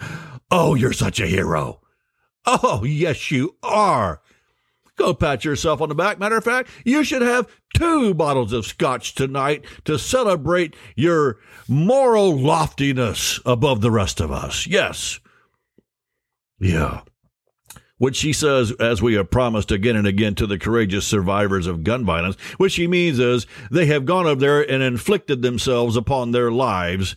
Oh, 0.51 0.75
you're 0.75 0.93
such 0.93 1.21
a 1.21 1.29
hero. 1.29 1.81
Oh, 2.45 2.83
yes, 2.85 3.31
you 3.31 3.55
are. 3.63 4.21
Go 5.03 5.15
pat 5.15 5.45
yourself 5.45 5.81
on 5.81 5.89
the 5.89 5.97
back. 5.97 6.21
Matter 6.21 6.37
of 6.37 6.45
fact, 6.45 6.71
you 6.85 7.03
should 7.03 7.23
have 7.23 7.51
two 7.75 8.15
bottles 8.15 8.53
of 8.53 8.65
scotch 8.65 9.17
tonight 9.17 9.65
to 9.85 9.99
celebrate 9.99 10.77
your 10.95 11.41
moral 11.67 12.39
loftiness 12.39 13.41
above 13.45 13.81
the 13.81 13.91
rest 13.91 14.21
of 14.21 14.31
us. 14.31 14.65
Yes. 14.65 15.19
Yeah 16.61 17.01
which 17.99 18.17
she 18.17 18.33
says, 18.33 18.73
as 18.81 19.01
we 19.01 19.15
have 19.15 19.31
promised 19.31 19.71
again 19.71 19.95
and 19.95 20.09
again 20.09 20.35
to 20.35 20.45
the 20.45 20.59
courageous 20.59 21.07
survivors 21.07 21.69
of 21.69 21.85
gun 21.85 22.05
violence, 22.05 22.35
which 22.57 22.73
she 22.73 22.89
means 22.89 23.21
is 23.21 23.47
they 23.71 23.87
have 23.87 24.05
gone 24.05 24.27
up 24.27 24.41
there 24.41 24.61
and 24.61 24.83
inflicted 24.83 25.41
themselves 25.43 25.97
upon 25.97 26.33
their 26.33 26.51
lives 26.51 27.15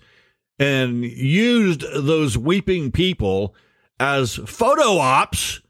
and 0.59 1.03
used 1.03 1.81
those 1.95 2.37
weeping 2.37 2.91
people 2.91 3.55
as 3.99 4.35
photo 4.35 4.99
ops 4.99 5.61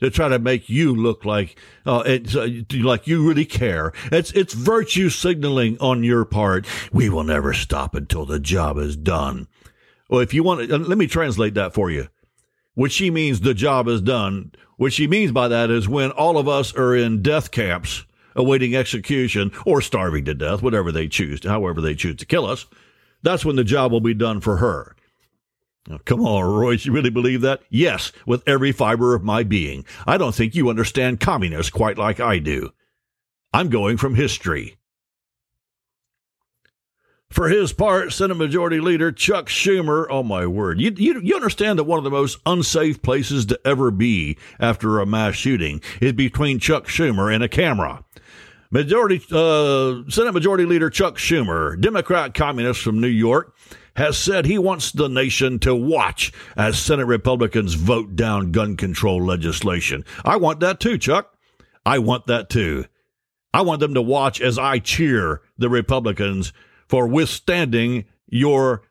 to 0.00 0.10
try 0.10 0.28
to 0.28 0.38
make 0.38 0.68
you 0.68 0.94
look 0.94 1.24
like 1.24 1.58
uh, 1.86 2.02
it's 2.06 2.36
uh, 2.36 2.48
like 2.74 3.06
you 3.06 3.26
really 3.26 3.44
care. 3.44 3.92
It's 4.12 4.30
it's 4.32 4.54
virtue 4.54 5.10
signaling 5.10 5.78
on 5.80 6.04
your 6.04 6.24
part. 6.24 6.66
We 6.92 7.08
will 7.08 7.24
never 7.24 7.52
stop 7.52 7.94
until 7.94 8.24
the 8.24 8.38
job 8.40 8.78
is 8.78 8.96
done. 8.96 9.48
Well, 10.08 10.20
if 10.20 10.32
you 10.32 10.42
want, 10.42 10.68
to, 10.68 10.78
let 10.78 10.96
me 10.98 11.06
translate 11.06 11.54
that 11.54 11.74
for 11.74 11.90
you 11.90 12.08
What 12.74 12.92
she 12.92 13.10
means 13.10 13.40
the 13.40 13.54
job 13.54 13.88
is 13.88 14.00
done. 14.00 14.52
What 14.76 14.92
she 14.92 15.06
means 15.06 15.32
by 15.32 15.48
that 15.48 15.70
is 15.70 15.88
when 15.88 16.12
all 16.12 16.38
of 16.38 16.48
us 16.48 16.74
are 16.74 16.94
in 16.96 17.20
death 17.20 17.50
camps 17.50 18.04
awaiting 18.36 18.74
execution 18.76 19.50
or 19.66 19.82
starving 19.82 20.24
to 20.24 20.34
death, 20.34 20.62
whatever 20.62 20.92
they 20.92 21.08
choose, 21.08 21.44
however 21.44 21.80
they 21.80 21.94
choose 21.94 22.16
to 22.16 22.24
kill 22.26 22.46
us, 22.46 22.66
that's 23.22 23.44
when 23.44 23.56
the 23.56 23.64
job 23.64 23.90
will 23.90 24.00
be 24.00 24.14
done 24.14 24.40
for 24.40 24.58
her. 24.58 24.94
Come 26.04 26.20
on, 26.20 26.44
Royce, 26.44 26.84
you 26.84 26.92
really 26.92 27.10
believe 27.10 27.40
that? 27.42 27.62
Yes, 27.70 28.12
with 28.26 28.42
every 28.46 28.72
fiber 28.72 29.14
of 29.14 29.24
my 29.24 29.42
being. 29.42 29.84
I 30.06 30.18
don't 30.18 30.34
think 30.34 30.54
you 30.54 30.68
understand 30.68 31.20
communists 31.20 31.70
quite 31.70 31.96
like 31.96 32.20
I 32.20 32.38
do. 32.38 32.70
I'm 33.52 33.70
going 33.70 33.96
from 33.96 34.14
history. 34.14 34.76
For 37.30 37.48
his 37.48 37.74
part, 37.74 38.12
Senate 38.12 38.36
Majority 38.36 38.80
Leader 38.80 39.12
Chuck 39.12 39.48
Schumer, 39.48 40.06
oh 40.08 40.22
my 40.22 40.46
word, 40.46 40.80
you, 40.80 40.94
you, 40.96 41.20
you 41.20 41.36
understand 41.36 41.78
that 41.78 41.84
one 41.84 41.98
of 41.98 42.04
the 42.04 42.10
most 42.10 42.38
unsafe 42.46 43.02
places 43.02 43.44
to 43.46 43.60
ever 43.66 43.90
be 43.90 44.38
after 44.58 44.98
a 44.98 45.06
mass 45.06 45.34
shooting 45.34 45.82
is 46.00 46.14
between 46.14 46.58
Chuck 46.58 46.86
Schumer 46.86 47.32
and 47.32 47.44
a 47.44 47.48
camera. 47.48 48.02
Majority 48.70 49.22
uh, 49.30 50.08
Senate 50.10 50.32
Majority 50.32 50.64
Leader 50.64 50.90
Chuck 50.90 51.16
Schumer, 51.16 51.78
Democrat 51.80 52.34
communist 52.34 52.82
from 52.82 53.00
New 53.00 53.06
York, 53.06 53.54
has 53.98 54.16
said 54.16 54.46
he 54.46 54.58
wants 54.58 54.92
the 54.92 55.08
nation 55.08 55.58
to 55.58 55.74
watch 55.74 56.32
as 56.56 56.78
Senate 56.78 57.06
Republicans 57.06 57.74
vote 57.74 58.14
down 58.14 58.52
gun 58.52 58.76
control 58.76 59.20
legislation. 59.20 60.04
I 60.24 60.36
want 60.36 60.60
that 60.60 60.78
too, 60.78 60.98
Chuck. 60.98 61.34
I 61.84 61.98
want 61.98 62.28
that 62.28 62.48
too. 62.48 62.84
I 63.52 63.62
want 63.62 63.80
them 63.80 63.94
to 63.94 64.02
watch 64.02 64.40
as 64.40 64.56
I 64.56 64.78
cheer 64.78 65.42
the 65.56 65.68
Republicans 65.68 66.52
for 66.86 67.08
withstanding 67.08 68.04
your 68.28 68.82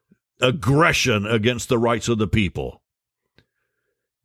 aggression 0.41 1.25
against 1.25 1.69
the 1.69 1.77
rights 1.77 2.09
of 2.09 2.17
the 2.17 2.27
people. 2.27 2.81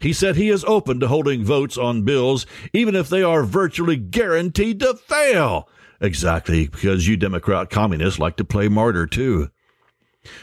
He 0.00 0.12
said 0.12 0.34
he 0.34 0.48
is 0.48 0.64
open 0.64 0.98
to 0.98 1.06
holding 1.06 1.44
votes 1.44 1.78
on 1.78 2.02
bills, 2.02 2.44
even 2.72 2.96
if 2.96 3.08
they 3.08 3.22
are 3.22 3.44
virtually 3.44 3.96
guaranteed 3.96 4.80
to 4.80 4.94
fail. 4.94 5.68
Exactly, 6.00 6.66
because 6.66 7.06
you 7.06 7.16
Democrat 7.16 7.70
communists 7.70 8.18
like 8.18 8.36
to 8.38 8.44
play 8.44 8.66
martyr, 8.66 9.06
too. 9.06 9.48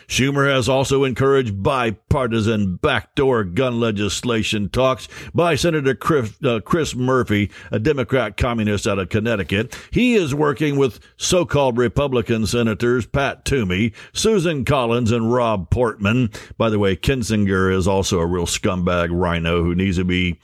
Schumer 0.08 0.54
has 0.54 0.68
also 0.68 1.04
encouraged 1.04 1.64
bipartisan 1.64 2.76
backdoor 2.76 3.44
gun 3.44 3.80
legislation 3.80 4.70
talks 4.70 5.08
by 5.34 5.56
Senator 5.56 5.96
Chris, 5.96 6.34
uh, 6.44 6.60
Chris, 6.60 6.96
Murphy, 6.96 7.50
a 7.72 7.80
Democrat 7.80 8.38
communist 8.38 8.88
out 8.88 9.00
of 9.00 9.10
Connecticut. 9.10 9.76
He 9.92 10.16
is 10.16 10.36
working 10.36 10.78
with 10.78 11.00
so 11.18 11.46
called 11.46 11.78
Republican 11.78 12.46
Senators 12.46 13.06
Pat 13.06 13.46
Toomey, 13.46 13.94
Susan 14.14 14.66
Collins, 14.66 15.12
and 15.12 15.32
Rob 15.32 15.70
Portman. 15.70 16.30
By 16.58 16.70
the 16.70 16.80
way, 16.80 16.96
Kinzinger 16.96 17.74
is 17.74 17.88
also 17.88 18.20
a 18.20 18.26
real 18.26 18.46
scumbag 18.46 19.10
RINO 19.12 19.64
who 19.64 19.76
needs 19.76 19.98
to 19.98 20.06
be 20.06 20.40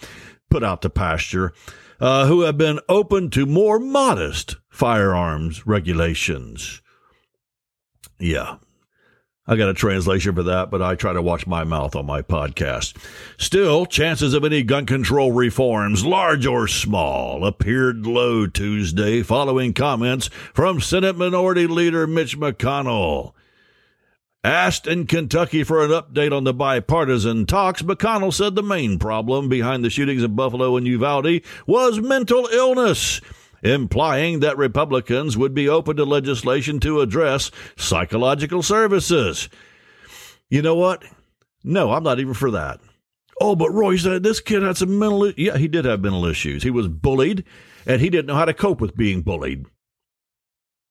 put 0.50 0.64
out 0.64 0.82
to 0.84 0.90
pasture. 0.90 1.54
Uh, 1.98 2.28
who 2.28 2.42
have 2.42 2.58
been 2.58 2.78
open 2.90 3.30
to 3.30 3.46
more 3.46 3.80
modest 3.80 4.58
firearms 4.70 5.66
regulations. 5.66 6.82
Yeah, 8.20 8.58
I 9.48 9.56
got 9.56 9.70
a 9.70 9.76
translation 9.76 10.34
for 10.34 10.42
that, 10.42 10.72
but 10.72 10.82
I 10.82 10.96
try 10.96 11.14
to 11.14 11.22
watch 11.22 11.46
my 11.46 11.64
mouth 11.64 11.96
on 11.96 12.08
my 12.08 12.24
podcast. 12.24 12.96
Still, 13.38 13.86
chances 13.86 14.34
of 14.34 14.44
any 14.44 14.64
gun 14.64 14.88
control 14.88 15.32
reforms, 15.32 16.04
large 16.04 16.48
or 16.48 16.68
small, 16.68 17.46
appeared 17.46 18.08
low 18.08 18.48
Tuesday 18.48 19.22
following 19.22 19.74
comments 19.74 20.30
from 20.52 20.82
Senate 20.82 21.16
Minority 21.16 21.68
Leader 21.68 22.08
Mitch 22.08 22.40
McConnell. 22.40 23.34
Asked 24.44 24.88
in 24.88 25.06
Kentucky 25.06 25.64
for 25.64 25.84
an 25.84 25.92
update 25.92 26.36
on 26.36 26.44
the 26.44 26.54
bipartisan 26.54 27.46
talks, 27.46 27.84
McConnell 27.84 28.34
said 28.34 28.56
the 28.56 28.64
main 28.64 28.98
problem 28.98 29.48
behind 29.48 29.86
the 29.86 29.92
shootings 29.92 30.24
in 30.24 30.36
Buffalo 30.36 30.76
and 30.76 30.88
Uvalde 30.88 31.42
was 31.68 32.00
mental 32.00 32.48
illness 32.48 33.22
implying 33.66 34.42
that 34.42 34.58
Republicans 34.58 35.36
would 35.36 35.54
be 35.54 35.68
open 35.68 35.98
to 35.98 36.06
legislation 36.06 36.80
to 36.80 37.02
address 37.02 37.50
psychological 37.76 38.62
services. 38.62 39.50
You 40.50 40.62
know 40.62 40.76
what? 40.76 41.04
No, 41.64 41.92
I'm 41.92 42.04
not 42.04 42.20
even 42.20 42.36
for 42.36 42.52
that. 42.52 42.80
Oh, 43.42 43.56
but 43.56 43.74
Roy 43.74 43.98
said 43.98 44.24
this 44.24 44.40
kid 44.40 44.62
had 44.62 44.78
some 44.78 45.00
mental. 45.00 45.32
Yeah, 45.32 45.58
he 45.58 45.68
did 45.68 45.86
have 45.86 46.02
mental 46.02 46.26
issues. 46.26 46.64
He 46.64 46.70
was 46.70 46.88
bullied, 46.88 47.44
and 47.86 48.00
he 48.00 48.10
didn't 48.10 48.28
know 48.28 48.36
how 48.36 48.46
to 48.46 48.54
cope 48.54 48.80
with 48.80 48.96
being 48.96 49.24
bullied. 49.24 49.66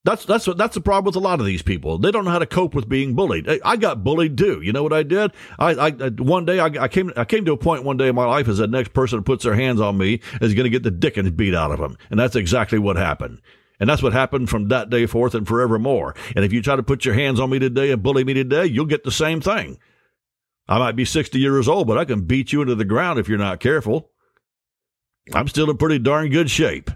That's 0.04 0.26
that's 0.26 0.46
what 0.46 0.58
that's 0.58 0.74
the 0.74 0.82
problem 0.82 1.06
with 1.06 1.16
a 1.16 1.26
lot 1.26 1.40
of 1.40 1.46
these 1.46 1.62
people. 1.62 1.96
They 1.96 2.10
don't 2.10 2.26
know 2.26 2.30
how 2.30 2.38
to 2.38 2.46
cope 2.46 2.74
with 2.74 2.88
being 2.88 3.14
bullied. 3.14 3.48
I, 3.48 3.58
I 3.64 3.76
got 3.76 4.04
bullied 4.04 4.36
too. 4.36 4.60
You 4.60 4.70
know 4.72 4.82
what 4.82 4.92
I 4.92 5.02
did? 5.02 5.32
I, 5.58 5.70
I 5.70 5.90
one 6.10 6.44
day 6.44 6.58
I, 6.58 6.66
I, 6.66 6.88
came 6.88 7.10
I 7.16 7.24
came 7.24 7.46
to 7.46 7.52
a 7.52 7.56
point 7.56 7.84
one 7.84 7.96
day 7.96 8.08
in 8.08 8.14
my 8.14 8.26
life 8.26 8.46
as 8.46 8.58
the 8.58 8.66
next 8.66 8.92
person 8.92 9.18
who 9.18 9.24
puts 9.24 9.44
their 9.44 9.54
hands 9.54 9.80
on 9.80 9.96
me 9.96 10.20
is 10.42 10.52
going 10.52 10.64
to 10.64 10.70
get 10.70 10.82
the 10.82 10.90
dickens 10.90 11.30
beat 11.30 11.54
out 11.54 11.72
of 11.72 11.78
them, 11.78 11.96
and 12.10 12.20
that's 12.20 12.36
exactly 12.36 12.78
what 12.78 12.96
happened. 12.96 13.40
And 13.80 13.88
that's 13.88 14.02
what 14.02 14.12
happened 14.12 14.50
from 14.50 14.68
that 14.68 14.90
day 14.90 15.06
forth 15.06 15.34
and 15.34 15.48
forevermore. 15.48 16.14
And 16.36 16.44
if 16.44 16.52
you 16.52 16.62
try 16.62 16.76
to 16.76 16.82
put 16.82 17.04
your 17.04 17.14
hands 17.14 17.40
on 17.40 17.50
me 17.50 17.58
today 17.58 17.90
and 17.90 18.02
bully 18.02 18.24
me 18.24 18.34
today, 18.34 18.66
you'll 18.66 18.84
get 18.84 19.04
the 19.04 19.10
same 19.10 19.40
thing. 19.40 19.78
I 20.68 20.78
might 20.78 20.96
be 20.96 21.04
60 21.04 21.38
years 21.38 21.66
old, 21.66 21.86
but 21.86 21.98
I 21.98 22.04
can 22.04 22.22
beat 22.22 22.52
you 22.52 22.62
into 22.62 22.74
the 22.74 22.84
ground 22.84 23.18
if 23.18 23.28
you're 23.28 23.36
not 23.36 23.60
careful. 23.60 24.10
I'm 25.32 25.48
still 25.48 25.70
in 25.70 25.76
pretty 25.76 25.98
darn 25.98 26.30
good 26.30 26.50
shape. 26.50 26.90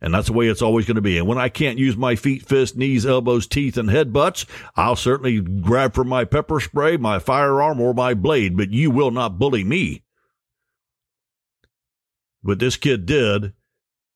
And 0.00 0.12
that's 0.12 0.26
the 0.26 0.34
way 0.34 0.48
it's 0.48 0.62
always 0.62 0.84
going 0.84 0.96
to 0.96 1.00
be. 1.02 1.16
And 1.16 1.26
when 1.26 1.38
I 1.38 1.48
can't 1.48 1.78
use 1.78 1.96
my 1.96 2.16
feet, 2.16 2.46
fists, 2.46 2.76
knees, 2.76 3.06
elbows, 3.06 3.46
teeth, 3.46 3.78
and 3.78 3.88
headbutts, 3.88 4.44
I'll 4.76 4.96
certainly 4.96 5.40
grab 5.40 5.94
for 5.94 6.04
my 6.04 6.24
pepper 6.24 6.60
spray, 6.60 6.98
my 6.98 7.18
firearm, 7.18 7.80
or 7.80 7.94
my 7.94 8.12
blade, 8.12 8.56
but 8.56 8.70
you 8.70 8.90
will 8.90 9.10
not 9.10 9.38
bully 9.38 9.64
me. 9.64 10.04
What 12.42 12.58
this 12.58 12.76
kid 12.76 13.06
did 13.06 13.54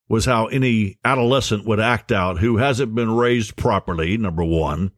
was 0.09 0.27
how 0.27 0.47
any 0.47 0.99
adolescent 1.05 1.65
would 1.67 1.81
act 1.81 2.13
out 2.13 2.39
who 2.39 2.59
hasn't 2.59 2.95
been 2.95 3.13
raised 3.13 3.57
properly, 3.57 4.17
number 4.19 4.45
one, 4.45 4.91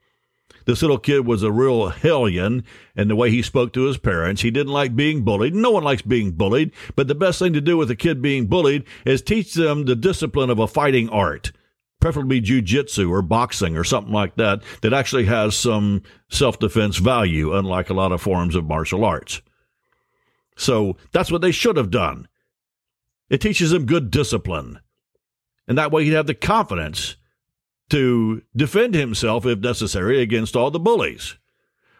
this 0.64 0.82
little 0.82 0.98
kid 0.98 1.26
was 1.26 1.42
a 1.42 1.52
real 1.52 1.88
hellion 1.88 2.64
in 2.96 3.08
the 3.08 3.16
way 3.16 3.30
he 3.30 3.42
spoke 3.42 3.72
to 3.72 3.84
his 3.84 3.98
parents. 3.98 4.42
He 4.42 4.50
didn't 4.50 4.72
like 4.72 4.96
being 4.96 5.22
bullied. 5.22 5.54
No 5.54 5.70
one 5.70 5.84
likes 5.84 6.02
being 6.02 6.32
bullied, 6.32 6.72
but 6.96 7.08
the 7.08 7.14
best 7.14 7.38
thing 7.38 7.52
to 7.52 7.60
do 7.60 7.76
with 7.76 7.90
a 7.90 7.96
kid 7.96 8.22
being 8.22 8.46
bullied 8.46 8.84
is 9.04 9.22
teach 9.22 9.54
them 9.54 9.84
the 9.84 9.96
discipline 9.96 10.50
of 10.50 10.58
a 10.58 10.66
fighting 10.66 11.08
art. 11.08 11.52
Preferably 12.00 12.40
jujitsu 12.40 13.08
or 13.10 13.22
boxing 13.22 13.76
or 13.76 13.84
something 13.84 14.12
like 14.12 14.34
that, 14.34 14.62
that 14.80 14.92
actually 14.92 15.26
has 15.26 15.56
some 15.56 16.02
self 16.28 16.58
defense 16.58 16.96
value, 16.96 17.56
unlike 17.56 17.90
a 17.90 17.94
lot 17.94 18.10
of 18.10 18.20
forms 18.20 18.56
of 18.56 18.64
martial 18.64 19.04
arts. 19.04 19.40
So 20.56 20.96
that's 21.12 21.30
what 21.30 21.42
they 21.42 21.52
should 21.52 21.76
have 21.76 21.90
done. 21.90 22.28
It 23.30 23.40
teaches 23.40 23.70
them 23.70 23.86
good 23.86 24.10
discipline. 24.10 24.80
And 25.66 25.78
that 25.78 25.92
way 25.92 26.04
he'd 26.04 26.12
have 26.12 26.26
the 26.26 26.34
confidence 26.34 27.16
to 27.90 28.42
defend 28.56 28.94
himself, 28.94 29.44
if 29.46 29.58
necessary, 29.58 30.20
against 30.20 30.56
all 30.56 30.70
the 30.70 30.80
bullies. 30.80 31.36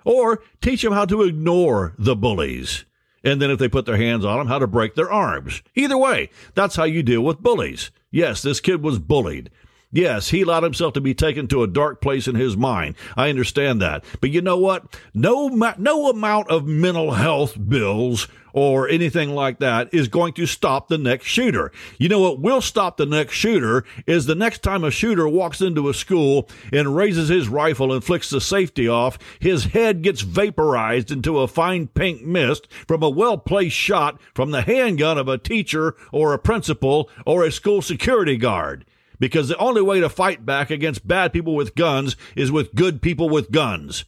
Or 0.05 0.43
teach 0.61 0.83
him 0.83 0.93
how 0.93 1.05
to 1.07 1.23
ignore 1.23 1.95
the 1.99 2.17
bullies. 2.17 2.85
And 3.25 3.41
then 3.41 3.51
if 3.51 3.59
they 3.59 3.69
put 3.69 3.87
their 3.87 3.97
hands 3.97 4.25
on 4.25 4.41
him, 4.41 4.47
how 4.49 4.59
to 4.59 4.67
break 4.67 4.95
their 4.95 5.13
arms. 5.13 5.63
Either 5.75 5.97
way, 5.97 6.31
that's 6.55 6.77
how 6.77 6.85
you 6.85 7.03
deal 7.03 7.23
with 7.23 7.43
bullies. 7.43 7.91
Yes, 8.11 8.43
this 8.43 8.61
kid 8.61 8.83
was 8.83 8.99
bullied. 8.99 9.51
Yes, 9.93 10.31
he 10.31 10.41
allowed 10.41 10.63
himself 10.63 10.95
to 10.95 11.03
be 11.03 11.15
taken 11.15 11.47
to 11.49 11.63
a 11.63 11.69
dark 11.69 12.01
place 12.01 12.27
in 12.27 12.35
his 12.35 12.57
mind. 12.57 12.95
I 13.15 13.29
understand 13.29 13.81
that. 13.83 14.05
But 14.23 14.31
you 14.31 14.41
know 14.41 14.57
what? 14.57 14.99
No, 15.13 15.49
no 15.49 16.09
amount 16.09 16.51
of 16.51 16.67
mental 16.67 17.13
health 17.13 17.57
bills 17.69 18.27
or 18.53 18.89
anything 18.89 19.35
like 19.35 19.59
that 19.59 19.93
is 19.93 20.09
going 20.09 20.33
to 20.35 20.47
stop 20.47 20.89
the 20.89 20.99
next 20.99 21.27
shooter. 21.27 21.73
You 21.99 22.09
know 22.09 22.21
what 22.21 22.41
will 22.41 22.61
stop 22.61 22.97
the 22.97 23.07
next 23.07 23.35
shooter 23.35 23.85
is 24.07 24.27
the 24.27 24.35
next 24.35 24.63
time 24.63 24.85
a 24.85 24.91
shooter 24.91 25.29
walks 25.29 25.61
into 25.61 25.89
a 25.89 25.95
school 25.95 26.49
and 26.73 26.97
raises 26.97 27.29
his 27.29 27.49
rifle 27.49 27.93
and 27.93 28.03
flicks 28.03 28.31
the 28.31 28.41
safety 28.41 28.89
off, 28.89 29.19
his 29.41 29.67
head 29.67 30.03
gets 30.03 30.21
vaporized 30.23 31.11
into 31.11 31.39
a 31.39 31.49
fine 31.49 31.87
pink 31.89 32.23
mist 32.23 32.69
from 32.87 33.03
a 33.03 33.11
well 33.11 33.39
placed 33.39 33.77
shot 33.77 34.21
from 34.35 34.51
the 34.51 34.63
handgun 34.63 35.19
of 35.19 35.29
a 35.29 35.39
teacher 35.39 35.95
or 36.13 36.33
a 36.33 36.39
principal 36.39 37.11
or 37.27 37.45
a 37.45 37.53
school 37.53 37.83
security 37.83 38.37
guard 38.37 38.85
because 39.23 39.47
the 39.47 39.57
only 39.59 39.81
way 39.81 40.01
to 40.01 40.09
fight 40.09 40.45
back 40.45 40.69
against 40.69 41.07
bad 41.07 41.33
people 41.33 41.55
with 41.55 41.77
guns 41.77 42.17
is 42.35 42.51
with 42.51 42.75
good 42.75 43.01
people 43.01 43.29
with 43.29 43.53
guns. 43.53 44.05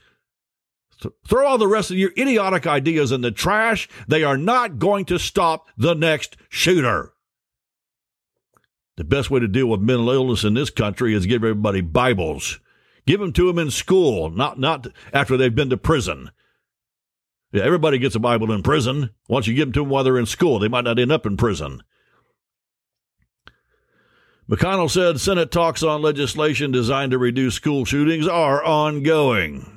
Throw 1.27 1.47
all 1.47 1.59
the 1.59 1.67
rest 1.69 1.91
of 1.91 1.97
your 1.97 2.13
idiotic 2.17 2.67
ideas 2.67 3.13
in 3.13 3.21
the 3.21 3.31
trash. 3.31 3.89
They 4.09 4.23
are 4.23 4.37
not 4.37 4.79
going 4.79 5.05
to 5.07 5.19
stop 5.19 5.69
the 5.77 5.95
next 5.95 6.37
shooter. 6.49 7.13
The 8.97 9.05
best 9.05 9.31
way 9.31 9.41
to 9.41 9.49
deal 9.49 9.67
with 9.67 9.81
mental 9.81 10.11
illness 10.11 10.45
in 10.45 10.55
this 10.55 10.71
country 10.71 11.15
is 11.15 11.27
give 11.27 11.43
everybody 11.43 11.81
Bibles. 11.81 12.61
Give 13.07 13.21
them 13.21 13.33
to 13.35 13.47
them 13.49 13.59
in 13.59 13.71
school, 13.71 14.31
not 14.31 14.59
not 14.59 14.87
after 15.13 15.37
they've 15.37 15.55
been 15.55 15.71
to 15.71 15.77
prison. 15.77 16.31
Yeah, 17.53 17.65
everybody 17.65 17.99
gets 17.99 18.15
a 18.15 18.21
Bible 18.21 18.51
in 18.53 18.63
prison. 18.63 19.11
Once 19.29 19.47
you 19.47 19.55
give 19.55 19.67
them 19.67 19.73
to 19.75 19.81
them 19.81 19.89
while 19.89 20.05
they're 20.05 20.19
in 20.19 20.27
school, 20.27 20.59
they 20.59 20.69
might 20.69 20.85
not 20.85 20.99
end 20.99 21.13
up 21.13 21.27
in 21.27 21.37
prison. 21.37 21.83
McConnell 24.49 24.91
said 24.91 25.21
Senate 25.21 25.51
talks 25.51 25.83
on 25.83 26.03
legislation 26.03 26.71
designed 26.71 27.13
to 27.13 27.19
reduce 27.19 27.55
school 27.55 27.85
shootings 27.85 28.29
are 28.29 28.63
ongoing. 28.63 29.74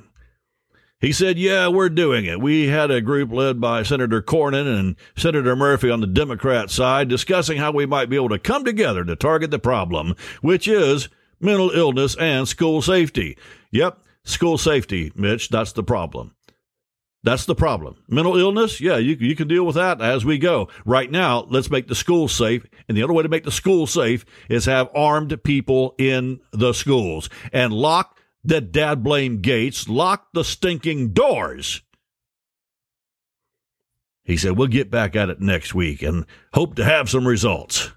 He 1.00 1.12
said, 1.12 1.38
Yeah, 1.38 1.68
we're 1.68 1.88
doing 1.88 2.24
it. 2.24 2.40
We 2.40 2.68
had 2.68 2.90
a 2.90 3.00
group 3.00 3.30
led 3.32 3.60
by 3.60 3.82
Senator 3.82 4.20
Cornyn 4.20 4.66
and 4.66 4.96
Senator 5.16 5.54
Murphy 5.54 5.90
on 5.90 6.00
the 6.00 6.06
Democrat 6.06 6.70
side 6.70 7.08
discussing 7.08 7.58
how 7.58 7.70
we 7.70 7.86
might 7.86 8.10
be 8.10 8.16
able 8.16 8.30
to 8.30 8.38
come 8.38 8.64
together 8.64 9.04
to 9.04 9.14
target 9.14 9.50
the 9.50 9.58
problem, 9.58 10.16
which 10.42 10.66
is 10.66 11.08
mental 11.40 11.70
illness 11.70 12.16
and 12.16 12.48
school 12.48 12.82
safety. 12.82 13.36
Yep, 13.70 13.98
school 14.24 14.58
safety, 14.58 15.12
Mitch, 15.14 15.48
that's 15.50 15.72
the 15.72 15.84
problem. 15.84 16.34
That's 17.24 17.46
the 17.46 17.54
problem. 17.54 17.96
Mental 18.08 18.36
illness, 18.36 18.80
yeah, 18.80 18.96
you, 18.96 19.16
you 19.18 19.34
can 19.34 19.48
deal 19.48 19.66
with 19.66 19.74
that 19.74 20.00
as 20.00 20.24
we 20.24 20.38
go. 20.38 20.68
Right 20.84 21.10
now, 21.10 21.46
let's 21.48 21.70
make 21.70 21.88
the 21.88 21.94
schools 21.94 22.32
safe. 22.32 22.64
And 22.88 22.96
the 22.96 23.02
other 23.02 23.12
way 23.12 23.24
to 23.24 23.28
make 23.28 23.44
the 23.44 23.50
schools 23.50 23.92
safe 23.92 24.24
is 24.48 24.66
have 24.66 24.88
armed 24.94 25.42
people 25.42 25.94
in 25.98 26.40
the 26.52 26.72
schools 26.72 27.28
and 27.52 27.72
lock 27.72 28.17
the 28.44 28.60
dad 28.60 29.02
blame 29.02 29.40
gates, 29.40 29.88
locked 29.88 30.34
the 30.34 30.44
stinking 30.44 31.12
doors. 31.12 31.82
He 34.24 34.36
said, 34.36 34.56
We'll 34.56 34.68
get 34.68 34.90
back 34.90 35.16
at 35.16 35.30
it 35.30 35.40
next 35.40 35.74
week 35.74 36.02
and 36.02 36.26
hope 36.52 36.74
to 36.76 36.84
have 36.84 37.08
some 37.08 37.26
results. 37.26 37.92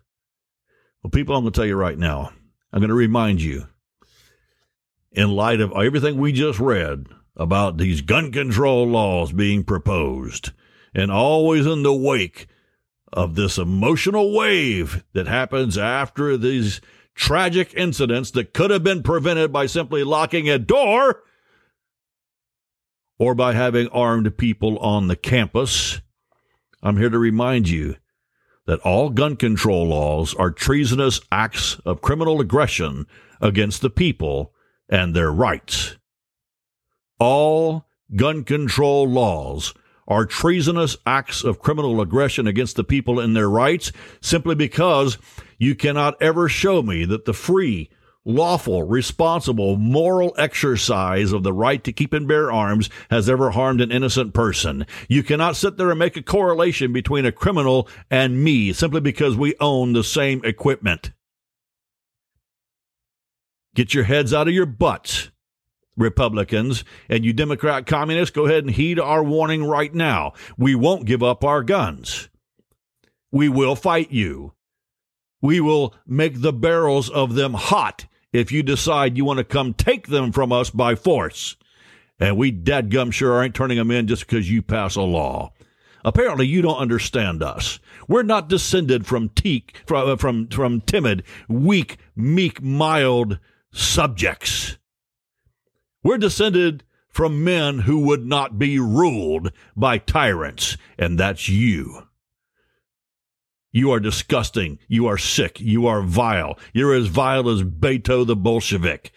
Well, 1.04 1.12
people, 1.12 1.36
I'm 1.36 1.44
going 1.44 1.52
to 1.52 1.58
tell 1.60 1.68
you 1.68 1.76
right 1.76 1.98
now, 1.98 2.32
I'm 2.72 2.80
going 2.80 2.90
to 2.90 2.96
remind 2.96 3.42
you, 3.42 3.68
in 5.12 5.32
light 5.32 5.60
of 5.60 5.74
everything 5.74 6.18
we 6.18 6.32
just 6.32 6.60
read, 6.60 7.08
about 7.36 7.78
these 7.78 8.02
gun 8.02 8.32
control 8.32 8.88
laws 8.88 9.32
being 9.32 9.64
proposed, 9.64 10.52
and 10.94 11.12
always 11.12 11.66
in 11.66 11.84
the 11.84 11.94
wake 11.94 12.48
of 13.12 13.36
this 13.36 13.58
emotional 13.58 14.34
wave 14.34 15.04
that 15.14 15.28
happens 15.28 15.78
after 15.78 16.38
these 16.38 16.82
tragic 17.16 17.74
incidents 17.76 18.32
that 18.32 18.54
could 18.54 18.72
have 18.72 18.84
been 18.84 19.04
prevented 19.04 19.52
by 19.52 19.66
simply 19.66 20.04
locking 20.04 20.50
a 20.50 20.60
door 20.60 21.24
or 23.20 23.36
by 23.36 23.54
having 23.54 23.88
armed 23.90 24.38
people 24.38 24.78
on 24.80 25.08
the 25.08 25.16
campus. 25.16 26.02
I'm 26.82 26.98
here 26.98 27.10
to 27.10 27.20
remind 27.20 27.70
you 27.70 27.96
that 28.66 28.80
all 28.80 29.10
gun 29.10 29.36
control 29.36 29.88
laws 29.88 30.34
are 30.36 30.52
treasonous 30.52 31.22
acts 31.32 31.80
of 31.86 32.02
criminal 32.02 32.42
aggression 32.42 33.06
against 33.40 33.82
the 33.82 33.90
people 33.90 34.54
and 34.90 35.16
their 35.16 35.32
rights 35.32 35.98
all 37.22 37.86
gun 38.16 38.44
control 38.44 39.08
laws 39.08 39.76
are 40.08 40.26
treasonous 40.26 40.98
acts 41.06 41.44
of 41.44 41.60
criminal 41.60 42.02
aggression 42.02 42.48
against 42.48 42.76
the 42.76 42.84
people 42.84 43.20
and 43.20 43.36
their 43.36 43.48
rights 43.48 43.92
simply 44.22 44.56
because 44.56 45.20
you 45.62 45.76
cannot 45.76 46.20
ever 46.20 46.50
show 46.50 46.82
me 46.82 47.06
that 47.06 47.26
the 47.26 47.36
free, 47.36 47.88
lawful, 48.26 48.82
responsible, 48.82 49.78
moral 49.78 50.34
exercise 50.36 51.32
of 51.32 51.44
the 51.44 51.54
right 51.54 51.84
to 51.84 51.94
keep 51.94 52.14
and 52.14 52.28
bear 52.28 52.52
arms 52.52 52.90
has 53.12 53.30
ever 53.30 53.52
harmed 53.52 53.80
an 53.80 53.92
innocent 53.92 54.34
person. 54.34 54.88
You 55.08 55.22
cannot 55.22 55.56
sit 55.56 55.78
there 55.78 55.92
and 55.92 56.00
make 56.00 56.18
a 56.18 56.24
correlation 56.24 56.92
between 56.92 57.28
a 57.28 57.32
criminal 57.32 57.88
and 58.10 58.44
me 58.44 58.74
simply 58.74 59.02
because 59.02 59.38
we 59.38 59.54
own 59.60 59.94
the 59.94 60.04
same 60.04 60.44
equipment. 60.44 61.12
Get 63.76 63.94
your 63.94 64.06
heads 64.06 64.34
out 64.34 64.48
of 64.48 64.56
your 64.56 64.66
butts. 64.66 65.30
Republicans 65.96 66.84
and 67.08 67.24
you 67.24 67.34
Democrat 67.34 67.86
communists, 67.86 68.36
go 68.36 68.48
ahead 68.48 68.64
and 68.64 68.74
heed 68.74 69.00
our 69.00 69.24
warning 69.24 69.64
right 69.64 69.94
now. 69.94 70.34
We 70.58 70.74
won't 70.74 71.06
give 71.06 71.22
up 71.22 71.44
our 71.44 71.62
guns. 71.62 72.30
We 73.32 73.48
will 73.48 73.76
fight 73.76 74.10
you. 74.10 74.54
We 75.42 75.60
will 75.60 75.96
make 76.06 76.42
the 76.42 76.54
barrels 76.54 77.10
of 77.10 77.36
them 77.36 77.54
hot 77.54 78.06
if 78.32 78.52
you 78.52 78.64
decide 78.64 79.18
you 79.18 79.26
want 79.26 79.40
to 79.40 79.44
come 79.44 79.74
take 79.74 80.08
them 80.08 80.32
from 80.32 80.52
us 80.52 80.70
by 80.70 80.96
force. 80.96 81.56
And 82.20 82.38
we 82.38 82.52
dadgum 82.52 83.12
sure 83.12 83.44
ain't 83.44 83.56
turning 83.56 83.78
them 83.78 83.92
in 83.92 84.08
just 84.08 84.28
because 84.28 84.50
you 84.50 84.62
pass 84.62 84.96
a 84.96 85.02
law. 85.02 85.54
Apparently, 86.06 86.48
you 86.48 86.62
don't 86.62 86.78
understand 86.78 87.44
us. 87.44 87.80
We're 88.08 88.24
not 88.24 88.50
descended 88.50 89.06
from 89.06 89.30
teak, 89.30 89.82
from, 89.86 90.10
uh, 90.10 90.16
from, 90.18 90.48
from 90.48 90.82
timid, 90.82 91.24
weak, 91.48 91.98
meek, 92.16 92.62
mild 92.62 93.40
subjects. 93.72 94.78
We're 96.04 96.18
descended 96.18 96.84
from 97.08 97.44
men 97.44 97.80
who 97.80 98.00
would 98.00 98.26
not 98.26 98.58
be 98.58 98.80
ruled 98.80 99.52
by 99.76 99.98
tyrants, 99.98 100.78
and 100.98 101.20
that's 101.20 101.50
you. 101.50 102.08
You 103.72 103.92
are 103.92 104.00
disgusting. 104.00 104.80
You 104.88 105.08
are 105.08 105.18
sick. 105.18 105.60
You 105.60 105.88
are 105.88 106.02
vile. 106.02 106.60
You're 106.74 106.94
as 106.94 107.08
vile 107.08 107.50
as 107.50 107.64
Beto 107.64 108.28
the 108.28 108.36
Bolshevik 108.36 109.12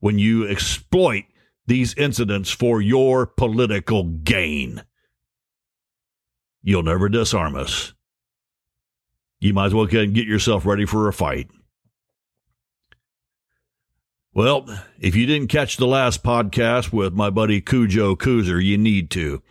when 0.00 0.18
you 0.18 0.48
exploit 0.48 1.24
these 1.66 1.94
incidents 1.94 2.50
for 2.50 2.80
your 2.80 3.26
political 3.26 4.04
gain. 4.04 4.82
You'll 6.62 6.82
never 6.82 7.08
disarm 7.08 7.54
us. 7.54 7.92
You 9.40 9.52
might 9.52 9.66
as 9.66 9.74
well 9.74 9.86
get, 9.86 10.14
yourself 10.14 10.64
ready 10.64 10.86
for 10.86 11.08
a 11.08 11.12
fight. 11.12 11.48
Well, 14.32 14.66
if 14.98 15.14
you 15.14 15.26
didn't 15.26 15.48
catch 15.48 15.76
the 15.76 15.86
last 15.86 16.22
podcast 16.22 16.92
with 16.92 17.14
my 17.14 17.30
buddy 17.30 17.60
Cujo 17.60 18.16
Coozer, 18.16 18.60
you 18.62 18.78
need 18.78 19.10
to. 19.10 19.42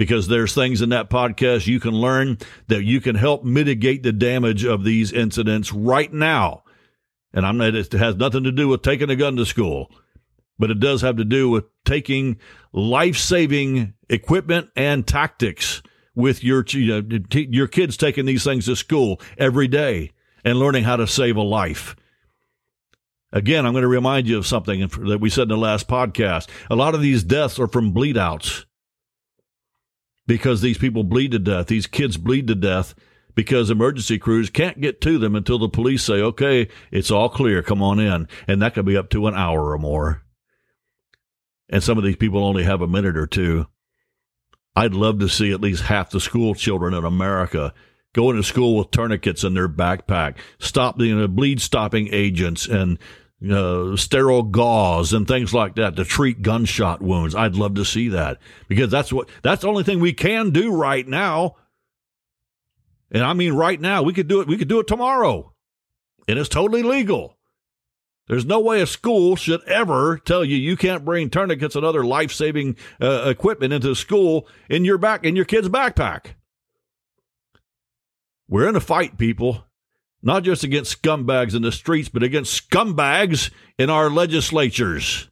Because 0.00 0.28
there's 0.28 0.54
things 0.54 0.80
in 0.80 0.88
that 0.88 1.10
podcast 1.10 1.66
you 1.66 1.78
can 1.78 1.92
learn 1.92 2.38
that 2.68 2.84
you 2.84 3.02
can 3.02 3.16
help 3.16 3.44
mitigate 3.44 4.02
the 4.02 4.14
damage 4.14 4.64
of 4.64 4.82
these 4.82 5.12
incidents 5.12 5.74
right 5.74 6.10
now. 6.10 6.62
And 7.34 7.44
I'm 7.44 7.58
not, 7.58 7.74
it 7.74 7.92
has 7.92 8.16
nothing 8.16 8.44
to 8.44 8.50
do 8.50 8.66
with 8.66 8.80
taking 8.80 9.10
a 9.10 9.14
gun 9.14 9.36
to 9.36 9.44
school, 9.44 9.90
but 10.58 10.70
it 10.70 10.80
does 10.80 11.02
have 11.02 11.18
to 11.18 11.24
do 11.26 11.50
with 11.50 11.66
taking 11.84 12.38
life 12.72 13.18
saving 13.18 13.92
equipment 14.08 14.70
and 14.74 15.06
tactics 15.06 15.82
with 16.14 16.42
your, 16.42 16.64
you 16.68 17.02
know, 17.02 17.18
your 17.34 17.68
kids 17.68 17.98
taking 17.98 18.24
these 18.24 18.42
things 18.42 18.64
to 18.64 18.76
school 18.76 19.20
every 19.36 19.68
day 19.68 20.12
and 20.46 20.58
learning 20.58 20.84
how 20.84 20.96
to 20.96 21.06
save 21.06 21.36
a 21.36 21.42
life. 21.42 21.94
Again, 23.32 23.66
I'm 23.66 23.74
going 23.74 23.82
to 23.82 23.88
remind 23.88 24.28
you 24.28 24.38
of 24.38 24.46
something 24.46 24.80
that 24.80 25.20
we 25.20 25.28
said 25.28 25.42
in 25.42 25.48
the 25.48 25.58
last 25.58 25.88
podcast. 25.88 26.48
A 26.70 26.74
lot 26.74 26.94
of 26.94 27.02
these 27.02 27.22
deaths 27.22 27.58
are 27.58 27.68
from 27.68 27.92
bleed 27.92 28.16
outs 28.16 28.64
because 30.30 30.60
these 30.60 30.78
people 30.78 31.02
bleed 31.02 31.32
to 31.32 31.40
death. 31.40 31.66
These 31.66 31.88
kids 31.88 32.16
bleed 32.16 32.46
to 32.46 32.54
death 32.54 32.94
because 33.34 33.68
emergency 33.68 34.16
crews 34.16 34.48
can't 34.48 34.80
get 34.80 35.00
to 35.00 35.18
them 35.18 35.34
until 35.34 35.58
the 35.58 35.68
police 35.68 36.04
say, 36.04 36.22
okay, 36.22 36.68
it's 36.92 37.10
all 37.10 37.28
clear, 37.28 37.64
come 37.64 37.82
on 37.82 37.98
in. 37.98 38.28
And 38.46 38.62
that 38.62 38.74
could 38.74 38.84
be 38.86 38.96
up 38.96 39.10
to 39.10 39.26
an 39.26 39.34
hour 39.34 39.72
or 39.72 39.78
more. 39.78 40.22
And 41.68 41.82
some 41.82 41.98
of 41.98 42.04
these 42.04 42.14
people 42.14 42.44
only 42.44 42.62
have 42.62 42.80
a 42.80 42.86
minute 42.86 43.16
or 43.16 43.26
two. 43.26 43.66
I'd 44.76 44.94
love 44.94 45.18
to 45.18 45.28
see 45.28 45.50
at 45.50 45.60
least 45.60 45.82
half 45.82 46.10
the 46.10 46.20
school 46.20 46.54
children 46.54 46.94
in 46.94 47.04
America 47.04 47.74
going 48.12 48.36
to 48.36 48.44
school 48.44 48.76
with 48.76 48.92
tourniquets 48.92 49.42
in 49.42 49.54
their 49.54 49.68
backpack, 49.68 50.36
stop 50.60 50.96
the 50.96 51.10
uh, 51.10 51.16
know, 51.16 51.28
bleed 51.28 51.60
stopping 51.60 52.08
agents 52.12 52.68
and 52.68 53.00
uh, 53.48 53.96
sterile 53.96 54.42
gauze 54.42 55.12
and 55.12 55.26
things 55.26 55.54
like 55.54 55.76
that 55.76 55.96
to 55.96 56.04
treat 56.04 56.42
gunshot 56.42 57.00
wounds. 57.00 57.34
I'd 57.34 57.54
love 57.54 57.74
to 57.74 57.84
see 57.84 58.08
that 58.08 58.38
because 58.68 58.90
that's 58.90 59.12
what 59.12 59.28
that's 59.42 59.62
the 59.62 59.68
only 59.68 59.84
thing 59.84 60.00
we 60.00 60.12
can 60.12 60.50
do 60.50 60.72
right 60.72 61.06
now. 61.06 61.56
And 63.10 63.24
I 63.24 63.32
mean 63.32 63.54
right 63.54 63.80
now, 63.80 64.02
we 64.02 64.12
could 64.12 64.28
do 64.28 64.40
it 64.40 64.48
we 64.48 64.56
could 64.56 64.68
do 64.68 64.80
it 64.80 64.86
tomorrow. 64.86 65.54
And 66.28 66.38
it's 66.38 66.48
totally 66.48 66.82
legal. 66.82 67.36
There's 68.28 68.44
no 68.44 68.60
way 68.60 68.80
a 68.80 68.86
school 68.86 69.34
should 69.34 69.64
ever 69.64 70.18
tell 70.18 70.44
you 70.44 70.56
you 70.56 70.76
can't 70.76 71.04
bring 71.04 71.30
tourniquets 71.30 71.74
and 71.74 71.84
other 71.84 72.04
life-saving 72.04 72.76
uh, 73.00 73.24
equipment 73.26 73.72
into 73.72 73.94
school 73.96 74.46
in 74.68 74.84
your 74.84 74.98
back 74.98 75.24
in 75.24 75.34
your 75.34 75.44
kid's 75.44 75.68
backpack. 75.68 76.34
We're 78.48 78.68
in 78.68 78.76
a 78.76 78.80
fight, 78.80 79.16
people 79.16 79.64
not 80.22 80.42
just 80.42 80.64
against 80.64 81.02
scumbags 81.02 81.54
in 81.54 81.62
the 81.62 81.72
streets, 81.72 82.08
but 82.08 82.22
against 82.22 82.70
scumbags 82.70 83.50
in 83.78 83.90
our 83.90 84.10
legislatures. 84.10 85.28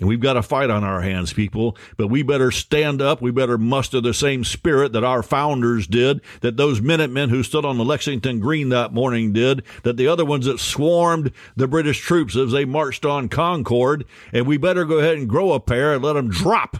And 0.00 0.08
we've 0.08 0.20
got 0.20 0.38
a 0.38 0.42
fight 0.42 0.70
on 0.70 0.82
our 0.82 1.02
hands, 1.02 1.34
people, 1.34 1.76
but 1.98 2.06
we 2.06 2.22
better 2.22 2.50
stand 2.50 3.02
up. 3.02 3.20
We 3.20 3.30
better 3.30 3.58
muster 3.58 4.00
the 4.00 4.14
same 4.14 4.44
spirit 4.44 4.92
that 4.92 5.04
our 5.04 5.22
founders 5.22 5.86
did, 5.86 6.22
that 6.40 6.56
those 6.56 6.80
Minutemen 6.80 7.28
who 7.28 7.42
stood 7.42 7.66
on 7.66 7.76
the 7.76 7.84
Lexington 7.84 8.40
Green 8.40 8.70
that 8.70 8.94
morning 8.94 9.34
did, 9.34 9.62
that 9.82 9.98
the 9.98 10.08
other 10.08 10.24
ones 10.24 10.46
that 10.46 10.58
swarmed 10.58 11.32
the 11.54 11.68
British 11.68 12.00
troops 12.00 12.34
as 12.34 12.50
they 12.50 12.64
marched 12.64 13.04
on 13.04 13.28
Concord. 13.28 14.06
And 14.32 14.46
we 14.46 14.56
better 14.56 14.86
go 14.86 15.00
ahead 15.00 15.18
and 15.18 15.28
grow 15.28 15.52
a 15.52 15.60
pair 15.60 15.92
and 15.92 16.02
let 16.02 16.14
them 16.14 16.30
drop. 16.30 16.78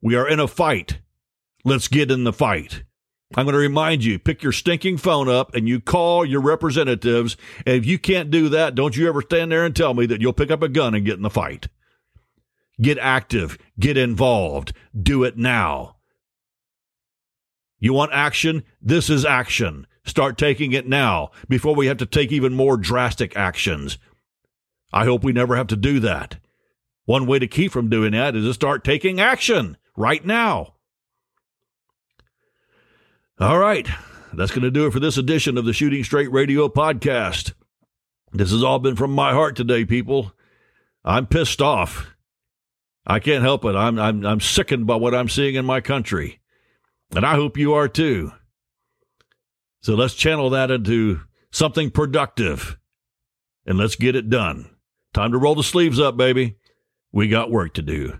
We 0.00 0.14
are 0.14 0.28
in 0.28 0.38
a 0.38 0.46
fight. 0.46 1.00
Let's 1.64 1.88
get 1.88 2.12
in 2.12 2.22
the 2.22 2.32
fight. 2.32 2.84
I'm 3.36 3.44
going 3.44 3.52
to 3.52 3.58
remind 3.58 4.04
you 4.04 4.18
pick 4.18 4.42
your 4.42 4.52
stinking 4.52 4.96
phone 4.96 5.28
up 5.28 5.54
and 5.54 5.68
you 5.68 5.80
call 5.80 6.24
your 6.24 6.40
representatives. 6.40 7.36
And 7.66 7.76
if 7.76 7.84
you 7.84 7.98
can't 7.98 8.30
do 8.30 8.48
that, 8.48 8.74
don't 8.74 8.96
you 8.96 9.06
ever 9.08 9.22
stand 9.22 9.52
there 9.52 9.64
and 9.64 9.76
tell 9.76 9.92
me 9.92 10.06
that 10.06 10.20
you'll 10.20 10.32
pick 10.32 10.50
up 10.50 10.62
a 10.62 10.68
gun 10.68 10.94
and 10.94 11.04
get 11.04 11.16
in 11.16 11.22
the 11.22 11.30
fight. 11.30 11.68
Get 12.80 12.98
active, 12.98 13.58
get 13.78 13.96
involved, 13.96 14.72
do 15.00 15.24
it 15.24 15.36
now. 15.36 15.96
You 17.80 17.92
want 17.92 18.12
action? 18.12 18.64
This 18.80 19.10
is 19.10 19.24
action. 19.24 19.86
Start 20.04 20.38
taking 20.38 20.72
it 20.72 20.88
now 20.88 21.30
before 21.48 21.74
we 21.74 21.86
have 21.86 21.98
to 21.98 22.06
take 22.06 22.32
even 22.32 22.54
more 22.54 22.76
drastic 22.76 23.36
actions. 23.36 23.98
I 24.92 25.04
hope 25.04 25.22
we 25.22 25.32
never 25.32 25.54
have 25.54 25.66
to 25.68 25.76
do 25.76 26.00
that. 26.00 26.38
One 27.04 27.26
way 27.26 27.38
to 27.38 27.46
keep 27.46 27.72
from 27.72 27.90
doing 27.90 28.12
that 28.12 28.34
is 28.34 28.44
to 28.44 28.54
start 28.54 28.84
taking 28.84 29.20
action 29.20 29.76
right 29.96 30.24
now. 30.24 30.74
All 33.40 33.56
right. 33.56 33.88
That's 34.32 34.50
going 34.50 34.62
to 34.62 34.70
do 34.72 34.86
it 34.86 34.92
for 34.92 34.98
this 34.98 35.16
edition 35.16 35.56
of 35.56 35.64
the 35.64 35.72
Shooting 35.72 36.02
Straight 36.02 36.32
Radio 36.32 36.68
podcast. 36.68 37.52
This 38.32 38.50
has 38.50 38.64
all 38.64 38.80
been 38.80 38.96
from 38.96 39.12
my 39.12 39.32
heart 39.32 39.54
today, 39.54 39.84
people. 39.84 40.32
I'm 41.04 41.28
pissed 41.28 41.62
off. 41.62 42.08
I 43.06 43.20
can't 43.20 43.44
help 43.44 43.64
it. 43.64 43.76
I'm, 43.76 43.96
I'm, 43.96 44.26
I'm 44.26 44.40
sickened 44.40 44.88
by 44.88 44.96
what 44.96 45.14
I'm 45.14 45.28
seeing 45.28 45.54
in 45.54 45.64
my 45.64 45.80
country. 45.80 46.40
And 47.14 47.24
I 47.24 47.36
hope 47.36 47.56
you 47.56 47.74
are 47.74 47.86
too. 47.86 48.32
So 49.82 49.94
let's 49.94 50.14
channel 50.14 50.50
that 50.50 50.72
into 50.72 51.20
something 51.52 51.92
productive 51.92 52.76
and 53.64 53.78
let's 53.78 53.94
get 53.94 54.16
it 54.16 54.28
done. 54.28 54.68
Time 55.14 55.30
to 55.30 55.38
roll 55.38 55.54
the 55.54 55.62
sleeves 55.62 56.00
up, 56.00 56.16
baby. 56.16 56.56
We 57.12 57.28
got 57.28 57.52
work 57.52 57.74
to 57.74 57.82
do. 57.82 58.18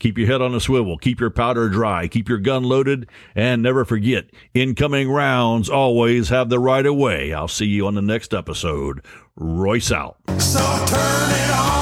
Keep 0.00 0.18
your 0.18 0.28
head 0.28 0.40
on 0.40 0.54
a 0.54 0.60
swivel. 0.60 0.96
Keep 0.96 1.18
your 1.18 1.30
powder 1.30 1.68
dry. 1.68 2.06
Keep 2.06 2.28
your 2.28 2.38
gun 2.38 2.62
loaded. 2.62 3.08
And 3.34 3.62
never 3.62 3.84
forget, 3.84 4.26
incoming 4.54 5.10
rounds 5.10 5.68
always 5.68 6.28
have 6.28 6.48
the 6.48 6.60
right 6.60 6.86
of 6.86 6.94
way. 6.94 7.32
I'll 7.32 7.48
see 7.48 7.66
you 7.66 7.86
on 7.86 7.94
the 7.94 8.02
next 8.02 8.32
episode. 8.32 9.04
Royce 9.34 9.90
out. 9.90 10.16
So 10.38 10.60
turn 10.86 11.30
it 11.30 11.50
on. 11.50 11.77